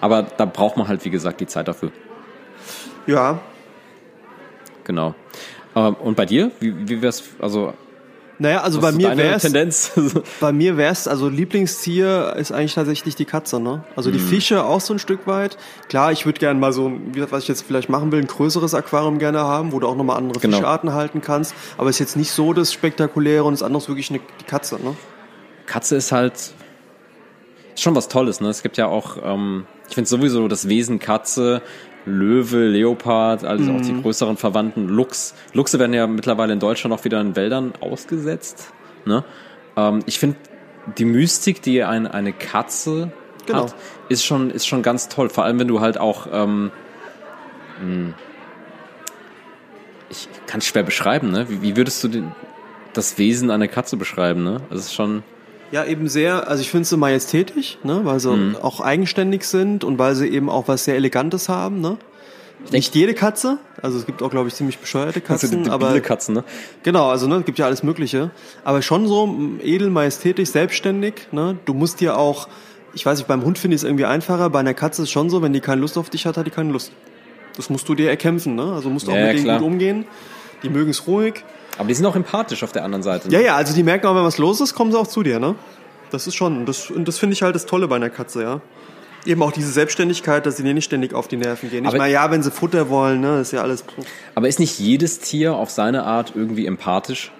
[0.00, 1.90] Aber da braucht man halt, wie gesagt, die Zeit dafür.
[3.06, 3.40] ja,
[4.84, 5.14] Genau.
[5.74, 6.50] Ähm, und bei dir?
[6.60, 7.72] Wie, wie wär's, also,
[8.38, 9.92] Naja, also bei mir wäre es, Tendenz?
[10.40, 13.84] bei mir wär's, also Lieblingstier ist eigentlich tatsächlich die Katze, ne?
[13.94, 14.14] Also Mhm.
[14.14, 15.56] die Fische auch so ein Stück weit.
[15.88, 16.92] Klar, ich würde gerne mal so,
[17.30, 20.16] was ich jetzt vielleicht machen will, ein größeres Aquarium gerne haben, wo du auch nochmal
[20.16, 20.56] andere Genau.
[20.56, 21.54] Fischarten halten kannst.
[21.78, 24.76] Aber ist jetzt nicht so das Spektakuläre und das andere ist wirklich eine, die Katze,
[24.82, 24.96] ne?
[25.66, 28.48] Katze ist halt ist schon was Tolles, ne?
[28.48, 31.62] Es gibt ja auch, ähm, ich finde sowieso das Wesen Katze,
[32.06, 35.34] Löwe, Leopard, also auch die größeren Verwandten, Luchs.
[35.52, 38.72] Luchse werden ja mittlerweile in Deutschland auch wieder in Wäldern ausgesetzt.
[39.04, 39.24] Ne?
[39.76, 40.36] Ähm, ich finde
[40.98, 43.12] die Mystik, die ein, eine Katze
[43.46, 43.64] Genau.
[43.64, 43.74] hat,
[44.08, 45.28] ist schon, ist schon ganz toll.
[45.28, 46.70] Vor allem, wenn du halt auch ähm,
[47.82, 48.14] mh,
[50.08, 51.48] ich kann es schwer beschreiben, ne?
[51.48, 52.32] Wie, wie würdest du den,
[52.92, 54.60] das Wesen einer Katze beschreiben, ne?
[54.70, 55.22] Das ist schon.
[55.74, 58.02] Ja, eben sehr, also ich finde sie majestätisch, ne?
[58.04, 58.56] Weil sie Mhm.
[58.62, 61.96] auch eigenständig sind und weil sie eben auch was sehr Elegantes haben, ne?
[62.70, 66.44] Nicht jede Katze, also es gibt auch, glaube ich, ziemlich bescheuerte Katzen, aber Katzen, ne?
[66.84, 68.30] Genau, also ne, gibt ja alles Mögliche.
[68.62, 71.14] Aber schon so edel, majestätisch, selbstständig.
[71.32, 71.58] Ne?
[71.64, 72.46] Du musst dir auch,
[72.94, 74.48] ich weiß nicht, beim Hund finde ich es irgendwie einfacher.
[74.50, 76.46] Bei einer Katze ist es schon so, wenn die keine Lust auf dich hat, hat
[76.46, 76.92] die keine Lust.
[77.56, 78.54] Das musst du dir erkämpfen.
[78.54, 78.72] Ne?
[78.72, 79.58] Also musst du auch Ja, ja, mit denen klar.
[79.58, 80.04] gut umgehen.
[80.62, 81.42] Die mögen es ruhig.
[81.78, 83.28] Aber die sind auch empathisch auf der anderen Seite.
[83.30, 85.38] Ja, ja, also die merken auch, wenn was los ist, kommen sie auch zu dir.
[85.40, 85.54] Ne?
[86.10, 88.60] Das ist schon, das, und das finde ich halt das Tolle bei einer Katze, ja.
[89.26, 91.84] Eben auch diese Selbstständigkeit, dass sie dir nicht ständig auf die Nerven gehen.
[91.84, 93.84] Ich Aber- meine, ja, wenn sie Futter wollen, ne, ist ja alles,
[94.34, 97.32] Aber ist nicht jedes Tier auf seine Art irgendwie empathisch?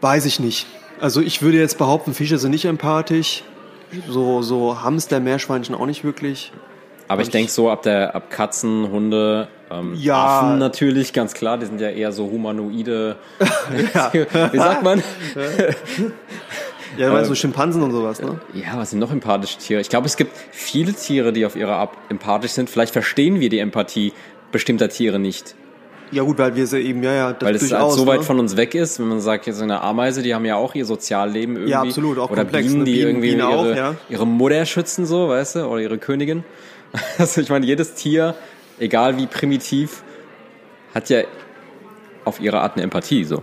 [0.00, 0.66] Weiß ich nicht.
[1.00, 3.44] Also ich würde jetzt behaupten, Fische sind nicht empathisch.
[4.08, 6.52] So, so Hamster, Meerschweinchen auch nicht wirklich.
[7.08, 10.40] Aber ich denke so ab der ab Katzen, Hunde, ähm, Ja.
[10.40, 13.16] Affen natürlich, ganz klar, die sind ja eher so humanoide.
[14.52, 15.02] Wie sagt man?
[16.96, 18.40] Ja, du meinst so Schimpansen und sowas, ne?
[18.54, 19.80] Ja, was sind noch empathische Tiere?
[19.82, 22.70] Ich glaube, es gibt viele Tiere, die auf ihre Art empathisch sind.
[22.70, 24.14] Vielleicht verstehen wir die Empathie
[24.50, 25.54] bestimmter Tiere nicht.
[26.12, 28.24] Ja gut, weil wir sie eben, ja, ja, das Weil es halt so weit ne?
[28.24, 30.86] von uns weg ist, wenn man sagt, jetzt eine Ameise, die haben ja auch ihr
[30.86, 31.72] Sozialleben irgendwie.
[31.72, 32.84] Ja, absolut, auch Oder komplex, Bienen, ne?
[32.84, 33.94] die Bienen- irgendwie Bienen auch, ihre, ja.
[34.08, 36.44] ihre Mutter schützen, so, weißt du, oder ihre Königin.
[37.18, 38.34] Also ich meine, jedes Tier,
[38.78, 40.02] egal wie primitiv,
[40.94, 41.22] hat ja
[42.24, 43.24] auf ihre Art eine Empathie.
[43.24, 43.42] So.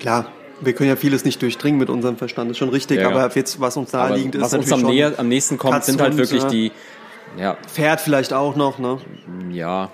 [0.00, 0.26] Klar,
[0.60, 3.16] wir können ja vieles nicht durchdringen mit unserem Verstand, ist schon richtig, Ja, ja.
[3.16, 5.86] aber jetzt, was uns Aber naheliegend ist, was uns am, näher, am nächsten kommt, Katz,
[5.86, 6.48] sind halt wirklich ja.
[6.48, 6.72] die,
[7.38, 8.98] ja, Pferd vielleicht auch noch, ne?
[9.50, 9.90] ja,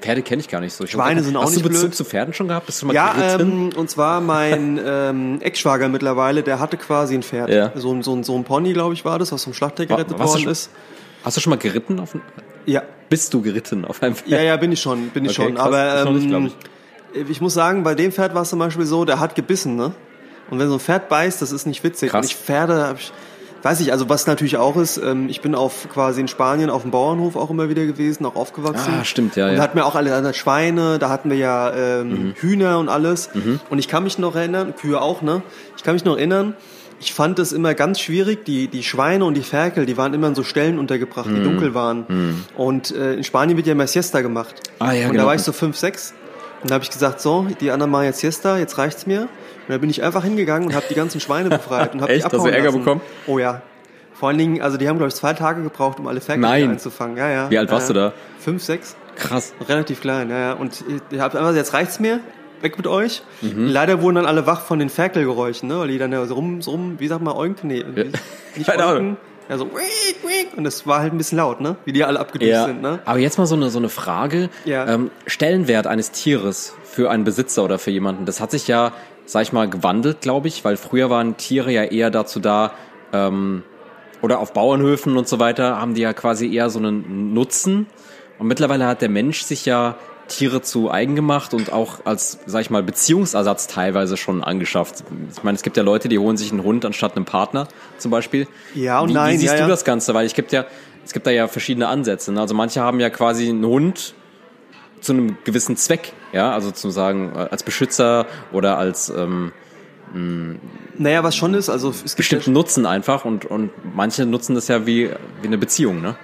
[0.00, 0.84] Pferde kenne ich gar nicht so.
[0.84, 1.94] Ich Schweine sind auch Hast nicht du Bezug blöd.
[1.94, 2.66] zu Pferden schon gehabt?
[2.66, 7.22] Bist du mal Ja, ähm, und zwar mein ähm, Ex-Schwager mittlerweile, der hatte quasi ein
[7.22, 7.48] Pferd.
[7.48, 7.72] Ja.
[7.74, 10.22] So, ein- so, so ein Pony, glaube ich, war das, was vom Schlachter gerettet du
[10.22, 10.70] worden ist.
[11.26, 12.00] Hast du schon mal geritten?
[12.00, 12.16] Auf,
[12.64, 14.28] Ja, bist du geritten auf einem Pferd?
[14.30, 15.54] ja, ja, bin ich schon, bin ich Okay, schon.
[15.56, 15.66] krass.
[15.66, 16.42] Aber Ich noch nicht, glaub
[17.14, 19.76] ähm, ich muss sagen, bei dem Pferd war es zum Beispiel so, der hat gebissen,
[19.76, 19.92] ne?
[20.50, 22.10] Und wenn so ein Pferd beißt, das ist nicht witzig.
[22.10, 22.26] Krass.
[22.26, 23.12] Und ich Pferde, ich,
[23.62, 26.82] weiß ich, also was natürlich auch ist, ähm, ich bin auf quasi in Spanien auf
[26.82, 28.94] dem Bauernhof auch immer wieder gewesen, auch aufgewachsen.
[29.00, 29.56] Ah, stimmt, ja, Und ja.
[29.56, 32.34] da hatten wir auch alle andere Schweine, da hatten wir ja ähm, Mhm.
[32.36, 33.30] Hühner und alles.
[33.68, 35.42] Und ich kann mich noch erinnern, Kühe auch, ne?
[35.76, 36.54] Ich kann mich noch erinnern,
[37.00, 40.28] ich fand es immer ganz schwierig, die, die Schweine und die Ferkel, die waren immer
[40.28, 41.34] an so Stellen untergebracht, Mhm.
[41.36, 42.44] die dunkel waren.
[42.56, 44.54] Und äh, in Spanien wird ja immer Siesta gemacht.
[44.78, 45.24] Ah, ja, und genau.
[45.24, 46.14] da war ich so fünf, sechs.
[46.62, 49.22] Und da habe ich gesagt, so, die anderen machen jetzt Siesta, jetzt reicht's mir.
[49.22, 49.28] Und
[49.68, 52.24] da bin ich einfach hingegangen und habe die ganzen Schweine befreit und habe die Echt?
[52.24, 52.78] Hast du abhauen Ärger lassen.
[52.78, 53.00] bekommen?
[53.26, 53.62] Oh ja.
[54.14, 56.70] Vor allen Dingen, also die haben, glaube ich, zwei Tage gebraucht, um alle Ferkel Nein.
[56.70, 57.18] einzufangen.
[57.18, 57.50] Ja, ja.
[57.50, 58.12] Wie alt warst ja, du da?
[58.38, 58.96] Fünf, sechs.
[59.16, 59.52] Krass.
[59.68, 60.52] Relativ klein, ja, ja.
[60.54, 62.20] Und ich habe einfach, jetzt reicht's mir,
[62.66, 63.22] weg mit euch.
[63.42, 63.66] Mhm.
[63.68, 65.78] Leider wurden dann alle wach von den Ferkelgeräuschen, ne?
[65.78, 67.68] Weil die dann ja so rum, so rum, wie sagt man, oinken?
[67.68, 68.10] Nee, wie-
[68.56, 68.96] nicht Keine Ahnung.
[69.08, 69.16] oinken.
[69.48, 70.56] Ja, so, wiek, wiek.
[70.58, 71.76] und das war halt ein bisschen laut, ne?
[71.84, 72.66] Wie die alle abgedüst Ja.
[72.66, 72.98] sind, ne?
[73.04, 74.50] Aber jetzt mal so eine, so eine Frage.
[74.64, 74.86] Ja.
[74.88, 78.92] Ähm, Stellenwert eines Tieres für einen Besitzer oder für jemanden, das hat sich ja,
[79.24, 82.72] sag ich mal, gewandelt, glaube ich, weil früher waren Tiere ja eher dazu da,
[83.12, 83.62] ähm,
[84.20, 87.86] oder auf Bauernhöfen und so weiter, haben die ja quasi eher so einen Nutzen.
[88.40, 89.94] Und mittlerweile hat der Mensch sich ja
[90.28, 95.04] Tiere zu eigen gemacht und auch als, sag ich mal, Beziehungsersatz teilweise schon angeschafft.
[95.34, 97.68] Ich meine, es gibt ja Leute, die holen sich einen Hund anstatt einem Partner
[97.98, 98.48] zum Beispiel.
[98.74, 99.68] Ja und wie, nein, Wie siehst ja, du ja.
[99.68, 100.14] das Ganze?
[100.14, 100.66] Weil ich gibt ja,
[101.04, 102.32] es gibt da ja verschiedene Ansätze.
[102.32, 102.40] Ne?
[102.40, 104.14] Also manche haben ja quasi einen Hund
[105.00, 109.52] zu einem gewissen Zweck, ja, also zu sagen, äh, als Beschützer oder als ähm,
[110.98, 114.54] Naja, was schon ist, also es gibt ja bestimmten Nutzen einfach und, und manche nutzen
[114.54, 115.10] das ja wie,
[115.42, 116.16] wie eine Beziehung, ne?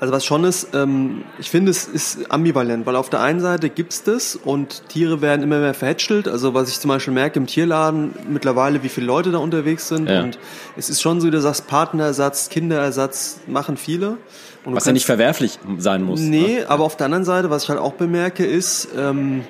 [0.00, 3.68] Also was schon ist, ähm, ich finde, es ist ambivalent, weil auf der einen Seite
[3.68, 6.26] gibt's das und Tiere werden immer mehr verhätschelt.
[6.26, 10.08] Also was ich zum Beispiel merke im Tierladen mittlerweile, wie viele Leute da unterwegs sind.
[10.08, 10.22] Ja.
[10.22, 10.38] Und
[10.78, 14.16] es ist schon so, wie du sagst, Partnerersatz, Kinderersatz machen viele.
[14.64, 16.20] Und Was ja nicht verwerflich sein muss.
[16.20, 16.66] Nee, Ne?
[16.66, 19.44] aber auf der anderen Seite, was ich halt auch bemerke, ist, ähm,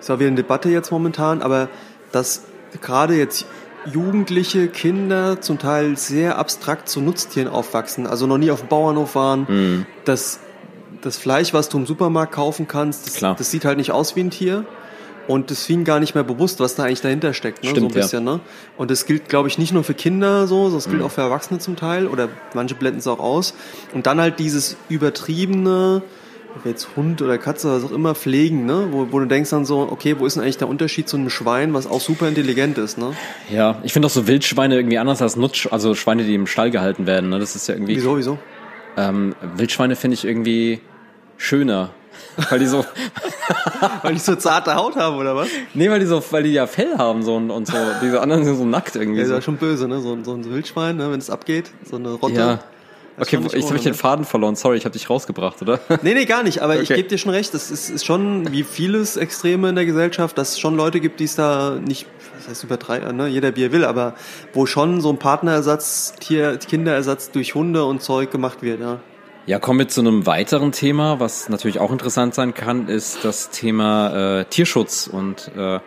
[0.00, 1.68] ist auch wieder eine Debatte jetzt momentan, aber
[2.10, 2.42] dass
[2.80, 3.44] gerade jetzt
[3.92, 9.14] Jugendliche, Kinder zum Teil sehr abstrakt zu Nutztieren aufwachsen, also noch nie auf dem Bauernhof
[9.14, 9.86] waren, Mhm.
[10.04, 10.40] das,
[11.02, 13.34] das Fleisch, was du im Supermarkt kaufen kannst, das, Klar.
[13.38, 14.64] das sieht halt nicht aus wie ein Tier.
[15.28, 17.68] Und das vielen gar nicht mehr bewusst, was da eigentlich dahinter steckt, ne?
[17.70, 18.00] so ein Stimmt, ja.
[18.00, 18.24] bisschen.
[18.24, 18.40] Ne?
[18.76, 20.90] Und das gilt, glaube ich, nicht nur für Kinder so, sondern es Mhm.
[20.92, 23.54] gilt auch für Erwachsene zum Teil oder manche blenden es auch aus.
[23.94, 26.02] Und dann halt dieses übertriebene,
[26.56, 28.88] ob jetzt Hund oder Katze, was auch immer, pflegen, ne?
[28.90, 31.30] wo, wo du denkst dann so, okay, wo ist denn eigentlich der Unterschied zu einem
[31.30, 32.98] Schwein, was auch super intelligent ist?
[32.98, 33.12] Ne?
[33.50, 36.70] Ja, ich finde auch so Wildschweine irgendwie anders als Nutsch, also Schweine, die im Stall
[36.70, 37.30] gehalten werden.
[37.30, 37.38] Ne?
[37.38, 37.96] Das ist ja irgendwie.
[37.96, 38.38] Wieso, wieso?
[38.96, 40.80] Ähm, Wildschweine finde ich irgendwie
[41.36, 41.90] schöner.
[42.50, 42.84] Weil die so,
[44.02, 45.48] Weil ich so zarte Haut habe, oder was?
[45.74, 47.76] nee, weil die so, weil die ja Fell haben so und, und so.
[48.02, 49.18] Diese anderen sind so nackt irgendwie.
[49.18, 49.34] Ja, ist so.
[49.36, 50.00] ja schon böse, ne?
[50.00, 51.10] So, ein- so ein Wildschwein, ne?
[51.10, 52.34] wenn es abgeht, so eine Rotte.
[52.34, 52.58] Ja.
[53.16, 53.98] Das Okay, nicht jetzt habe ich den ne?
[53.98, 54.56] Faden verloren.
[54.56, 55.80] Sorry, ich habe dich rausgebracht, oder?
[56.02, 56.62] Nee, nee, gar nicht.
[56.62, 56.96] Aber ich Okay.
[56.96, 57.52] gebe dir schon recht.
[57.54, 61.20] Es ist, ist schon wie vieles Extreme in der Gesellschaft, dass es schon Leute gibt,
[61.20, 62.06] die es da nicht,
[62.38, 63.28] was heißt übertreiben, ne?
[63.28, 64.14] jeder wie er will, aber
[64.54, 68.80] wo schon so ein Partnerersatz, Tier, Kinderersatz durch Hunde und Zeug gemacht wird.
[68.80, 69.00] Ja.
[69.46, 73.50] Ja, kommen wir zu einem weiteren Thema, was natürlich auch interessant sein kann, ist das
[73.50, 75.80] Thema äh, Tierschutz und äh,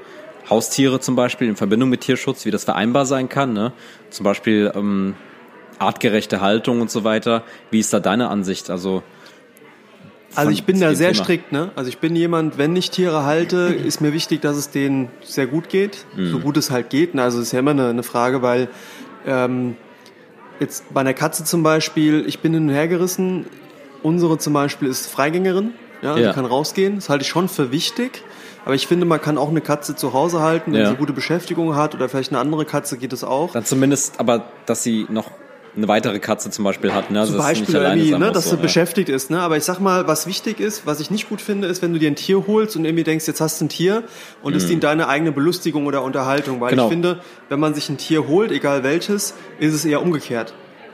[0.50, 3.54] Haustiere zum Beispiel in Verbindung mit Tierschutz, wie das vereinbar sein kann.
[3.54, 3.72] Ne?
[4.10, 5.16] Zum Beispiel ähm,
[5.84, 7.44] artgerechte Haltung und so weiter.
[7.72, 8.70] Wie ist da deine Ansicht?
[8.70, 9.04] Also
[10.36, 11.24] Also ich bin da sehr Thema?
[11.24, 11.72] strikt, ne?
[11.76, 15.46] Also ich bin jemand, wenn ich Tiere halte, ist mir wichtig, dass es denen sehr
[15.48, 16.32] gut geht, Mhm.
[16.32, 17.18] so gut es halt geht.
[17.18, 18.68] Also es ist ja immer eine, eine Frage, weil
[19.28, 19.76] ähm,
[20.60, 23.46] jetzt bei einer Katze zum Beispiel, ich bin hin und her gerissen.
[24.02, 25.72] Unsere zum Beispiel ist Freigängerin,
[26.02, 26.28] ja, Ja.
[26.30, 26.96] die kann rausgehen.
[26.96, 28.24] Das halte ich schon für wichtig.
[28.66, 30.90] Aber ich finde, man kann auch eine Katze zu Hause halten, wenn Ja.
[30.90, 33.52] sie gute Beschäftigung hat oder vielleicht eine andere Katze geht es auch.
[33.52, 35.32] dann zumindest, aber dass sie noch
[35.76, 37.10] eine weitere Katze zum Beispiel hat.
[37.10, 37.20] Ne?
[37.20, 38.62] Also Zum Beispiel irgendwie, ne, dass so, sie ja.
[38.62, 39.32] beschäftigt ist.
[39.32, 39.40] Ne?
[39.40, 42.00] Aber ich sag mal, was wichtig ist, was ich nicht gut finde, ist, wenn du
[42.00, 44.04] dir ein Tier holst und irgendwie denkst, jetzt hast du ein Tier
[44.44, 46.62] und es dient deine eigene Belustigung oder Unterhaltung.
[46.62, 46.76] Weil Mhm.
[46.76, 46.84] Genau.
[46.86, 47.20] ich finde,
[47.50, 50.54] wenn man sich ein Tier holt, egal welches, ist es eher umgekehrt.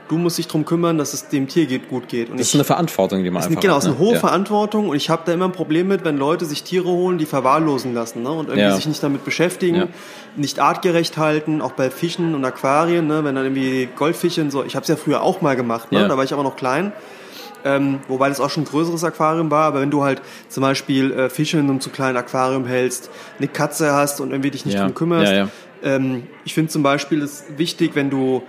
[0.10, 2.30] Du musst dich drum kümmern, dass es dem Tier geht, gut geht.
[2.30, 4.00] Und Das ist ich, eine Verantwortung, die man ist einfach eine, genau, es ist eine
[4.00, 4.06] ne?
[4.06, 4.20] hohe ja.
[4.20, 7.26] Verantwortung und ich habe da immer ein Problem mit, wenn Leute sich Tiere holen, die
[7.26, 8.32] verwahrlosen lassen ne?
[8.32, 8.76] und irgendwie Ja.
[8.76, 9.88] sich nicht damit beschäftigen, Ja.
[10.36, 13.24] nicht artgerecht halten, auch bei Fischen und Aquarien, ne?
[13.24, 14.64] wenn dann irgendwie Goldfische und so.
[14.64, 16.08] Ich habe es ja früher auch mal gemacht, ne?
[16.08, 16.92] Da war ich aber noch klein.
[17.66, 21.12] Ähm, wobei das auch schon ein größeres Aquarium war, aber wenn du halt zum Beispiel
[21.12, 24.80] äh, Fische in einem zu kleinen Aquarium hältst, eine Katze hast und irgendwie dich nicht
[24.80, 25.52] drum kümmerst.
[25.84, 28.44] Ähm, ich finde zum Beispiel es wichtig, wenn du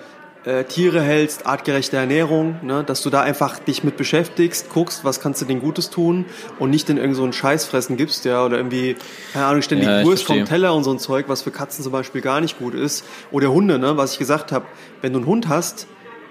[0.44, 5.20] äh, Tiere hältst, artgerechte Ernährung, ne, dass du da einfach dich mit beschäftigst, guckst, was
[5.20, 6.24] kannst du denen Gutes tun
[6.58, 8.96] und nicht in irgend so einen Scheiß fressen gibst, ja, oder irgendwie,
[9.32, 10.44] keine Ahnung, ständig Ja, Wurst vom.
[10.44, 13.04] Teller und so ein Zeug, was für Katzen zum Beispiel gar nicht gut ist.
[13.30, 14.64] Oder Hunde, ne, was ich gesagt habe,
[15.02, 15.86] wenn du einen Hund hast,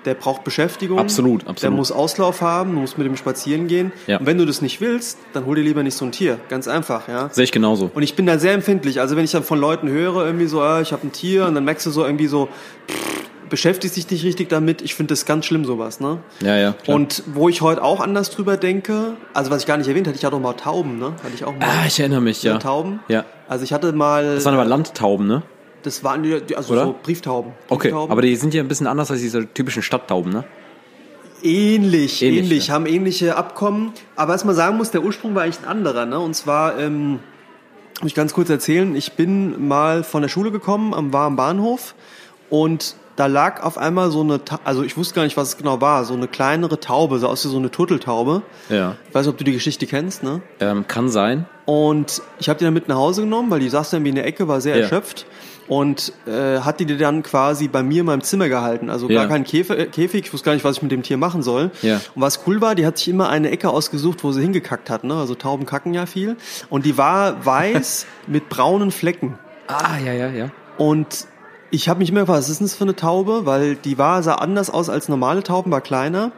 [0.06, 0.98] der braucht Beschäftigung.
[0.98, 1.78] Absolut, Der absolut.
[1.78, 3.92] muss Auslauf haben, du musst mit ihm spazieren gehen.
[4.08, 4.18] Ja.
[4.18, 6.40] Und wenn du das nicht willst, dann hol dir lieber nicht so ein Tier.
[6.48, 7.30] Ganz einfach, ja.
[7.32, 7.92] Sehe ich genauso.
[7.94, 9.02] Und ich bin da sehr empfindlich.
[9.02, 11.56] Also wenn ich dann von Leuten höre, irgendwie so, äh, ich habe ein Tier und
[11.56, 12.48] dann merkst du so irgendwie so,
[12.88, 14.82] pff, beschäftigst dich nicht richtig damit.
[14.82, 16.20] Ich finde das ganz schlimm, sowas, ne?
[16.42, 16.74] Ja, ja.
[16.74, 16.96] Klar.
[16.96, 20.18] Und wo ich heute auch anders drüber denke, also was ich gar nicht erwähnt hatte,
[20.18, 21.14] ich hatte auch mal Tauben, ne?
[21.24, 21.66] Hatte ich auch mal.
[21.66, 22.58] ah, ich erinnere mich, ja.
[22.58, 23.00] Tauben.
[23.08, 23.26] Ja.
[23.48, 25.44] Also ich hatte mal, Das waren aber Landtauben, ne?
[25.84, 26.84] das waren die, also Oder?
[26.86, 27.54] so Brieftauben.
[27.70, 28.12] Okay, Brieftauben.
[28.12, 30.44] aber die sind ja ein bisschen anders als diese typischen Stadttauben, ne?
[31.42, 32.74] Ähnlich, Ähnlich, ähnlich, ja.
[32.74, 33.94] haben ähnliche Abkommen.
[34.18, 36.06] Aber was man sagen muss, der Ursprung war eigentlich ein anderer.
[36.06, 36.20] Ne?
[36.20, 37.20] Und zwar, ähm,
[38.02, 41.38] muss ich ganz kurz erzählen, ich bin mal von der Schule gekommen, am war am
[41.38, 41.96] Bahnhof
[42.50, 45.82] und da lag auf einmal so eine, also ich wusste gar nicht, was es genau
[45.82, 48.44] war, so eine kleinere Taube, so aus wie so eine Turteltaube.
[48.70, 48.96] Ja.
[49.10, 50.42] Ich weiß nicht, ob du die Geschichte kennst, ne?
[50.62, 51.46] Ähm, kann sein.
[51.66, 54.16] Und ich habe die dann mit nach Hause genommen, weil die saß dann wie in
[54.16, 54.84] der Ecke, war sehr Ja.
[54.84, 55.26] erschöpft.
[55.68, 58.90] Und äh, hat die dann quasi bei mir in meinem Zimmer gehalten.
[58.90, 59.20] Also Ja.
[59.22, 61.44] gar kein Käfer, äh, Käfig, ich wusste gar nicht, was ich mit dem Tier machen
[61.44, 61.70] soll.
[61.84, 61.98] Ja.
[62.16, 65.04] Und was cool war, die hat sich immer eine Ecke ausgesucht, wo sie hingekackt hat.
[65.04, 65.14] Ne?
[65.14, 66.38] Also Tauben kacken ja viel.
[66.72, 69.38] Und die war weiß mit braunen Flecken.
[69.68, 70.50] Ah, ja, ja, ja.
[70.80, 71.28] Und
[71.72, 73.46] ich habe mich immer gefragt, was ist denn das für eine Taube?
[73.46, 76.32] Weil die war, sah anders aus als normale Tauben, war kleiner.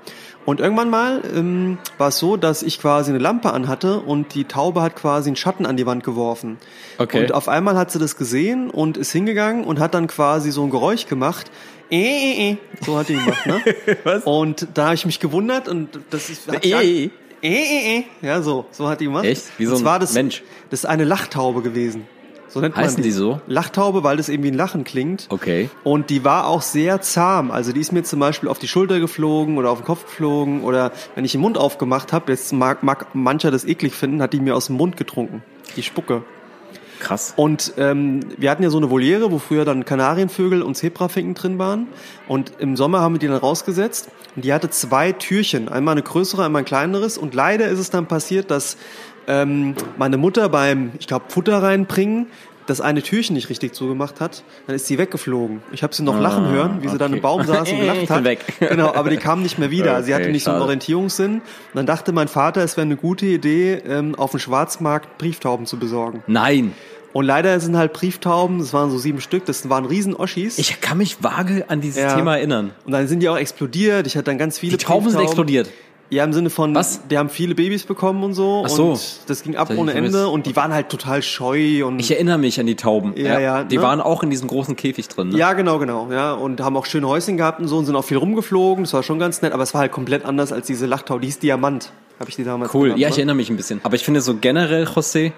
[0.44, 4.46] Und irgendwann mal ähm, war es so, dass ich quasi eine Lampe anhatte und die
[4.46, 6.58] Taube hat quasi einen Schatten an die Wand geworfen.
[6.98, 7.22] Okay.
[7.22, 10.64] Und auf einmal hat sie das gesehen und ist hingegangen und hat dann quasi so
[10.64, 11.52] ein Geräusch gemacht.
[11.92, 12.58] Äh, äh, äh.
[12.84, 13.62] So hat die gemacht, ne?
[14.04, 14.24] Was?
[14.24, 16.48] Und da habe ich mich gewundert und das ist...
[16.48, 17.04] Äh, gar- äh.
[17.04, 17.10] äh,
[17.44, 18.04] äh, äh.
[18.22, 18.66] Ja, so.
[18.72, 19.26] So hat die gemacht.
[19.26, 19.44] Echt?
[19.60, 20.42] Wie so ein zwar das, Mensch.
[20.72, 22.08] Das ist eine Lachtaube gewesen.
[22.54, 23.40] So nennt man Heißen die so?
[23.48, 25.28] Lachtaube, weil das irgendwie ein Lachen klingt.
[25.30, 25.70] Okay.
[25.84, 27.50] Und die war auch sehr zahm.
[27.50, 30.64] Also die ist mir zum Beispiel auf die Schulter geflogen oder auf den Kopf geflogen
[30.64, 34.34] oder wenn ich den Mund aufgemacht habe, jetzt mag, mag mancher das eklig finden, hat
[34.34, 35.44] die mir aus dem Mund getrunken.
[35.78, 36.24] Die Spucke.
[37.02, 37.34] Krass.
[37.36, 41.58] Und ähm, wir hatten ja so eine Voliere, wo früher dann Kanarienvögel und Zebrafinken drin
[41.58, 41.88] waren.
[42.28, 44.10] Und im Sommer haben wir die dann rausgesetzt.
[44.36, 45.68] Und die hatte zwei Türchen.
[45.68, 47.18] Einmal eine größere, einmal ein kleineres.
[47.18, 48.78] Und leider ist es dann passiert, dass
[49.28, 52.28] ähm, meine Mutter beim, ich glaube, Futter reinbringen,
[52.68, 54.44] das eine Türchen nicht richtig zugemacht hat.
[54.68, 55.62] Dann ist sie weggeflogen.
[55.72, 57.22] Ich habe sie noch lachen hören, wie sie dann im okay.
[57.22, 58.24] Baum saß und gelacht hat.
[58.24, 58.40] weg.
[58.60, 60.02] Genau, aber die kam nicht mehr wieder.
[60.04, 60.66] sie hatte Okay, nicht so einen schade.
[60.66, 61.34] Orientierungssinn.
[61.36, 61.42] Und
[61.74, 65.78] dann dachte mein Vater, es wäre eine gute Idee, ähm, auf dem Schwarzmarkt Brieftauben zu
[65.80, 66.24] besorgen.
[66.28, 66.74] Nein.
[67.14, 70.58] Und leider sind halt Brieftauben, das waren so sieben Stück, das waren riesen Oschis.
[70.58, 72.16] Ich kann mich vage an dieses Ja.
[72.16, 72.72] Thema erinnern.
[72.86, 74.08] und dann sind die auch explodiert.
[74.08, 75.70] Ich hatte dann ganz viele Die Tauben sind explodiert.
[76.12, 77.08] Ja, im Sinne von, Was?
[77.08, 78.64] die haben viele Babys bekommen und so.
[78.66, 78.90] Ach so.
[78.92, 79.94] Und das ging ab Das ohne.
[79.94, 80.28] Ende.
[80.28, 81.86] Und die waren halt total scheu.
[81.86, 83.14] Und Ich erinnere mich an die Tauben.
[83.16, 83.82] Ja, ja, Die ne?
[83.84, 85.30] waren auch in diesem großen Käfig drin.
[85.30, 85.38] Ne?
[85.38, 86.10] ja, genau, genau.
[86.12, 88.84] Ja, und haben auch schöne Häuschen gehabt und so und sind auch viel rumgeflogen.
[88.84, 89.54] Das war schon ganz nett.
[89.54, 91.22] Aber es war halt komplett anders als diese Lachtaube.
[91.22, 91.94] Die hieß Diamant.
[92.20, 92.84] Habe ich die damals Cool.
[92.90, 93.20] genannt, Ja, ich ne?
[93.20, 93.80] erinnere mich ein bisschen.
[93.84, 95.32] Aber ich finde so generell, José,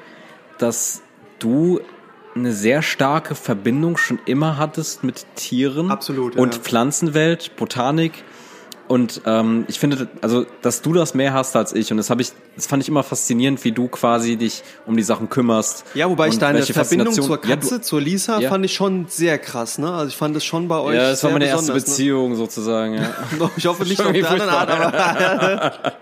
[0.58, 1.02] dass
[1.38, 1.80] du
[2.36, 6.42] eine sehr starke Verbindung schon immer hattest mit Tieren Absolut, ja.
[6.42, 8.24] und Pflanzenwelt, Botanik.
[8.94, 11.89] Und ähm, ich finde, also, dass du das mehr hast als ich.
[11.89, 15.02] Und das habe ich, das fand ich immer faszinierend, wie du quasi dich um die
[15.02, 15.84] Sachen kümmerst.
[15.96, 18.50] Ja, wobei ich deine Verbindung zur Faszination- Ja, Katze, du- zur Lisa, Ja.
[18.52, 19.80] fand ich schon sehr krass.
[19.80, 19.91] Ne?
[19.91, 21.80] Also ich fand das schon bei euch Ja, das war meine erste ne?
[21.80, 22.94] Beziehung sozusagen.
[22.94, 23.10] Ja.
[23.58, 25.94] Ich hoffe nicht auf der anderen Art, aber.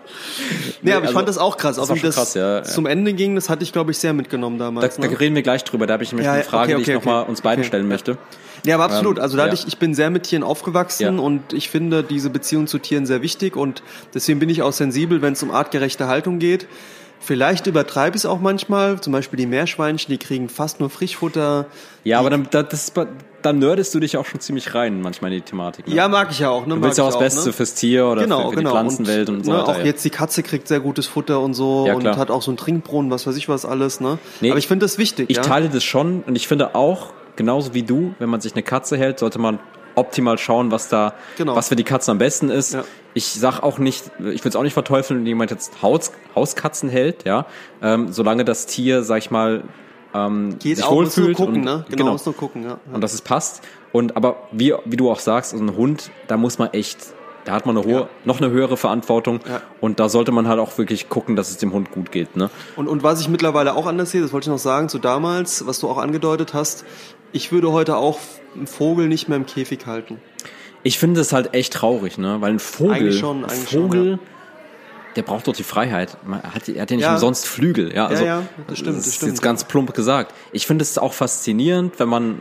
[0.81, 1.77] nee, aber ich also, fand das auch krass.
[1.77, 4.11] das Auch wie das krass, ja, zum Ende ging, das hatte ich, glaube ich, sehr
[4.11, 4.97] mitgenommen Da, damals.
[4.97, 5.17] da ne?
[5.17, 5.87] reden wir gleich drüber.
[5.87, 7.29] Da habe ich nämlich eine Frage, okay, die ich okay, nochmal okay.
[7.29, 8.17] uns beiden Okay, stellen möchte.
[8.65, 9.17] Ja, aber absolut.
[9.17, 9.67] Ähm, Also dadurch, ja.
[9.67, 11.21] ich bin sehr mit Tieren aufgewachsen Ja.
[11.23, 13.83] und ich finde diese Beziehung zu Tieren sehr wichtig und
[14.13, 16.67] deswegen bin ich auch sensibel, wenn es um artgerechte Haltung geht.
[17.23, 18.99] Vielleicht übertreibe ich es auch manchmal.
[18.99, 21.67] Zum Beispiel die Meerschweinchen, die kriegen fast nur Frischfutter.
[22.03, 22.91] Ja, aber dann, da- das,
[23.43, 25.87] dann nerdest du dich auch schon ziemlich rein manchmal in die Thematik.
[25.87, 25.93] Ne?
[25.93, 26.65] Ja, mag ich ja auch.
[26.65, 26.73] Ne?
[26.75, 27.53] du willst ja auch das Beste ne?
[27.53, 28.69] fürs Tier oder genau, für, für genau.
[28.71, 29.69] die Pflanzenwelt und, so ne, weiter.
[29.69, 29.85] Auch ja.
[29.85, 32.57] jetzt die Katze kriegt sehr gutes Futter und so Ja, und hat auch so einen
[32.57, 34.01] Trinkbrunnen, was weiß ich was alles.
[34.01, 34.17] Ne?
[34.41, 35.29] Nee, Aber ich finde das wichtig.
[35.29, 35.43] Ich ja?
[35.43, 38.97] teile das schon und ich finde auch, genauso wie du, wenn man sich eine Katze
[38.97, 39.59] hält, sollte man
[39.95, 41.55] optimal schauen, was da, Genau.
[41.55, 42.73] was für die Katzen am besten ist.
[42.73, 42.83] Ja.
[43.13, 46.89] Ich sag auch nicht, ich würde es auch nicht verteufeln, wenn jemand jetzt Haus, Hauskatzen
[46.89, 47.45] hält, ja,
[47.81, 49.63] ähm, solange das Tier, sag ich mal,
[50.13, 51.85] ähm, Geht sich auch, wohlfühlt gucken, und, ne?
[51.89, 52.79] Genau, nur gucken, ja.
[52.93, 53.63] und dass es passt.
[53.91, 56.97] Und aber wie, wie du auch sagst, also ein Hund, da muss man echt,
[57.45, 58.09] da hat man eine hohe, Ja.
[58.25, 59.61] noch eine höhere Verantwortung Ja.
[59.79, 62.35] und da sollte man halt auch wirklich gucken, dass es dem Hund gut geht.
[62.35, 62.49] Ne?
[62.75, 65.65] Und, und was ich mittlerweile auch anders sehe, das wollte ich noch sagen, zu damals,
[65.67, 66.85] was du auch angedeutet hast,
[67.31, 68.19] ich würde heute auch
[68.55, 70.19] einen Vogel nicht mehr im Käfig halten.
[70.83, 72.37] Ich finde es halt echt traurig, ne?
[72.41, 74.19] Weil ein Vogel, Eigentlich schon, eigentlich schon, Vogel, ja.
[75.15, 76.17] der braucht doch die Freiheit.
[76.25, 77.93] Man hat, er hat ja nicht umsonst Flügel.
[77.93, 79.31] Ja, also, ja, das stimmt, Das das ist stimmt.
[79.33, 80.33] jetzt ganz plump gesagt.
[80.51, 82.39] Ich finde es auch faszinierend, wenn man.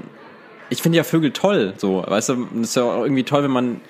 [0.70, 2.03] Ich finde ja Vögel toll, so.
[2.07, 3.80] Weißt du, es ist ja auch irgendwie toll, wenn man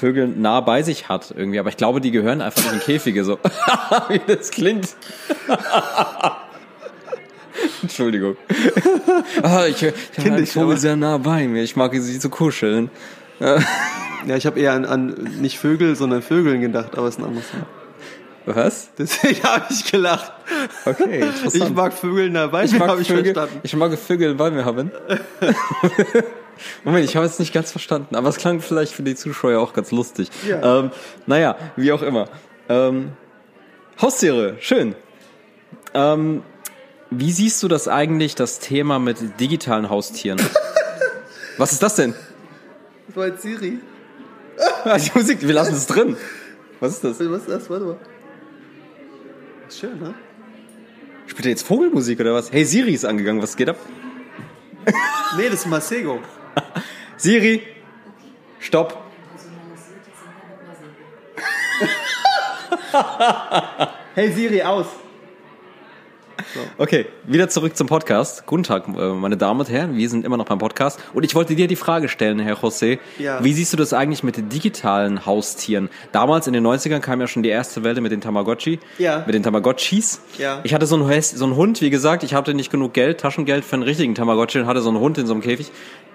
[0.00, 1.58] Vögel nah bei sich hat, irgendwie.
[1.58, 3.38] Aber ich glaube, die gehören einfach nicht in Käfige, so.
[4.08, 4.88] Wie das klingt.
[7.82, 8.36] Entschuldigung.
[9.42, 11.62] ah, ich ich habe einen Kindisch, Vogel aber- sehr nah bei mir.
[11.62, 12.90] Ich mag sie zu kuscheln.
[13.38, 15.08] Ja, ich habe eher an, an
[15.40, 17.46] nicht Vögel, sondern Vögeln gedacht, aber es ist ein anderes.
[18.46, 18.90] Was?
[18.98, 20.32] Deswegen habe ich gelacht.
[20.84, 23.60] Okay, Ich mag Vögel dabei, Ich mag, habe ich Vögel, verstanden.
[23.62, 24.90] ich mag Vögel bei mir haben.
[26.84, 29.72] Moment, ich habe es nicht ganz verstanden, aber es klang vielleicht für die Zuschauer auch
[29.72, 30.30] ganz lustig.
[30.46, 30.80] Ja.
[30.80, 30.90] Ähm,
[31.26, 32.28] naja, wie auch immer.
[32.68, 33.12] Ähm,
[34.00, 34.94] Haustiere, schön.
[35.94, 36.42] Ähm,
[37.10, 40.40] wie siehst du das eigentlich, das Thema mit digitalen Haustieren?
[41.58, 42.14] Was ist das denn?
[43.08, 43.78] Das war jetzt Siri.
[44.84, 46.16] Die Musik, wir lassen es drin.
[46.78, 47.20] Was ist das?
[47.20, 47.68] Was ist das?
[47.68, 47.96] Warte mal.
[49.68, 50.14] Ist schön, ne?
[51.26, 52.50] Spielt er jetzt Vogelmusik oder was?
[52.50, 53.76] Hey, Siri ist angegangen, was geht ab?
[55.36, 56.20] Nee, das ist Masego.
[57.16, 57.62] Siri,
[58.58, 58.96] stopp.
[64.14, 64.86] Hey Siri, aus.
[66.78, 68.46] Okay, wieder zurück zum Podcast.
[68.46, 71.00] Guten Tag, äh, meine Damen und Herren, wir sind immer noch beim Podcast.
[71.14, 72.98] Und ich wollte dir die Frage stellen, Herr José.
[73.18, 73.42] Ja.
[73.44, 75.88] Wie siehst du das eigentlich mit den digitalen Haustieren?
[76.12, 78.80] Damals in den 90ern kam ja schon die erste Welle mit den Tamagotchi.
[78.98, 79.24] Ja.
[79.26, 80.20] Mit den Tamagotchis.
[80.38, 80.60] Ja.
[80.64, 83.64] Ich hatte so einen, so einen Hund, wie gesagt, ich hatte nicht genug Geld, Taschengeld
[83.64, 85.70] für einen richtigen Tamagotchi und hatte so einen Hund in so einem Käfig.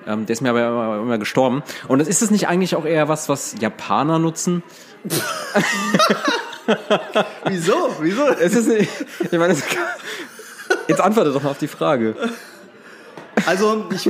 [0.08, 1.64] Ähm, der ist mir aber immer, immer gestorben.
[1.88, 4.64] Und ist es nicht eigentlich auch eher was, was Japaner nutzen?
[7.46, 7.96] Wieso?
[8.02, 8.28] Wieso?
[8.28, 8.90] Es ist nicht,
[9.20, 9.56] ich meine,
[10.88, 12.16] jetzt antworte doch mal auf die Frage.
[13.46, 14.10] Also, ich,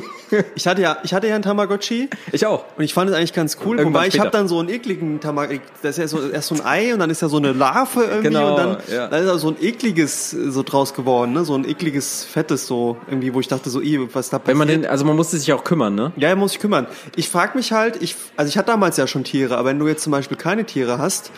[0.53, 2.63] ich, hatte ja, ich hatte ja einen Tamagotchi Ich auch.
[2.77, 3.79] und ich fand es eigentlich ganz cool.
[3.79, 4.25] Irgendwann Wobei ich später.
[4.25, 6.99] habe dann so einen ekligen Tamagotchi, das ist ja so, erst so ein Ei und
[6.99, 9.07] dann ist ja so eine Larve irgendwie Genau, und dann, ja.
[9.07, 11.43] dann ist da so ein ekliges so draus geworden, ne?
[11.43, 14.47] so ein ekliges, fettes so irgendwie, wo ich dachte so, ih, was da passiert.
[14.47, 16.11] Wenn man den, also man musste sich auch kümmern, ne?
[16.17, 16.85] Ja, er muss sich kümmern.
[17.15, 19.87] Ich frage mich halt, ich, also ich hatte damals ja schon Tiere, aber wenn du
[19.87, 21.31] jetzt zum Beispiel keine Tiere hast,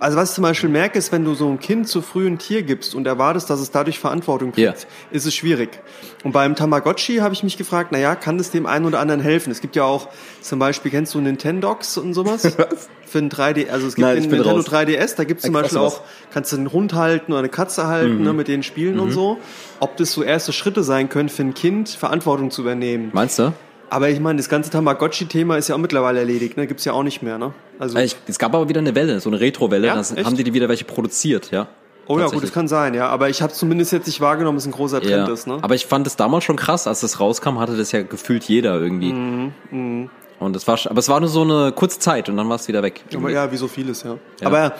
[0.00, 2.38] also was ich zum Beispiel merke, ist, wenn du so einem Kind zu früh ein
[2.38, 4.86] Tier gibst und erwartest, dass es dadurch Verantwortung kriegt, Ja.
[5.10, 5.80] ist es schwierig.
[6.24, 9.20] Und beim Tamagotchi habe ich mich gefragt, na ja, kann das dem einen oder anderen
[9.20, 9.50] helfen?
[9.50, 10.08] Es gibt ja auch
[10.40, 12.44] zum Beispiel, kennst du Nintendogs und sowas?
[12.58, 12.88] Was?
[13.06, 14.66] Für ein 3D, also es gibt Nein, den Nintendo raus.
[14.66, 16.00] 3DS, da gibt es zum Beispiel auch,
[16.32, 18.24] kannst du einen Hund halten oder eine Katze halten, Mhm.
[18.24, 19.38] ne, mit denen spielen und so.
[19.80, 23.10] Ob das so erste Schritte sein können für ein Kind, Verantwortung zu übernehmen.
[23.12, 23.52] Meinst du?
[23.94, 26.66] Aber ich meine, das ganze Tamagotchi-Thema ist ja auch mittlerweile erledigt, ne?
[26.66, 27.52] Gibt's ja auch nicht mehr, ne?
[27.78, 29.86] Also, Ich, es gab aber wieder eine Welle, so eine Retro-Welle.
[29.86, 29.94] Ja?
[30.02, 31.68] da haben die die wieder welche produziert, ja.
[32.08, 33.06] oh ja, gut, das kann sein, ja.
[33.08, 35.32] Aber ich habe zumindest jetzt nicht wahrgenommen, dass es ein großer Trend Ja.
[35.32, 35.58] ist, ne?
[35.62, 38.80] Aber ich fand es damals schon krass, als das rauskam, hatte das ja gefühlt jeder
[38.80, 39.12] irgendwie.
[39.12, 42.56] Mhm, Und es war, aber es war nur so eine kurze Zeit und dann war
[42.56, 43.04] es wieder weg.
[43.14, 44.16] Aber ja, wie so vieles, ja.
[44.40, 44.46] Ja.
[44.48, 44.72] Aber,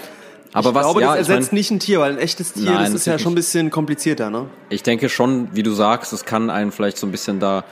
[0.53, 2.53] Aber ich was- glaube, ja, das ich ersetzt mein- nicht ein Tier, weil ein echtes
[2.53, 4.47] Tier, Nein, das ist ja schon ein bisschen komplizierter, ne?
[4.71, 7.63] Ich denke schon, wie du sagst, es kann einen vielleicht so ein bisschen da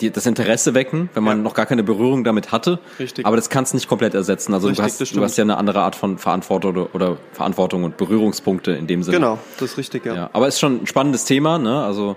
[0.00, 1.42] die, das Interesse wecken, wenn man Ja.
[1.42, 2.78] noch gar keine Berührung damit hatte.
[2.98, 3.24] Richtig.
[3.26, 4.52] Aber das kann es nicht komplett ersetzen.
[4.54, 7.84] Also Richtig, du, hast, du hast ja eine andere Art von Verantwortung oder, oder Verantwortung
[7.84, 9.16] und Berührungspunkte in dem Sinne.
[9.18, 10.14] Genau, das ist richtig, ja.
[10.14, 11.82] Ja, aber ist schon ein spannendes Thema, ne?
[11.84, 12.16] Also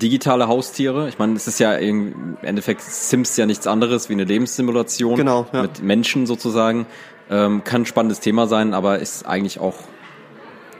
[0.00, 1.08] digitale Haustiere.
[1.08, 5.46] Ich meine, es ist ja im Endeffekt Sims ja nichts anderes wie eine Lebenssimulation Genau,
[5.52, 5.62] ja.
[5.62, 6.86] mit Menschen sozusagen.
[7.30, 9.74] Ähm, kann ein spannendes Thema sein, aber ist eigentlich auch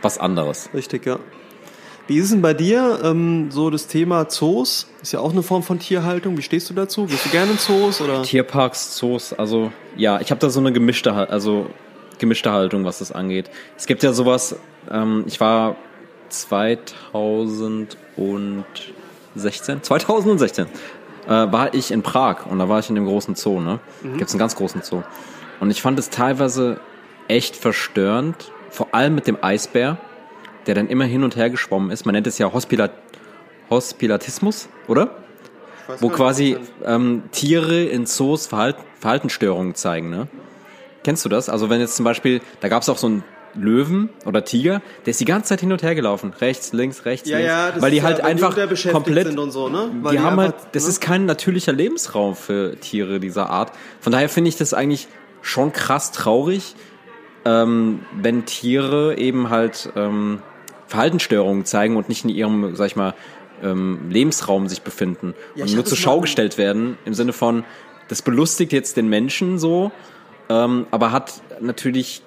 [0.02, 0.68] was anderes.
[0.74, 1.18] Richtig, ja.
[2.08, 4.86] Wie ist denn bei dir, ähm, so das Thema Zoos?
[5.02, 6.36] Ist ja auch eine Form von Tierhaltung.
[6.38, 7.06] Wie stehst du dazu?
[7.06, 8.22] Gehst du gerne in Zoos oder?
[8.22, 11.66] Tierparks, Zoos, also ja, ich habe da so eine gemischte, also
[12.18, 13.50] gemischte Haltung, was das angeht.
[13.76, 14.54] Es gibt ja sowas.
[14.88, 15.74] Ähm, ich war
[16.28, 17.96] 2016,
[19.82, 20.66] 2016
[21.26, 23.60] äh, war ich in Prag und da war ich in dem großen Zoo.
[23.60, 23.80] Ne,
[24.16, 25.02] gibt's einen ganz großen Zoo
[25.58, 26.78] und ich fand es teilweise
[27.28, 29.98] echt verstörend, vor allem mit dem Eisbär,
[30.66, 32.06] der dann immer hin und her geschwommen ist.
[32.06, 32.90] Man nennt es ja Hospila
[33.68, 35.10] Hospilatismus, oder?
[36.00, 40.28] wo quasi ähm, Tiere in Zoos Verhalt, Verhaltensstörungen zeigen, ne?
[41.04, 41.48] Kennst du das?
[41.48, 45.12] Also wenn jetzt zum Beispiel, da gab es auch so einen Löwen oder Tiger, der
[45.12, 47.82] ist die ganze Zeit hin und her gelaufen, rechts, links, rechts, Ja, links, ja, das
[47.82, 48.56] weil die ist halt ja, die einfach
[48.92, 49.90] komplett sind und so, ne?
[50.02, 50.88] Weil die, haben halt, das ne?
[50.90, 53.72] ist kein natürlicher Lebensraum für Tiere dieser Art.
[54.00, 55.06] Von daher finde ich das eigentlich
[55.42, 56.74] schon krass traurig,
[57.44, 60.42] ähm, wenn Tiere eben halt ähm,
[60.86, 63.14] Verhaltensstörungen zeigen und nicht in ihrem, sag ich mal,
[63.62, 67.64] ähm, Lebensraum sich befinden Ja, und nur zur Schau gestellt werden, im Sinne von,
[68.08, 69.90] das belustigt jetzt den Menschen so,
[70.48, 72.22] ähm, aber hat natürlich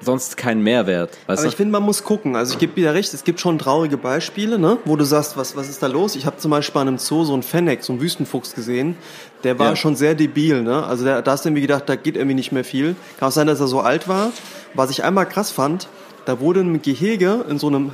[0.00, 1.16] sonst keinen Mehrwert.
[1.26, 1.48] Aber du?
[1.48, 2.36] ich finde, man muss gucken.
[2.36, 4.76] Also ich gebe dir recht, es gibt schon traurige Beispiele, ne?
[4.84, 6.16] wo du sagst, was, was ist da los?
[6.16, 8.96] Ich habe zum Beispiel an einem Zoo so einen Fennec, so einen Wüstenfuchs gesehen.
[9.42, 9.76] Der war Ja.
[9.76, 10.62] schon sehr debil.
[10.62, 10.84] Ne?
[10.84, 12.94] Also der, da hast du irgendwie gedacht, da geht irgendwie nicht mehr viel.
[13.18, 14.32] Kann auch sein, dass er so alt war.
[14.74, 15.88] Was ich einmal krass fand,
[16.26, 17.92] da wurde ein Gehege in so einem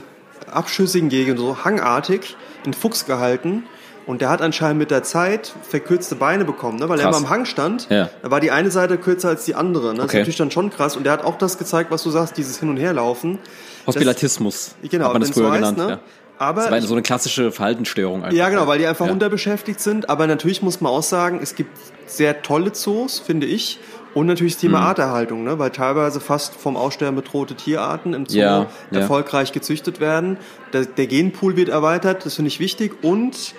[0.50, 2.36] abschüssigen Gehege, so hangartig,
[2.66, 3.64] ein Fuchs gehalten.
[4.04, 6.88] Und der hat anscheinend mit der Zeit verkürzte Beine bekommen, ne?
[6.88, 7.18] weil er Krass.
[7.18, 7.86] immer am Hang stand.
[7.88, 8.10] Ja.
[8.20, 9.90] Da war die eine Seite kürzer als die andere.
[9.92, 9.94] Ne?
[9.94, 10.18] Das ist Okay.
[10.18, 10.96] natürlich dann schon krass.
[10.96, 13.38] Und der hat auch das gezeigt, was du sagst, dieses Hin- und Herlaufen.
[13.86, 14.74] Hospiratismus.
[14.82, 15.78] Genau, hat man das wenn's so früher heißt, genannt.
[15.78, 15.88] ne?
[15.90, 16.00] Ja.
[16.38, 18.36] Aber Das war ich- so eine klassische Verhaltensstörung einfach.
[18.36, 19.12] ja, genau, weil die einfach Ja.
[19.12, 20.10] unterbeschäftigt sind.
[20.10, 21.70] Aber natürlich muss man auch sagen, es gibt
[22.06, 23.78] sehr tolle Zoos, finde ich.
[24.14, 24.86] Und natürlich das Thema Mhm.
[24.86, 25.59] Arterhaltung, ne?
[25.59, 29.01] weil teilweise fast vom Aussterben bedrohte Tierarten im Zoo Ja, ja.
[29.01, 30.36] erfolgreich gezüchtet werden.
[30.74, 33.02] Der, der Genpool wird erweitert, das finde ich wichtig.
[33.02, 33.55] Und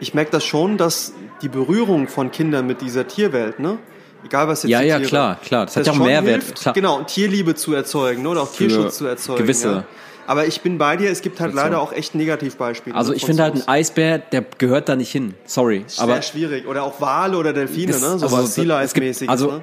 [0.00, 1.12] ich merke das schon, dass
[1.42, 3.78] die Berührung von Kindern mit dieser Tierwelt, ne?
[4.24, 5.66] egal was jetzt Ja, ja, Tiere, klar, klar.
[5.66, 6.74] Das hat ja auch Mehrwert, Hilft, klar.
[6.74, 8.28] Genau, Tierliebe zu erzeugen ne?
[8.28, 9.38] oder auch Tierschutz zu erzeugen.
[9.42, 9.84] gewisse- Ja.
[10.28, 12.94] Aber ich bin bei dir, es gibt halt leider auch echt Negativbeispiele.
[12.94, 15.32] Also ne, ich finde halt, ein Eisbär, der gehört da nicht hin.
[15.46, 15.84] Sorry.
[15.86, 16.66] Sehr aber schwierig.
[16.68, 18.18] Oder auch Wale oder Delfine, das- ne?
[18.18, 19.62] So also, was Sea Life-mäßiges, Also, ne?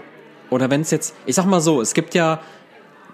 [0.50, 2.40] Oder wenn es jetzt, ich sag mal so, es gibt ja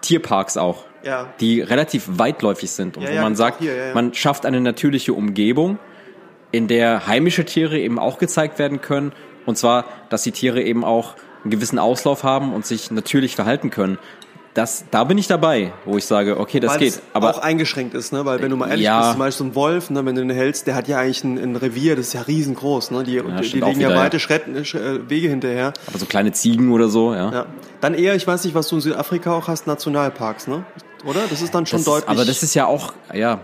[0.02, 1.28] Tierparks auch, Ja.
[1.40, 5.14] die relativ weitläufig sind und Ja, wo ja, man sagt, hier, man schafft eine natürliche
[5.14, 5.80] Umgebung,
[6.52, 9.14] in der heimische Tiere eben auch gezeigt werden können.
[9.46, 13.70] Und zwar, dass die Tiere eben auch einen gewissen Auslauf haben und sich natürlich verhalten
[13.70, 13.98] können.
[14.54, 17.02] Das, da bin ich dabei, wo ich sage, okay, das Weil geht.
[17.14, 18.26] Aber auch eingeschränkt ist, ne?
[18.26, 19.00] Weil wenn du mal ehrlich Ja.
[19.00, 21.24] bist, zum Beispiel so ein Wolf, ne, wenn du den hältst, der hat ja eigentlich
[21.24, 23.04] ein, ein Revier, das ist ja riesengroß, ne?
[23.06, 23.96] Die, die, die auch legen ja wieder, ja.
[23.96, 25.72] weite Schritt, äh, Wege hinterher.
[25.88, 27.32] aber so kleine Ziegen oder so, ja.
[27.32, 27.46] Ja.
[27.80, 30.66] Dann eher, ich weiß nicht, was du in Südafrika auch hast, Nationalparks, ne?
[31.06, 31.22] Oder?
[31.30, 32.04] Das ist dann schon Das deutlich.
[32.04, 33.40] ist, aber das ist ja auch, ja,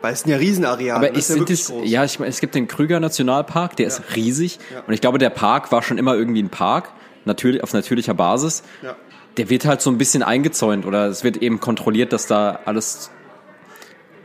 [0.00, 0.94] weil es sind ja Riesenareale.
[0.94, 1.82] Aber das ist ja es, groß.
[1.90, 4.58] ja, ich meine, es gibt den Krüger Nationalpark, der ist riesig.
[4.72, 4.82] Ja.
[4.86, 6.90] Und ich glaube, der Park war schon immer irgendwie ein Park,
[7.24, 8.62] natürlich, auf natürlicher Basis.
[8.82, 8.94] Ja.
[9.38, 13.10] Der wird halt so ein bisschen eingezäunt oder es wird eben kontrolliert, dass da alles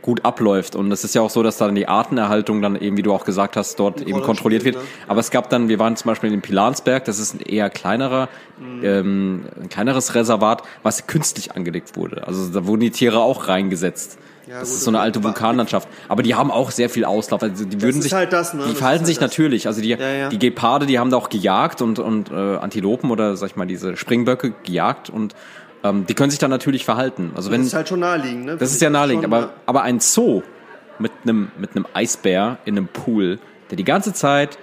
[0.02, 0.76] gut abläuft.
[0.76, 3.24] Und es ist ja auch so, dass dann die Artenerhaltung dann eben, wie du auch
[3.24, 4.76] gesagt hast, dort eben kontrolliert wird.
[4.76, 4.82] ne?
[5.08, 8.28] Aber es gab dann, wir waren zum Beispiel in Pilansberg, das ist ein eher kleinerer,
[8.58, 8.84] Mhm.
[8.84, 12.26] ähm, ein kleineres Reservat, was künstlich angelegt wurde.
[12.26, 14.18] Also da wurden die Tiere auch reingesetzt.
[14.46, 15.88] Ja, das gut, ist so eine alte Vulkanlandschaft.
[16.08, 17.42] Aber die haben auch sehr viel Auslauf.
[17.42, 18.62] Also die würden sich, halt das, ne?
[18.64, 19.38] die Das verhalten ist sich halt das.
[19.38, 19.66] natürlich.
[19.66, 20.28] Also die, ja.
[20.28, 23.66] die Geparde, die haben da auch gejagt und, und äh, Antilopen oder sag ich mal
[23.66, 25.34] diese Springböcke gejagt und
[25.82, 27.32] ähm, die können sich dann natürlich verhalten.
[27.34, 28.56] Also wenn das ist halt schon naheliegend, ne?
[28.56, 29.52] das ist ja naheliegend, Schon, aber, ja.
[29.66, 30.42] aber ein Zoo
[30.98, 33.38] mit einem, mit einem Eisbär in einem Pool,
[33.70, 34.58] der die ganze Zeit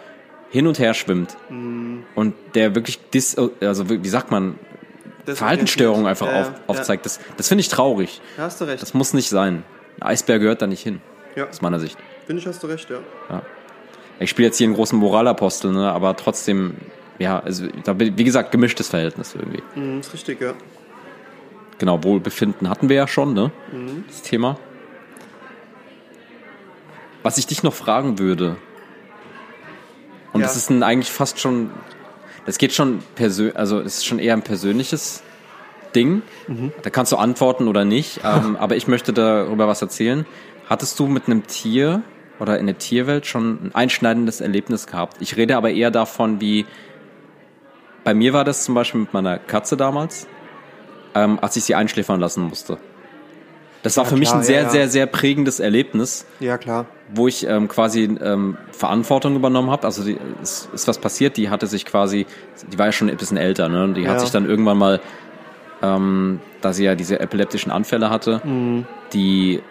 [0.49, 2.03] hin und her schwimmt Mhm.
[2.15, 4.55] und der wirklich, dis, also wie sagt man,
[5.25, 7.05] Verhaltensstörungen einfach ja, ja, auf, aufzeigt.
[7.05, 8.21] Das, das finde ich traurig.
[8.37, 8.81] Ja, hast du recht.
[8.81, 9.63] Das muss nicht sein.
[9.99, 11.01] Ein Eisbär gehört da nicht hin,
[11.35, 11.97] ja, aus meiner Sicht.
[12.25, 13.41] finde ich, hast du recht, ja.
[14.19, 16.75] Ich spiele jetzt hier einen großen Moralapostel, ne, aber trotzdem,
[17.19, 19.63] ja, also da, wie gesagt, gemischtes Verhältnis irgendwie.
[19.75, 20.53] Mhm, ist richtig, ja.
[21.79, 23.51] Genau, Wohlbefinden hatten wir ja schon, ne?
[23.71, 24.03] Mhm.
[24.07, 24.57] Das Thema.
[27.23, 28.55] Was ich dich noch fragen würde,
[30.33, 30.47] und Ja.
[30.47, 31.69] das ist ein, eigentlich fast schon,
[32.45, 35.23] das geht schon persönlich, also es ist schon eher ein persönliches
[35.95, 36.21] Ding.
[36.47, 36.71] Mhm.
[36.81, 40.25] Da kannst du antworten oder nicht, ähm, aber ich möchte darüber was erzählen.
[40.69, 42.01] Hattest du mit einem Tier
[42.39, 45.17] oder in der Tierwelt schon ein einschneidendes Erlebnis gehabt?
[45.19, 46.65] Ich rede aber eher davon, wie
[48.03, 50.27] bei mir war das zum Beispiel mit meiner Katze damals,
[51.13, 52.77] ähm, als ich sie einschläfern lassen musste.
[53.83, 56.85] Das war Ja, für mich klar, ein sehr, ja, sehr, sehr prägendes Erlebnis, Ja, klar.
[57.13, 59.85] wo ich ähm, quasi ähm, Verantwortung übernommen habe.
[59.85, 62.25] Also die, es ist was passiert, die hatte sich quasi,
[62.71, 63.83] die war ja schon ein bisschen älter, ne?
[63.83, 64.99] Und die hat sich dann irgendwann mal,
[65.81, 68.85] ähm, da sie ja diese epileptischen Anfälle hatte, Mhm.
[69.13, 69.61] die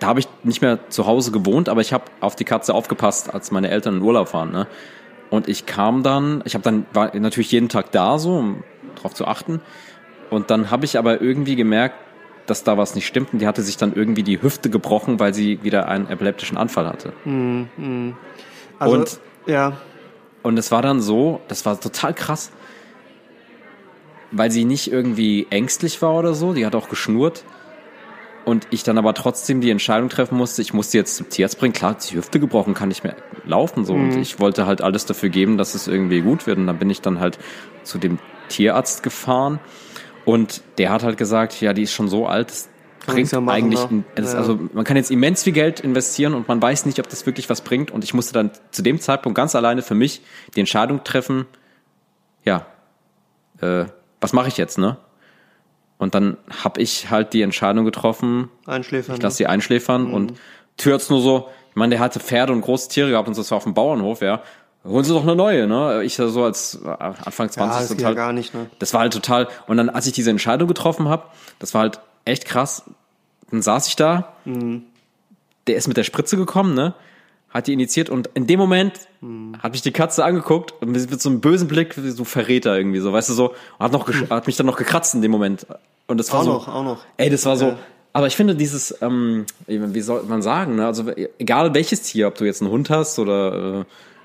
[0.00, 3.34] da habe ich nicht mehr zu Hause gewohnt, aber ich habe auf die Katze aufgepasst,
[3.34, 4.52] als meine Eltern in Urlaub waren.
[4.52, 4.68] Ne?
[5.28, 8.62] Und ich kam dann, ich habe dann war natürlich jeden Tag da, so um
[9.02, 9.60] drauf zu achten.
[10.30, 11.96] Und dann habe ich aber irgendwie gemerkt,
[12.48, 13.32] dass da was nicht stimmt.
[13.32, 16.86] Und die hatte sich dann irgendwie die Hüfte gebrochen, weil sie wieder einen epileptischen Anfall
[16.88, 17.12] hatte.
[18.78, 19.72] Also, Und- ja,
[20.42, 22.50] Und es war dann so, das war total krass,
[24.30, 27.44] weil sie nicht irgendwie ängstlich war oder so, die hat auch geschnurrt.
[28.44, 31.74] Und ich dann aber trotzdem die Entscheidung treffen musste, ich musste jetzt zum Tierarzt bringen.
[31.74, 33.92] Klar, hat die Hüfte gebrochen, kann nicht mehr laufen so.
[33.92, 36.56] Und ich wollte halt alles dafür geben, dass es irgendwie gut wird.
[36.56, 37.38] Und dann bin ich dann halt
[37.82, 38.18] zu dem
[38.48, 39.60] Tierarzt gefahren.
[40.28, 42.68] Und der hat halt gesagt, ja, die ist schon so alt, das
[43.06, 44.04] bringt machen, eigentlich, ne?
[44.14, 44.38] das, Ja.
[44.40, 47.48] also man kann jetzt immens viel Geld investieren und man weiß nicht, ob das wirklich
[47.48, 47.90] was bringt.
[47.90, 50.20] Und ich musste dann zu dem Zeitpunkt ganz alleine für mich
[50.54, 51.46] die Entscheidung treffen,
[52.44, 52.66] ja,
[53.62, 53.86] äh,
[54.20, 54.98] was mache ich jetzt, ne?
[55.96, 59.16] Und dann habe ich halt die Entscheidung getroffen, einschläfern.
[59.16, 60.34] ich lasse sie einschläfern und
[60.76, 63.56] Tür nur so, ich meine, der hatte Pferde und große Tiere gehabt und das war
[63.56, 64.42] auf dem Bauernhof, ja.
[64.84, 66.02] Holen Sie doch eine neue, ne?
[66.04, 68.66] Ich so als äh, Anfang 20 Ja, das total, ja gar nicht, ne?
[68.78, 71.24] das war halt total, und dann, als ich diese Entscheidung getroffen habe,
[71.58, 72.84] das war halt echt krass,
[73.50, 74.82] dann saß ich da, Mhm.
[75.66, 76.94] der ist mit der Spritze gekommen, ne?
[77.50, 78.92] Hat die initiiert und in dem Moment
[79.22, 79.56] Mhm.
[79.62, 83.00] hat mich die Katze angeguckt und mit so einem bösen Blick, wie so Verräter irgendwie
[83.00, 85.66] so, weißt du so, und hat noch, hat mich dann noch gekratzt in dem Moment.
[86.06, 86.98] Und das war Auch so, noch, auch noch.
[87.16, 87.66] Ey, das war so.
[87.68, 87.78] Ja.
[88.14, 90.86] Aber ich finde dieses, ähm, wie soll man sagen, ne?
[90.86, 91.04] also
[91.38, 93.84] egal welches Tier, ob du jetzt einen Hund hast oder äh,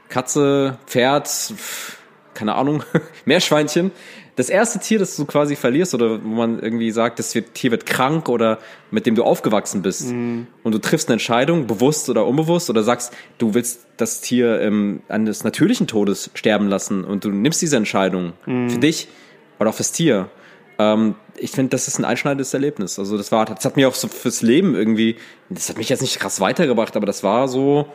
[0.10, 1.98] Katze, Pferd, pf,
[2.34, 2.84] keine Ahnung,
[3.26, 3.92] Meerschweinchen,
[4.36, 7.86] das erste Tier, das du quasi verlierst oder wo man irgendwie sagt, das Tier wird
[7.86, 8.58] krank oder
[8.90, 10.10] mit dem du aufgewachsen bist
[10.64, 15.02] und du triffst eine Entscheidung, bewusst oder unbewusst oder sagst, du willst das Tier ähm,
[15.08, 18.34] eines natürlichen Todes sterben lassen und du nimmst diese Entscheidung
[18.70, 19.08] für dich
[19.60, 20.30] oder auch fürs Tier.
[20.80, 22.98] Ähm, ich finde, das ist ein einschneidendes Erlebnis.
[22.98, 25.18] Also das war, das hat mir auch so fürs Leben irgendwie,
[25.50, 27.88] das hat mich jetzt nicht krass weitergebracht, aber das war so,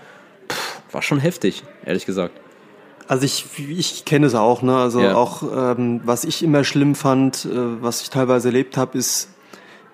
[0.92, 2.40] war schon heftig, ehrlich gesagt.
[3.06, 4.76] Also ich, ich kenne es auch, ne?
[4.76, 5.14] Also Ja.
[5.14, 7.48] auch ähm, was ich immer schlimm fand, äh,
[7.82, 9.30] was ich teilweise erlebt habe, ist,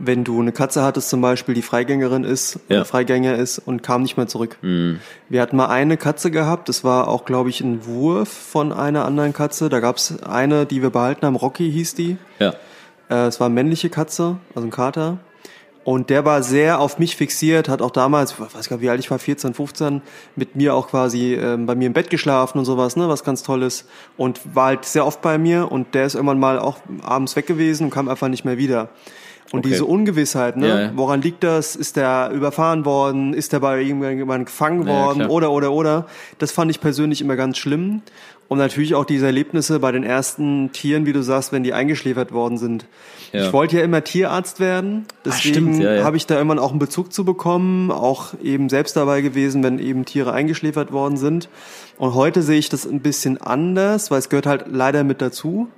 [0.00, 2.82] wenn du eine Katze hattest zum Beispiel, die Freigängerin ist, Ja.
[2.84, 4.58] Freigänger ist und kam nicht mehr zurück.
[4.60, 9.04] Wir hatten mal eine Katze gehabt, das war auch, glaube ich, ein Wurf von einer
[9.04, 9.68] anderen Katze.
[9.68, 12.16] Da gab es eine, die wir behalten haben, Rocky hieß die.
[12.40, 12.54] Ja.
[13.08, 15.18] Äh, es war eine männliche Katze, also ein Kater.
[15.84, 18.88] Und der war sehr auf mich fixiert, hat auch damals, ich weiß gar nicht, wie
[18.88, 20.00] alt ich war, 14, 15,
[20.34, 23.42] mit mir auch quasi ähm, bei mir im Bett geschlafen und sowas, ne, was ganz
[23.42, 23.86] Tolles.
[24.16, 27.46] Und war halt sehr oft bei mir und der ist irgendwann mal auch abends weg
[27.46, 28.88] gewesen und kam einfach nicht mehr wieder.
[29.52, 29.68] Und Okay.
[29.68, 30.68] diese Ungewissheit, ne?
[30.68, 30.90] Ja, ja.
[30.96, 31.76] Woran liegt das?
[31.76, 33.34] Ist der überfahren worden?
[33.34, 35.18] Ist der bei irgendjemandem gefangen Ja, ja, worden?
[35.18, 35.30] klar.
[35.30, 36.06] oder, oder, oder.
[36.38, 38.00] Das fand ich persönlich immer ganz schlimm.
[38.48, 42.32] Und natürlich auch diese Erlebnisse bei den ersten Tieren, wie du sagst, wenn die eingeschläfert
[42.32, 42.86] worden sind.
[43.32, 43.46] Ja.
[43.46, 45.06] Ich wollte ja immer Tierarzt werden.
[45.24, 46.04] Deswegen stimmt, ja, ja.
[46.04, 47.90] habe ich da immer auch einen Bezug zu bekommen.
[47.90, 51.48] Auch eben selbst dabei gewesen, wenn eben Tiere eingeschläfert worden sind.
[51.96, 55.68] Und heute sehe ich das ein bisschen anders, weil es gehört halt leider mit dazu.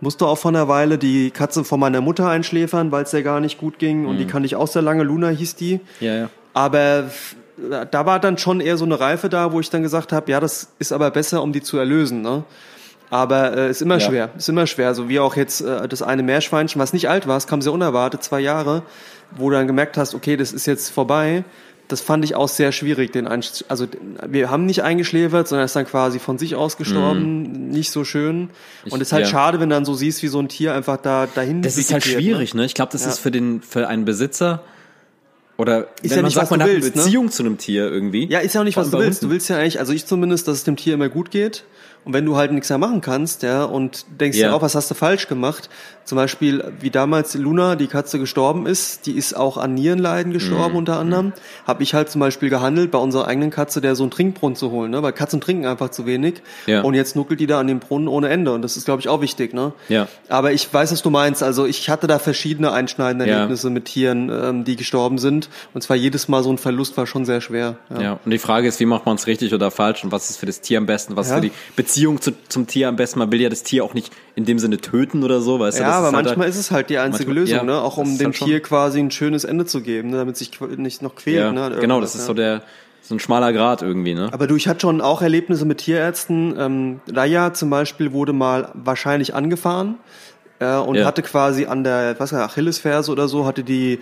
[0.00, 3.40] Musste auch vor einer Weile die Katze von meiner Mutter einschläfern, weil es der gar
[3.40, 4.06] nicht gut ging.
[4.06, 5.02] Und die kannte ich auch sehr lange.
[5.02, 5.80] Luna hieß die.
[6.00, 6.30] Ja, ja.
[6.54, 7.10] Aber
[7.90, 10.40] da war dann schon eher so eine Reife da, wo ich dann gesagt habe, ja,
[10.40, 12.22] das ist aber besser, um die zu erlösen.
[12.22, 12.44] Ne?
[13.10, 14.00] Aber äh, ist immer Ja.
[14.00, 14.94] schwer, ist immer schwer.
[14.94, 17.72] So wie auch jetzt äh, das eine Meerschweinchen, was nicht alt war, es kam sehr
[17.72, 18.82] unerwartet, zwei Jahre,
[19.32, 21.44] wo du dann gemerkt hast, okay, das ist jetzt vorbei.
[21.88, 23.88] Das fand ich auch sehr schwierig, den Einsch also
[24.24, 28.04] wir haben nicht eingeschläfert, sondern er ist dann quasi von sich aus gestorben, nicht so
[28.04, 28.50] schön.
[28.88, 29.30] Und es ist halt ja.
[29.30, 31.62] schade, wenn du dann so siehst, wie so ein Tier einfach da dahin.
[31.62, 32.64] Das ist halt vegetiert, schwierig, ne?
[32.64, 33.08] Ich glaube, das Ja.
[33.08, 34.62] ist für den, für einen Besitzer
[35.60, 37.02] oder Ist wenn ja man nicht, sagt, was man hat willst, eine ne?
[37.04, 38.26] Beziehung zu einem Tier irgendwie.
[38.26, 39.22] Ja, ist ja auch nicht, was du willst.
[39.22, 41.64] Du willst ja eigentlich, also ich zumindest, dass es dem Tier immer gut geht.
[42.04, 44.48] Und wenn du halt nichts mehr machen kannst, ja, und denkst Ja.
[44.48, 45.68] ja auch, was hast du falsch gemacht?
[46.04, 50.34] Zum Beispiel, wie damals Luna, die Katze gestorben ist, die ist auch an Nierenleiden Mhm.
[50.34, 51.32] gestorben unter anderem.
[51.66, 54.70] Habe ich halt zum Beispiel gehandelt, bei unserer eigenen Katze, der so einen Trinkbrunnen zu
[54.70, 55.02] holen, ne?
[55.02, 56.42] Weil Katzen trinken einfach zu wenig.
[56.66, 56.80] Ja.
[56.82, 58.52] Und jetzt nuckelt die da an dem Brunnen ohne Ende.
[58.52, 59.72] Und das ist, glaube ich, auch wichtig, ne?
[59.88, 60.08] Ja.
[60.28, 61.42] Aber ich weiß, was du meinst.
[61.42, 63.34] Also ich hatte da verschiedene einschneidende Ja.
[63.36, 65.48] Erlebnisse mit Tieren, ähm, die gestorben sind.
[65.74, 67.76] Und zwar jedes Mal so ein Verlust war schon sehr schwer.
[68.00, 68.18] Ja.
[68.24, 70.46] und die Frage ist, wie macht man es richtig oder falsch und was ist für
[70.46, 71.34] das Tier am besten, was Ja.
[71.36, 73.18] für die Beziehung zu, zum Tier am besten.
[73.18, 75.82] Man will ja das Tier auch nicht in dem Sinne töten oder so, weißt du?
[75.82, 77.80] Ja, aber ist halt manchmal ist es halt die einzige manchmal- Lösung, ja, ne?
[77.82, 80.18] Auch um dem halt Tier quasi ein schönes Ende zu geben, ne?
[80.18, 81.36] damit sich nicht noch quält.
[81.38, 81.64] ja, ne?
[81.64, 82.26] an genau, das ist ja.
[82.26, 82.62] so der,
[83.02, 84.28] so ein schmaler Grad irgendwie, ne?
[84.32, 86.54] Aber du, ich hatte schon auch Erlebnisse mit Tierärzten.
[86.58, 89.96] Ähm, Raya zum Beispiel wurde mal wahrscheinlich angefahren
[90.60, 91.06] äh, und Ja.
[91.06, 93.98] hatte quasi an der, was ich, Achillesferse oder so, hatte die,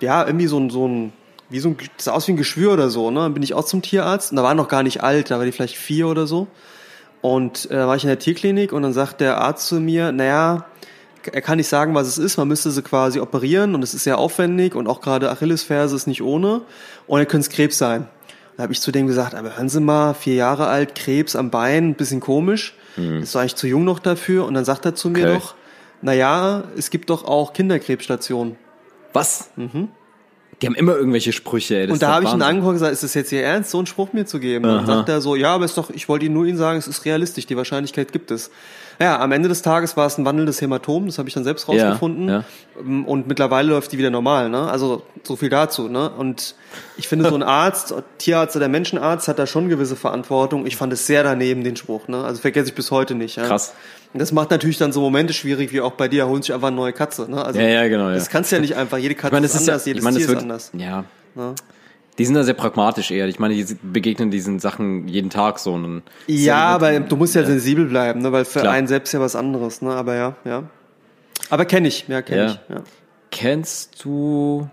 [0.00, 1.12] ja, irgendwie so ein, so ein,
[1.48, 3.20] wie so ein, das sah aus wie ein Geschwür oder so, ne?
[3.20, 5.44] Dann bin ich auch zum Tierarzt und da war noch gar nicht alt, da war
[5.44, 6.46] die vielleicht vier oder so.
[7.22, 10.12] Und äh, da war ich in der Tierklinik und dann sagt der Arzt zu mir,
[10.12, 10.66] naja,
[11.30, 14.04] er kann nicht sagen, was es ist, man müsste sie quasi operieren und es ist
[14.04, 16.62] sehr aufwendig und auch gerade Achillesferse ist nicht ohne
[17.06, 18.08] und dann könnte es Krebs sein.
[18.56, 21.50] Da habe ich zu dem gesagt, aber hören Sie mal, vier Jahre alt, Krebs am
[21.50, 22.74] Bein, ein bisschen komisch,
[23.22, 25.34] ist doch eigentlich zu jung noch dafür und dann sagt er zu mir Okay.
[25.34, 25.54] doch,
[26.02, 28.56] naja, es gibt doch auch Kinderkrebsstationen.
[29.12, 29.50] Was?
[30.60, 33.14] Die haben immer irgendwelche Sprüche, Und da habe ich ihn angeguckt und gesagt, ist das
[33.14, 34.66] jetzt Ihr Ernst, so einen Spruch mir zu geben?
[34.66, 34.96] Und dann Aha.
[34.98, 37.04] sagt er so, ja, aber ist doch, ich wollte Ihnen nur Ihnen sagen, es ist
[37.06, 38.50] realistisch, die Wahrscheinlichkeit gibt es.
[39.00, 41.66] Ja, am Ende des Tages war es ein wandelndes Hämatom, das habe ich dann selbst
[41.68, 42.28] Ja, rausgefunden.
[42.28, 42.44] ja.
[42.76, 44.70] Und mittlerweile läuft die wieder normal, ne?
[44.70, 46.10] Also so viel dazu, ne?
[46.10, 46.54] Und
[46.98, 50.66] ich finde, so ein Arzt, Tierarzt oder Menschenarzt hat da schon gewisse Verantwortung.
[50.66, 52.22] Ich fand es sehr daneben, den Spruch, ne?
[52.22, 53.36] Also vergesse ich bis heute nicht.
[53.36, 53.46] Ja?
[53.46, 53.72] Krass.
[54.12, 56.68] Und das macht natürlich dann so Momente schwierig, wie auch bei dir, holen sich einfach
[56.68, 57.42] eine neue Katze, ne?
[57.42, 58.14] Also Ja, ja, genau, ja.
[58.16, 59.86] Das kannst du ja nicht einfach, jede Katze Ich meine, ist das ist ja, anders,
[59.86, 60.70] jedes ich meine, Tier ist anders.
[60.74, 61.04] ja.
[61.34, 61.54] Ne?
[62.20, 63.26] Die sind da sehr pragmatisch eher.
[63.28, 65.72] Ich meine, die begegnen diesen Sachen jeden Tag so.
[65.72, 68.30] Und Ja, ja aber du musst ja, sensibel bleiben, ne?
[68.30, 68.74] weil für Klar.
[68.74, 69.92] einen selbst ja was anderes, ne?
[69.92, 70.64] Aber ja, ja.
[71.48, 72.46] Aber kenne ich, ja, kenne Ja.
[72.50, 72.58] ich.
[72.68, 72.82] Ja.
[73.30, 74.68] Kennst du.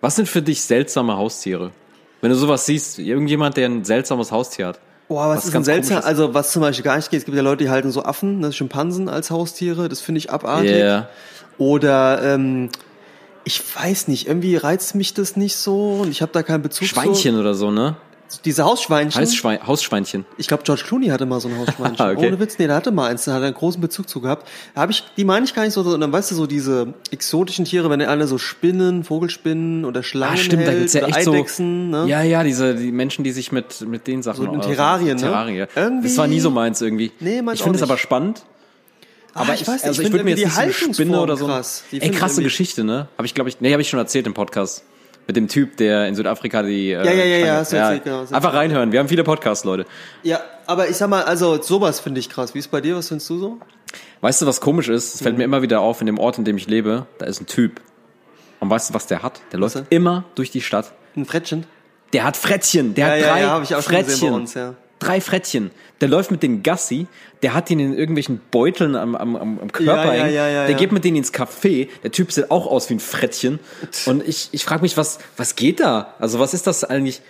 [0.00, 1.72] Was sind für dich seltsame Haustiere?
[2.20, 4.78] Wenn du sowas siehst, irgendjemand, der ein seltsames Haustier hat.
[5.08, 6.02] Boah, was, Was ist denn seltsam?
[6.04, 8.38] Also was zum Beispiel gar nicht geht, es gibt ja Leute, die halten so Affen,
[8.38, 10.70] ne, Schimpansen als Haustiere, das finde ich abartig.
[10.70, 11.08] Yeah.
[11.58, 12.68] Oder ähm,
[13.50, 16.86] ich weiß nicht, irgendwie reizt mich das nicht so und ich habe da keinen Bezug
[16.86, 17.96] Schweinchen oder so, ne?
[18.44, 19.20] Diese Hausschweinchen.
[19.20, 20.24] Hausschwein, Hausschweinchen.
[20.36, 22.06] Ich glaube, George Clooney hatte mal so ein Hausschweinchen.
[22.16, 22.28] Okay.
[22.28, 24.46] Ohne Witz, nee, der hatte mal eins, da hat er einen großen Bezug zu gehabt.
[24.76, 27.64] Da habe ich, die meine ich gar nicht so, sondern weißt du, so diese exotischen
[27.64, 31.24] Tiere, wenn alle so Spinnen, Vogelspinnen oder Schlangen Ah, stimmt, da hält, gibt's ja echt
[31.24, 31.32] so.
[31.32, 32.04] Eidechsen, ne?
[32.06, 35.22] Ja, ja, diese die Menschen, die sich mit mit den Sachen So in Terrarien, ne?
[35.22, 35.66] Terrarien.
[35.74, 37.10] Irgendwie- Das war nie so meins irgendwie.
[37.18, 38.44] Nee, ich finde es aber spannend.
[39.34, 40.92] Ah, Aber ich weiß nicht, also ich ich finde würde mir jetzt die nicht so
[40.92, 41.46] Spinne oder so.
[41.46, 41.84] krass.
[41.92, 43.08] Die Ey, ich krasse Geschichte, ne?
[43.16, 44.84] Habe ich glaube ich, nee, habe ich schon erzählt im Podcast
[45.26, 48.04] mit dem Typ, der in Südafrika die äh, Ja, ja, ja, ja, hast du erzählt,
[48.04, 48.90] genau, Einfach reinhören.
[48.90, 49.86] Wir haben viele Podcasts, Leute.
[50.24, 52.54] Ja, aber ich sag mal, also sowas finde ich krass.
[52.54, 52.96] Wie ist bei dir?
[52.96, 53.58] Was findest du so?
[54.22, 55.14] Weißt du, was komisch ist?
[55.14, 55.38] Es fällt Mhm.
[55.38, 57.80] mir immer wieder auf, in dem Ort, in dem ich lebe, da ist ein Typ.
[58.58, 59.40] Und weißt du, was der hat?
[59.52, 59.86] Der läuft er?
[59.90, 60.92] immer durch die Stadt.
[61.16, 61.64] Ein Frettchen?
[62.12, 62.94] Der hat Frettchen.
[62.94, 64.06] Der Ja, hat ja, drei ja, hab ich auch schon Frettchen.
[64.12, 64.74] gesehen bei uns, ja.
[65.00, 65.70] Drei Frettchen.
[66.02, 67.06] Der läuft mit den Gassi.
[67.42, 70.92] Der hat ihn in irgendwelchen Beuteln am, am, am Körper Ja, ja, ja, der geht
[70.92, 71.88] mit denen ins Café.
[72.02, 73.60] Der Typ sieht auch aus wie ein Frettchen.
[74.04, 76.14] Und ich, ich frage mich, was, was geht da?
[76.18, 77.22] Also was ist das eigentlich?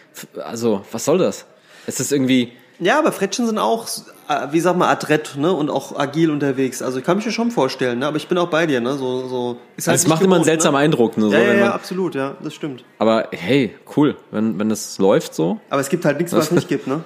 [0.44, 1.46] Also was soll das?
[1.86, 2.52] Ist das irgendwie...
[2.80, 3.86] Ja, aber Frettchen sind auch,
[4.28, 5.52] äh, wie sag mal, adrett ne?
[5.52, 6.80] und auch agil unterwegs.
[6.80, 8.06] Also ich kann mich das schon vorstellen, ne?
[8.06, 8.80] aber ich bin auch bei dir.
[8.80, 8.94] Ne?
[8.94, 11.18] So, so, ist Also es macht immer einen gewohnt, seltsamen Eindruck.
[11.18, 11.36] Ne, so, Ne?
[11.36, 12.84] Ja, ja, wenn ja, absolut, ja, das stimmt.
[12.98, 14.16] aber hey, cool.
[14.30, 15.60] Wenn, wenn das läuft so.
[15.68, 17.04] Aber es gibt halt nichts, was es nicht gibt, ne?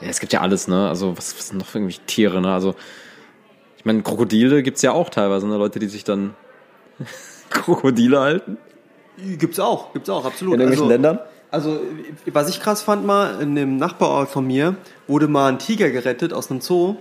[0.00, 0.88] Ja, es gibt ja alles, ne?
[0.88, 2.52] Also, was, was sind noch irgendwelche Tiere, ne?
[2.52, 2.74] Also,
[3.78, 5.56] ich meine, Krokodile gibt's ja auch teilweise, ne?
[5.56, 6.34] Leute, die sich dann
[7.50, 8.58] Krokodile halten.
[9.38, 10.58] Gibt's auch, gibt's auch, absolut.
[10.58, 11.18] Ländern?
[11.50, 11.80] Also,
[12.26, 16.32] was ich krass fand mal, in dem Nachbarort von mir wurde mal ein Tiger gerettet
[16.32, 16.96] aus einem Zoo.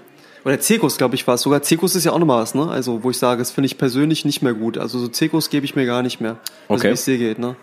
[0.46, 1.64] Oder Zirkus, glaube ich, war es sogar.
[1.64, 2.70] Zirkus ist ja auch nochmal was, ne?
[2.70, 4.78] Also, wo ich sage, das finde ich persönlich nicht mehr gut.
[4.78, 6.38] Also, so Zirkus gebe ich mir gar nicht mehr.
[6.70, 6.90] Also, Okay.
[6.90, 7.56] wie es dir geht, ne?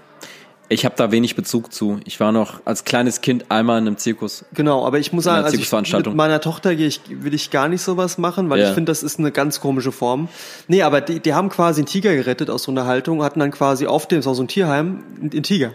[0.72, 2.00] Ich habe da wenig Bezug zu.
[2.06, 4.44] Ich war noch als kleines Kind einmal in einem Zirkus.
[4.54, 7.68] Genau, aber ich muss sagen, also ich, mit meiner Tochter gehe ich, will ich gar
[7.68, 8.68] nicht sowas machen, weil Ja.
[8.68, 10.28] ich finde, das ist eine ganz komische Form.
[10.68, 13.50] Nee, aber die, die haben quasi einen Tiger gerettet aus so einer Haltung, hatten dann
[13.50, 15.72] quasi auf dem, so ein Tierheim, einen Tiger.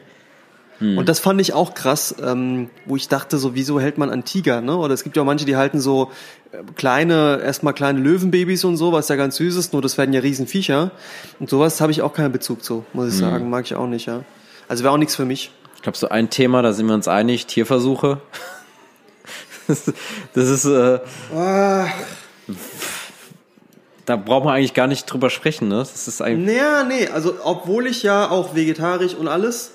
[0.79, 0.97] Hm.
[0.97, 4.25] Und das fand ich auch krass, ähm, wo ich dachte, so, wieso hält man einen
[4.25, 4.75] Tiger, ne?
[4.77, 6.11] Oder es gibt ja auch manche, die halten so
[6.51, 10.13] äh, kleine, erstmal kleine Löwenbabys und so, was ja ganz süß ist, nur das werden
[10.13, 10.89] ja Riesen-Viecher.
[11.39, 13.09] Und sowas habe ich auch keinen Bezug zu, muss Hm.
[13.11, 14.21] ich sagen, mag ich auch nicht, ja.
[14.67, 15.51] Also wäre auch nichts für mich.
[15.75, 18.19] Ich glaube, so ein Thema, da sind wir uns einig, Tierversuche.
[19.67, 20.99] das ist, äh,
[24.05, 25.79] da braucht man eigentlich gar nicht drüber sprechen, ne?
[25.79, 29.73] Das ist eigentlich, Naja, nee, also obwohl ich ja auch vegetarisch und alles,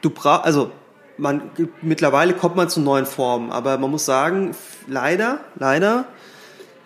[0.00, 0.70] du brauchst, also
[1.16, 1.50] man
[1.82, 4.54] mittlerweile kommt man zu neuen Formen, aber man muss sagen,
[4.86, 6.06] leider, leider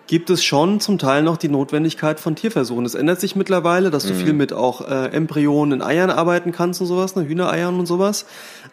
[0.06, 2.84] gibt es schon zum Teil noch die Notwendigkeit von Tierversuchen.
[2.84, 6.80] Es ändert sich mittlerweile, dass du viel mit auch äh, Embryonen in Eiern arbeiten kannst
[6.80, 8.26] und sowas, ne, Hühnereiern und sowas.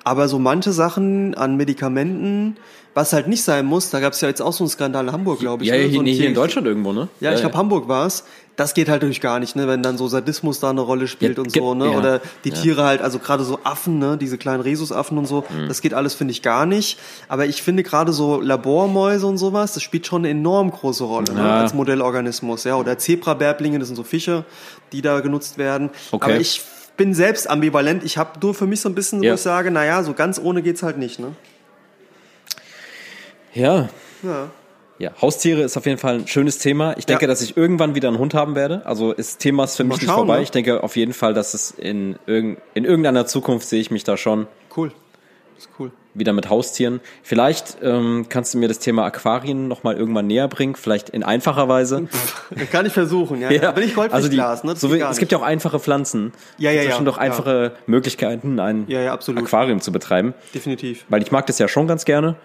[0.04, 2.58] Aber so manche Sachen an Medikamenten,
[2.94, 5.12] was halt nicht sein muss, da gab es ja jetzt auch so einen Skandal in
[5.12, 5.70] Hamburg, glaube ich.
[5.70, 7.08] ja, ne, hier, so nee, hier in Deutschland irgendwo, ne?
[7.20, 8.26] ja, ich glaube Hamburg war es.
[8.60, 11.38] Das geht halt natürlich gar nicht, ne, wenn dann so Sadismus da eine Rolle spielt
[11.38, 12.56] Ja, und so, ne, ja, oder die ja.
[12.56, 15.70] Tiere halt, also gerade so Affen, ne, diese kleinen Rhesusaffen und so, Mhm.
[15.70, 17.00] das geht alles finde ich gar nicht.
[17.30, 21.34] Aber ich finde gerade so Labormäuse und sowas, das spielt schon eine enorm große Rolle,
[21.34, 24.44] ne, als Modellorganismus, ja, oder Zebrabärblinge, das sind so Fische,
[24.92, 25.90] die da genutzt werden.
[26.12, 26.26] Okay.
[26.32, 26.62] Aber ich
[26.98, 28.04] bin selbst ambivalent.
[28.04, 30.62] Ich habe nur für mich so ein bisschen, wo ich sage, naja, so ganz ohne
[30.62, 31.32] geht's halt nicht, ne.
[33.54, 33.88] Ja,
[34.22, 34.50] Ja.
[35.00, 36.96] Ja, Haustiere ist auf jeden Fall ein schönes Thema.
[36.98, 37.28] Ich denke, Ja.
[37.28, 38.86] dass ich irgendwann wieder einen Hund haben werde.
[38.86, 40.38] Also ist Thema ist für mich Mal nicht schauen, vorbei.
[40.38, 40.44] ne?
[40.44, 44.04] Ich denke auf jeden Fall, dass es in, irgend, in irgendeiner Zukunft sehe ich mich
[44.04, 44.92] da schon Cool.
[45.56, 45.92] Das ist cool.
[46.14, 47.00] wieder mit Haustieren.
[47.24, 51.24] Vielleicht ähm, kannst du mir das Thema Aquarien noch mal irgendwann näher bringen, vielleicht in
[51.24, 52.08] einfacher Weise.
[52.72, 53.52] Kann ich versuchen, ja.
[53.52, 53.72] ja.
[53.72, 54.72] Bin ich also die, Goldfischglas, ne?
[54.72, 55.44] Das so wie, es gibt ja nicht.
[55.44, 56.32] auch einfache Pflanzen.
[56.58, 57.24] Ja, ja, Es ja, sind doch ja.
[57.24, 59.14] einfache Möglichkeiten, ein Ja, ja.
[59.14, 60.34] Aquarium zu betreiben.
[60.54, 61.06] Definitiv.
[61.10, 62.36] Weil ich mag das ja schon ganz gerne.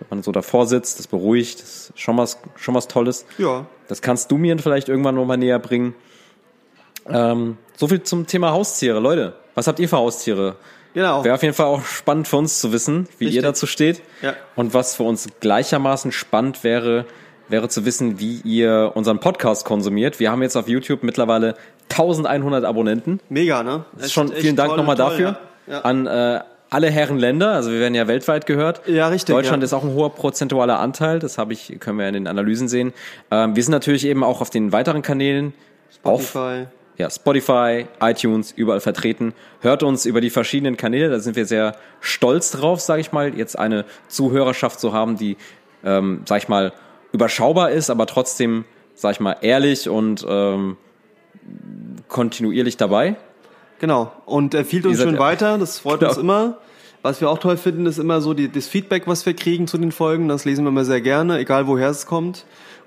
[0.00, 3.26] Wenn man so davor sitzt, das beruhigt, das ist schon was, schon was Tolles.
[3.38, 3.66] Ja.
[3.88, 5.94] Das kannst du mir vielleicht irgendwann noch mal näher bringen.
[7.08, 9.00] Ähm, so viel zum Thema Haustiere.
[9.00, 10.56] Leute, was habt ihr für Haustiere?
[10.94, 11.24] Genau.
[11.24, 13.44] Wäre auf jeden Fall auch spannend für uns zu wissen, wie ihr Richtig.
[13.44, 14.02] dazu steht.
[14.22, 14.34] Ja.
[14.56, 17.04] Und was für uns gleichermaßen spannend wäre,
[17.48, 20.20] wäre zu wissen, wie ihr unseren Podcast konsumiert.
[20.20, 21.56] Wir haben jetzt auf YouTube mittlerweile
[21.90, 23.20] 1100 Abonnenten.
[23.28, 23.84] Mega, ne?
[23.94, 25.72] Das ist schon vielen Dank nochmal dafür Ja.
[25.74, 25.80] Ja.
[25.82, 27.52] an äh, alle Herren Länder.
[27.52, 28.86] Also wir werden ja weltweit gehört.
[28.86, 29.64] Ja, richtig, Deutschland ja.
[29.64, 31.18] ist auch ein hoher prozentualer Anteil.
[31.18, 32.92] Das habe ich, können wir in den Analysen sehen.
[33.30, 35.54] Ähm, wir sind natürlich eben auch auf den weiteren Kanälen
[36.02, 36.66] auf Spotify.
[36.96, 39.34] ja, Spotify, iTunes, überall vertreten.
[39.60, 43.36] Hört uns über die verschiedenen Kanäle, da sind wir sehr stolz drauf, sage ich mal,
[43.36, 45.36] jetzt eine Zuhörerschaft zu haben, die,
[45.84, 46.72] ähm, sag ich mal,
[47.12, 48.64] überschaubar ist, aber trotzdem,
[48.94, 50.76] sag ich mal, ehrlich und ähm,
[52.08, 53.16] kontinuierlich dabei.
[53.80, 54.12] Genau.
[54.26, 56.10] Und empfiehlt uns Ihr seid- schön weiter, das freut Genau.
[56.12, 56.58] uns immer.
[57.02, 59.78] Was wir auch toll finden, ist immer so die, das Feedback, was wir kriegen zu
[59.78, 60.28] den Folgen.
[60.28, 62.44] Das lesen wir immer sehr gerne, egal woher es kommt.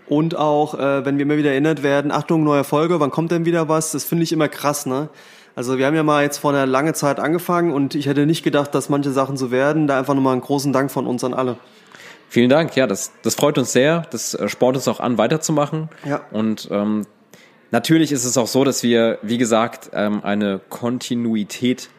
[0.10, 3.46] Und auch, äh, wenn wir immer wieder erinnert werden, Achtung, neue Folge, wann kommt denn
[3.46, 3.92] wieder was?
[3.92, 5.08] Das finde ich immer krass, ne?
[5.56, 8.44] Also wir haben ja mal jetzt vor einer langen Zeit angefangen und ich hätte nicht
[8.44, 9.88] gedacht, dass manche Sachen so werden.
[9.88, 11.56] Da einfach nochmal einen großen Dank von uns an alle.
[12.30, 14.04] Vielen Dank, ja, das, das freut uns sehr.
[14.12, 15.90] Das äh, spornt uns auch an, weiterzumachen.
[16.06, 16.22] Ja.
[16.32, 17.06] Und ähm,
[17.72, 21.90] natürlich ist es auch so, dass wir, wie gesagt, ähm, eine Kontinuität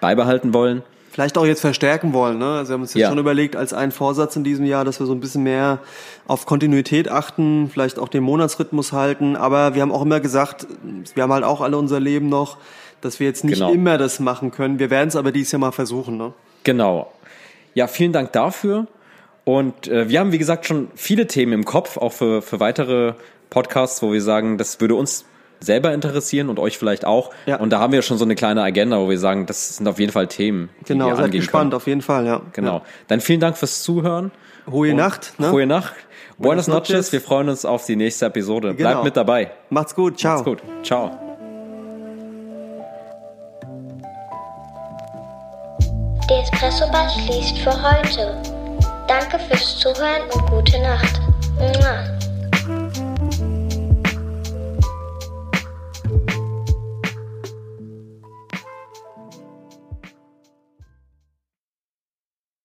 [0.00, 0.82] beibehalten wollen.
[1.10, 2.38] Vielleicht auch jetzt verstärken wollen.
[2.38, 2.44] Ne?
[2.56, 3.08] Also wir haben uns jetzt Ja.
[3.08, 5.78] schon überlegt, als einen Vorsatz in diesem Jahr, dass wir so ein bisschen mehr
[6.26, 9.36] auf Kontinuität achten, vielleicht auch den Monatsrhythmus halten.
[9.36, 10.66] Aber wir haben auch immer gesagt,
[11.14, 12.56] wir haben halt auch alle unser Leben noch,
[13.00, 13.72] dass wir jetzt nicht Genau.
[13.72, 14.80] immer das machen können.
[14.80, 16.16] Wir werden es aber dieses Jahr mal versuchen.
[16.16, 16.32] Ne?
[16.64, 17.12] Genau.
[17.74, 18.88] Ja, vielen Dank dafür.
[19.44, 23.12] Und äh, wir haben, wie gesagt, schon viele Themen im Kopf, auch für, für weitere
[23.54, 25.24] Podcasts, wo wir sagen, das würde uns
[25.60, 27.30] selber interessieren und euch vielleicht auch.
[27.46, 27.56] Ja.
[27.56, 29.98] Und da haben wir schon so eine kleine Agenda, wo wir sagen, das sind auf
[30.00, 31.74] jeden Fall Themen, die Genau, wir seid angehen gespannt, können.
[31.74, 32.40] auf jeden Fall, ja.
[32.52, 32.82] Genau.
[33.06, 34.32] Dann vielen Dank fürs Zuhören.
[34.66, 34.72] Ja.
[34.72, 35.34] Hohe Nacht.
[35.38, 35.52] Ne?
[35.52, 35.94] Hohe Nacht.
[36.36, 36.90] Buenas Buenas noches.
[36.90, 37.12] noches.
[37.12, 38.74] Wir freuen uns auf die nächste Episode.
[38.74, 38.90] Genau.
[38.90, 39.52] Bleibt mit dabei.
[39.70, 40.18] Macht's gut.
[40.18, 40.32] Ciao.
[40.34, 40.62] Macht's gut.
[40.82, 41.12] Ciao.
[46.28, 48.42] Der Espresso-Bar schließt für heute.
[49.06, 51.20] Danke fürs Zuhören und gute Nacht.
[51.58, 52.23] Mua.